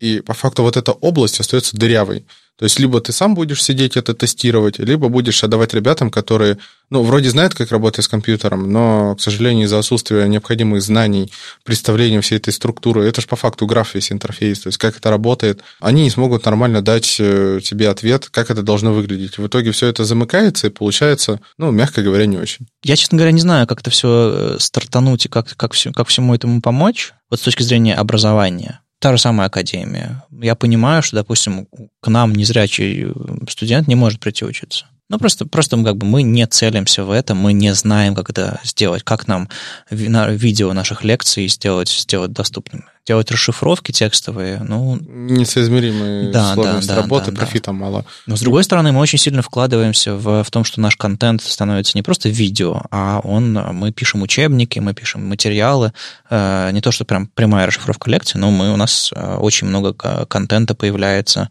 и 0.00 0.20
по 0.20 0.34
факту 0.34 0.62
вот 0.62 0.76
эта 0.76 0.92
область 0.92 1.40
остается 1.40 1.76
дырявой. 1.76 2.24
То 2.60 2.64
есть 2.64 2.78
либо 2.78 3.00
ты 3.00 3.10
сам 3.12 3.34
будешь 3.34 3.62
сидеть 3.62 3.96
это 3.96 4.12
тестировать, 4.12 4.78
либо 4.78 5.08
будешь 5.08 5.42
отдавать 5.42 5.72
ребятам, 5.72 6.10
которые, 6.10 6.58
ну, 6.90 7.02
вроде 7.02 7.30
знают, 7.30 7.54
как 7.54 7.72
работать 7.72 8.04
с 8.04 8.08
компьютером, 8.08 8.70
но, 8.70 9.16
к 9.16 9.22
сожалению, 9.22 9.64
из-за 9.64 9.78
отсутствия 9.78 10.26
необходимых 10.28 10.82
знаний, 10.82 11.32
представления 11.64 12.20
всей 12.20 12.36
этой 12.36 12.52
структуры, 12.52 13.06
это 13.06 13.22
же 13.22 13.28
по 13.28 13.36
факту 13.36 13.64
граф 13.64 13.94
весь 13.94 14.12
интерфейс, 14.12 14.60
то 14.60 14.66
есть 14.66 14.76
как 14.76 14.94
это 14.94 15.08
работает, 15.08 15.62
они 15.80 16.02
не 16.02 16.10
смогут 16.10 16.44
нормально 16.44 16.82
дать 16.82 17.16
э, 17.18 17.60
тебе 17.64 17.88
ответ, 17.88 18.28
как 18.30 18.50
это 18.50 18.62
должно 18.62 18.92
выглядеть. 18.92 19.38
В 19.38 19.46
итоге 19.46 19.72
все 19.72 19.86
это 19.86 20.04
замыкается 20.04 20.66
и 20.66 20.70
получается, 20.70 21.40
ну, 21.56 21.70
мягко 21.70 22.02
говоря, 22.02 22.26
не 22.26 22.36
очень. 22.36 22.66
Я, 22.82 22.96
честно 22.96 23.16
говоря, 23.16 23.32
не 23.32 23.40
знаю, 23.40 23.66
как 23.66 23.80
это 23.80 23.88
все 23.88 24.08
э, 24.34 24.56
стартануть 24.60 25.24
и 25.24 25.28
как, 25.30 25.56
как, 25.56 25.72
все, 25.72 25.92
как 25.92 26.08
всему 26.08 26.34
этому 26.34 26.60
помочь, 26.60 27.14
вот 27.30 27.40
с 27.40 27.42
точки 27.42 27.62
зрения 27.62 27.94
образования 27.94 28.79
та 29.00 29.12
же 29.12 29.18
самая 29.18 29.48
академия. 29.48 30.22
Я 30.30 30.54
понимаю, 30.54 31.02
что, 31.02 31.16
допустим, 31.16 31.66
к 32.00 32.08
нам 32.08 32.34
незрячий 32.34 33.08
студент 33.48 33.88
не 33.88 33.96
может 33.96 34.20
прийти 34.20 34.44
учиться. 34.44 34.86
Ну, 35.10 35.18
просто, 35.18 35.44
просто 35.44 35.76
как 35.82 35.96
бы 35.96 36.06
мы 36.06 36.22
не 36.22 36.46
целимся 36.46 37.04
в 37.04 37.10
этом, 37.10 37.36
мы 37.36 37.52
не 37.52 37.74
знаем, 37.74 38.14
как 38.14 38.30
это 38.30 38.60
сделать, 38.64 39.02
как 39.02 39.26
нам 39.26 39.48
видео 39.90 40.72
наших 40.72 41.04
лекций 41.04 41.48
сделать, 41.48 41.88
сделать 41.88 42.32
доступными 42.32 42.84
делать 43.06 43.30
расшифровки 43.32 43.90
текстовые, 43.90 44.60
ну... 44.60 44.96
Несоизмеримые 45.00 46.30
да, 46.30 46.54
сложность 46.54 46.86
да, 46.86 46.94
да, 46.94 47.02
работы, 47.02 47.32
да, 47.32 47.38
профита 47.38 47.66
да. 47.66 47.72
мало. 47.72 48.04
Но, 48.26 48.36
с 48.36 48.40
другой 48.40 48.62
стороны, 48.62 48.92
мы 48.92 49.00
очень 49.00 49.18
сильно 49.18 49.42
вкладываемся 49.42 50.14
в, 50.14 50.44
в 50.44 50.50
том, 50.52 50.62
что 50.62 50.80
наш 50.80 50.96
контент 50.96 51.42
становится 51.42 51.96
не 51.98 52.02
просто 52.02 52.28
видео, 52.28 52.82
а 52.92 53.20
он, 53.24 53.52
мы 53.52 53.90
пишем 53.90 54.22
учебники, 54.22 54.78
мы 54.78 54.94
пишем 54.94 55.26
материалы, 55.28 55.92
э, 56.28 56.70
не 56.72 56.80
то, 56.80 56.92
что 56.92 57.04
прям 57.04 57.26
прямая 57.26 57.66
расшифровка 57.66 58.10
лекции, 58.10 58.38
но 58.38 58.50
мы, 58.50 58.72
у 58.72 58.76
нас 58.76 59.10
э, 59.12 59.36
очень 59.36 59.66
много 59.66 59.92
контента 60.26 60.74
появляется, 60.74 61.48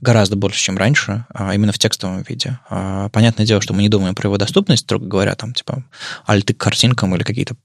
гораздо 0.00 0.36
больше, 0.36 0.60
чем 0.60 0.78
раньше, 0.78 1.26
а 1.32 1.54
именно 1.54 1.72
в 1.72 1.78
текстовом 1.78 2.22
виде. 2.22 2.58
А, 2.68 3.08
понятное 3.10 3.46
дело, 3.46 3.60
что 3.60 3.74
мы 3.74 3.82
не 3.82 3.88
думаем 3.88 4.14
про 4.14 4.28
его 4.28 4.36
доступность, 4.36 4.82
строго 4.82 5.06
говоря, 5.06 5.34
там, 5.34 5.54
типа, 5.54 5.84
альты 6.26 6.54
к 6.54 6.58
картинкам 6.58 7.14
или 7.14 7.22
какие-то 7.22 7.56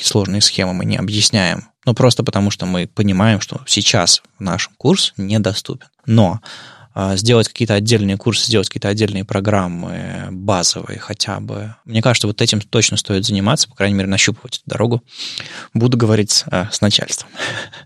сложные 0.00 0.40
схемы 0.40 0.72
мы 0.74 0.84
не 0.84 0.96
объясняем. 0.96 1.68
Ну, 1.84 1.94
просто 1.94 2.22
потому 2.22 2.50
что 2.50 2.66
мы 2.66 2.86
понимаем, 2.86 3.40
что 3.40 3.60
сейчас 3.66 4.22
наш 4.38 4.68
курс 4.76 5.14
недоступен. 5.16 5.88
Но 6.06 6.40
сделать 7.14 7.48
какие-то 7.48 7.74
отдельные 7.74 8.16
курсы, 8.16 8.46
сделать 8.46 8.68
какие-то 8.68 8.88
отдельные 8.88 9.24
программы 9.24 10.28
базовые 10.30 10.98
хотя 10.98 11.40
бы. 11.40 11.74
Мне 11.84 12.02
кажется, 12.02 12.26
вот 12.26 12.40
этим 12.42 12.60
точно 12.60 12.96
стоит 12.96 13.24
заниматься, 13.24 13.68
по 13.68 13.74
крайней 13.74 13.96
мере, 13.96 14.08
нащупывать 14.08 14.58
эту 14.58 14.70
дорогу. 14.70 15.02
Буду 15.74 15.96
говорить 15.96 16.44
а, 16.50 16.68
с 16.70 16.80
начальством. 16.80 17.28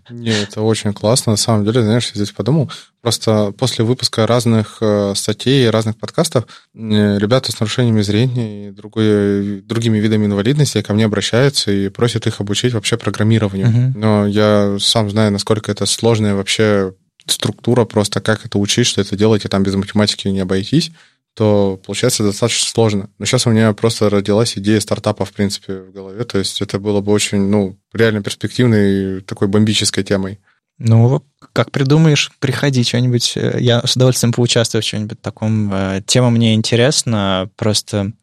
Не, 0.09 0.31
это 0.31 0.61
очень 0.61 0.93
классно. 0.93 1.33
На 1.33 1.37
самом 1.37 1.65
деле, 1.65 1.81
знаешь, 1.81 2.11
я 2.13 2.15
здесь 2.15 2.31
подумал, 2.31 2.71
просто 3.01 3.53
после 3.57 3.85
выпуска 3.85 4.27
разных 4.27 4.79
э, 4.81 5.13
статей, 5.15 5.69
разных 5.69 5.97
подкастов, 5.97 6.45
ребята 6.73 7.51
с 7.51 7.59
нарушениями 7.59 8.01
зрения 8.01 8.67
и 8.67 8.71
другой, 8.71 9.61
другими 9.61 9.97
видами 9.97 10.25
инвалидности 10.25 10.81
ко 10.81 10.93
мне 10.93 11.05
обращаются 11.05 11.71
и 11.71 11.89
просят 11.89 12.27
их 12.27 12.41
обучить 12.41 12.73
вообще 12.73 12.97
программированию. 12.97 13.69
Угу. 13.69 13.99
Но 13.99 14.27
я 14.27 14.77
сам 14.79 15.09
знаю, 15.09 15.31
насколько 15.31 15.71
это 15.71 15.85
сложное 15.85 16.35
вообще 16.35 16.93
структура 17.27 17.85
просто, 17.85 18.21
как 18.21 18.45
это 18.45 18.57
учить, 18.57 18.87
что 18.87 19.01
это 19.01 19.15
делать, 19.15 19.45
и 19.45 19.47
там 19.47 19.63
без 19.63 19.75
математики 19.75 20.27
не 20.27 20.39
обойтись, 20.39 20.91
то 21.33 21.79
получается 21.85 22.23
достаточно 22.23 22.67
сложно. 22.67 23.09
Но 23.19 23.25
сейчас 23.25 23.45
у 23.45 23.51
меня 23.51 23.71
просто 23.73 24.09
родилась 24.09 24.57
идея 24.57 24.79
стартапа, 24.79 25.23
в 25.23 25.31
принципе, 25.31 25.81
в 25.81 25.91
голове. 25.91 26.23
То 26.23 26.39
есть 26.39 26.61
это 26.61 26.79
было 26.79 26.99
бы 27.01 27.11
очень, 27.11 27.49
ну, 27.49 27.77
реально 27.93 28.23
перспективной 28.23 29.21
такой 29.21 29.47
бомбической 29.47 30.03
темой. 30.03 30.39
Ну, 30.79 31.23
как 31.53 31.71
придумаешь, 31.71 32.31
приходи 32.39 32.83
что-нибудь. 32.83 33.35
Я 33.35 33.81
с 33.85 33.95
удовольствием 33.95 34.33
поучаствую 34.33 34.81
в 34.81 34.85
чем-нибудь 34.85 35.21
таком. 35.21 35.73
Э, 35.73 36.01
тема 36.05 36.29
мне 36.29 36.53
интересна, 36.53 37.49
просто 37.55 38.13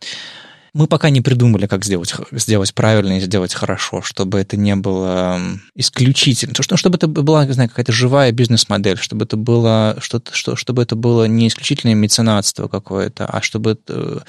мы 0.74 0.88
пока 0.88 1.08
не 1.10 1.20
придумали, 1.20 1.66
как 1.66 1.84
сделать, 1.84 2.12
сделать 2.32 2.74
правильно 2.74 3.18
и 3.18 3.20
сделать 3.20 3.54
хорошо, 3.54 4.02
чтобы 4.02 4.40
это 4.40 4.56
не 4.56 4.74
было 4.74 5.40
исключительно, 5.76 6.52
что, 6.58 6.76
чтобы 6.76 6.96
это 6.96 7.06
была, 7.06 7.46
не 7.46 7.52
знаю, 7.52 7.68
какая-то 7.68 7.92
живая 7.92 8.32
бизнес-модель, 8.32 8.98
чтобы 8.98 9.24
это 9.24 9.36
было 9.36 9.96
что, 10.00 10.20
чтобы 10.56 10.82
это 10.82 10.96
было 10.96 11.24
не 11.24 11.46
исключительное 11.46 11.94
меценатство 11.94 12.66
какое-то, 12.66 13.26
а 13.26 13.40
чтобы 13.40 13.72
это, 13.72 14.24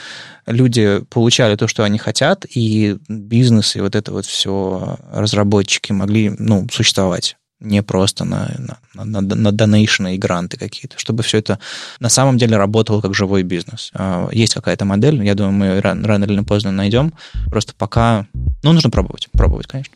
люди 0.46 1.02
получали 1.10 1.56
то, 1.56 1.68
что 1.68 1.84
они 1.84 1.98
хотят, 1.98 2.46
и 2.48 2.98
бизнес, 3.10 3.76
и 3.76 3.82
вот 3.82 3.96
это 3.96 4.12
вот 4.12 4.28
все 4.28 5.00
разработчики 5.12 5.92
могли, 5.92 6.30
ну, 6.38 6.68
существовать 6.72 7.38
не 7.66 7.84
просто 7.84 8.24
на, 8.24 8.52
на, 8.94 9.04
на, 9.04 9.22
на 9.22 9.52
donation 9.52 10.09
ы 10.09 10.16
и 10.16 10.18
гранты 10.18 10.58
какие-то, 10.58 10.98
чтобы 11.00 11.24
все 11.24 11.40
это 11.40 11.60
на 12.00 12.10
самом 12.10 12.38
деле 12.38 12.58
работало 12.58 13.02
как 13.02 13.14
живой 13.14 13.44
бизнес. 13.44 13.92
А, 13.94 14.30
есть 14.32 14.54
какая-то 14.54 14.86
модель, 14.86 15.24
я 15.26 15.36
думаю, 15.36 15.54
мы 15.54 15.82
рано, 15.82 16.08
рано 16.08 16.26
или 16.26 16.42
поздно 16.42 16.72
найдем, 16.72 17.14
просто 17.50 17.74
пока, 17.78 18.28
ну, 18.64 18.74
нужно 18.74 18.90
пробовать, 18.90 19.28
пробовать, 19.32 19.68
конечно. 19.68 19.94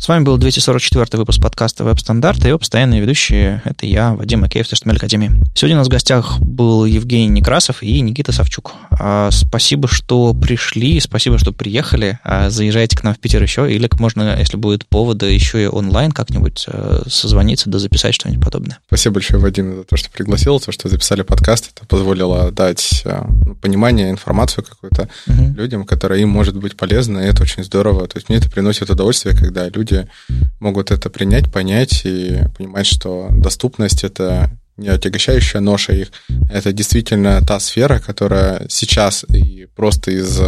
С 0.00 0.08
вами 0.08 0.24
был 0.24 0.38
244 0.38 1.18
выпуск 1.18 1.42
подкаста 1.42 1.84
«Веб-стандарты» 1.84 2.42
и 2.42 2.48
его 2.48 2.58
постоянные 2.58 3.02
ведущие. 3.02 3.60
Это 3.66 3.84
я, 3.84 4.14
Вадим 4.14 4.40
Макеев, 4.40 4.66
HTML 4.66 4.96
Академии. 4.96 5.30
Сегодня 5.54 5.76
у 5.76 5.80
нас 5.80 5.88
в 5.88 5.90
гостях 5.90 6.40
был 6.40 6.86
Евгений 6.86 7.28
Некрасов 7.28 7.82
и 7.82 8.00
Никита 8.00 8.32
Савчук. 8.32 8.72
А, 9.02 9.30
спасибо, 9.32 9.88
что 9.88 10.34
пришли, 10.34 11.00
спасибо, 11.00 11.38
что 11.38 11.52
приехали. 11.52 12.18
А, 12.24 12.50
заезжайте 12.50 12.96
к 12.96 13.02
нам 13.02 13.14
в 13.14 13.18
Питер 13.18 13.42
еще, 13.42 13.70
или 13.70 13.88
можно, 13.98 14.38
если 14.38 14.56
будет 14.56 14.86
повода, 14.86 15.26
еще 15.26 15.62
и 15.62 15.66
онлайн 15.66 16.12
как-нибудь 16.12 16.66
а, 16.68 17.02
созвониться, 17.08 17.68
да 17.68 17.78
записать 17.78 18.14
что-нибудь 18.14 18.44
подобное. 18.44 18.78
Спасибо 18.86 19.14
большое, 19.14 19.40
Вадим, 19.40 19.76
за 19.76 19.84
то, 19.84 19.96
что 19.96 20.10
пригласил, 20.10 20.58
за 20.58 20.66
то, 20.66 20.72
что 20.72 20.88
записали 20.88 21.22
подкаст. 21.22 21.72
Это 21.74 21.86
позволило 21.86 22.50
дать 22.52 23.04
ну, 23.04 23.54
понимание, 23.56 24.10
информацию 24.10 24.64
какую-то 24.64 25.08
угу. 25.26 25.54
людям, 25.54 25.84
которая 25.84 26.20
им 26.20 26.28
может 26.30 26.56
быть 26.56 26.76
полезна, 26.76 27.18
и 27.18 27.26
это 27.26 27.42
очень 27.42 27.64
здорово. 27.64 28.06
То 28.06 28.16
есть 28.16 28.28
мне 28.28 28.38
это 28.38 28.50
приносит 28.50 28.88
удовольствие, 28.88 29.36
когда 29.36 29.68
люди 29.68 29.90
люди 29.90 30.08
могут 30.60 30.90
это 30.90 31.10
принять, 31.10 31.50
понять 31.50 32.02
и 32.04 32.40
понимать, 32.56 32.86
что 32.86 33.28
доступность— 33.30 34.04
это 34.04 34.50
не 34.80 34.88
отягощающая 34.88 35.60
ноша 35.60 35.92
их, 35.92 36.08
это 36.50 36.72
действительно 36.72 37.40
та 37.46 37.60
сфера, 37.60 37.98
которая 37.98 38.66
сейчас 38.68 39.24
и 39.28 39.66
просто 39.76 40.10
из, 40.10 40.40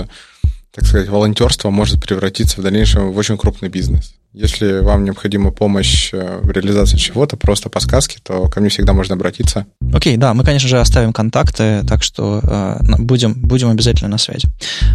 так 0.73 0.85
сказать, 0.85 1.09
волонтерства 1.09 1.71
может 1.71 2.01
превратиться 2.01 2.61
в 2.61 2.65
дальнейшем 2.65 3.13
в 3.13 3.17
очень 3.17 3.39
крупный 3.39 3.69
бизнес. 3.69 4.15
Если 4.35 4.81
вам 4.81 5.05
необходима 5.05 5.51
помощь 5.51 6.11
э, 6.13 6.41
в 6.43 6.51
реализации 6.51 6.97
чего-то, 6.97 7.37
просто 7.37 7.69
подсказки, 7.69 8.19
то 8.23 8.49
ко 8.49 8.61
мне 8.61 8.71
всегда 8.71 8.95
можно 8.95 9.15
обратиться. 9.15 9.67
Окей, 9.93 10.17
okay, 10.17 10.19
да, 10.19 10.33
мы, 10.33 10.43
конечно 10.45 10.69
же, 10.69 10.81
оставим 10.81 11.13
контакты, 11.13 11.85
так 11.87 12.03
что 12.03 12.41
э, 12.43 12.79
будем, 12.99 13.35
будем 13.35 13.69
обязательно 13.69 14.09
на 14.09 14.19
связи. 14.19 14.49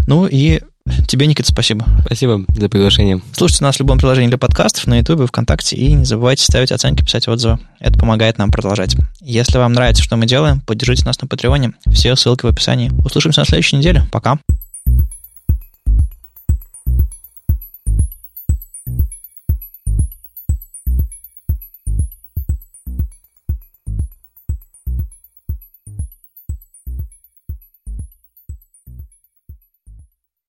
Ну 0.07 0.25
и 0.25 0.61
Тебе, 1.07 1.27
Никита, 1.27 1.49
спасибо. 1.51 1.85
Спасибо 2.05 2.45
за 2.55 2.69
приглашение. 2.69 3.21
Слушайте 3.33 3.63
нас 3.63 3.75
в 3.75 3.79
любом 3.79 3.97
приложении 3.97 4.29
для 4.29 4.37
подкастов, 4.37 4.87
на 4.87 4.97
YouTube, 4.97 5.27
ВКонтакте, 5.27 5.75
и 5.75 5.93
не 5.93 6.05
забывайте 6.05 6.43
ставить 6.43 6.71
оценки, 6.71 7.03
писать 7.03 7.27
отзывы. 7.27 7.59
Это 7.79 7.99
помогает 7.99 8.37
нам 8.37 8.51
продолжать. 8.51 8.95
Если 9.19 9.57
вам 9.57 9.73
нравится, 9.73 10.01
что 10.01 10.15
мы 10.15 10.25
делаем, 10.25 10.61
поддержите 10.61 11.05
нас 11.05 11.21
на 11.21 11.27
Патреоне. 11.27 11.73
Все 11.91 12.15
ссылки 12.15 12.45
в 12.45 12.49
описании. 12.49 12.91
Услышимся 13.05 13.41
на 13.41 13.45
следующей 13.45 13.75
неделе. 13.75 14.03
Пока. 14.11 14.39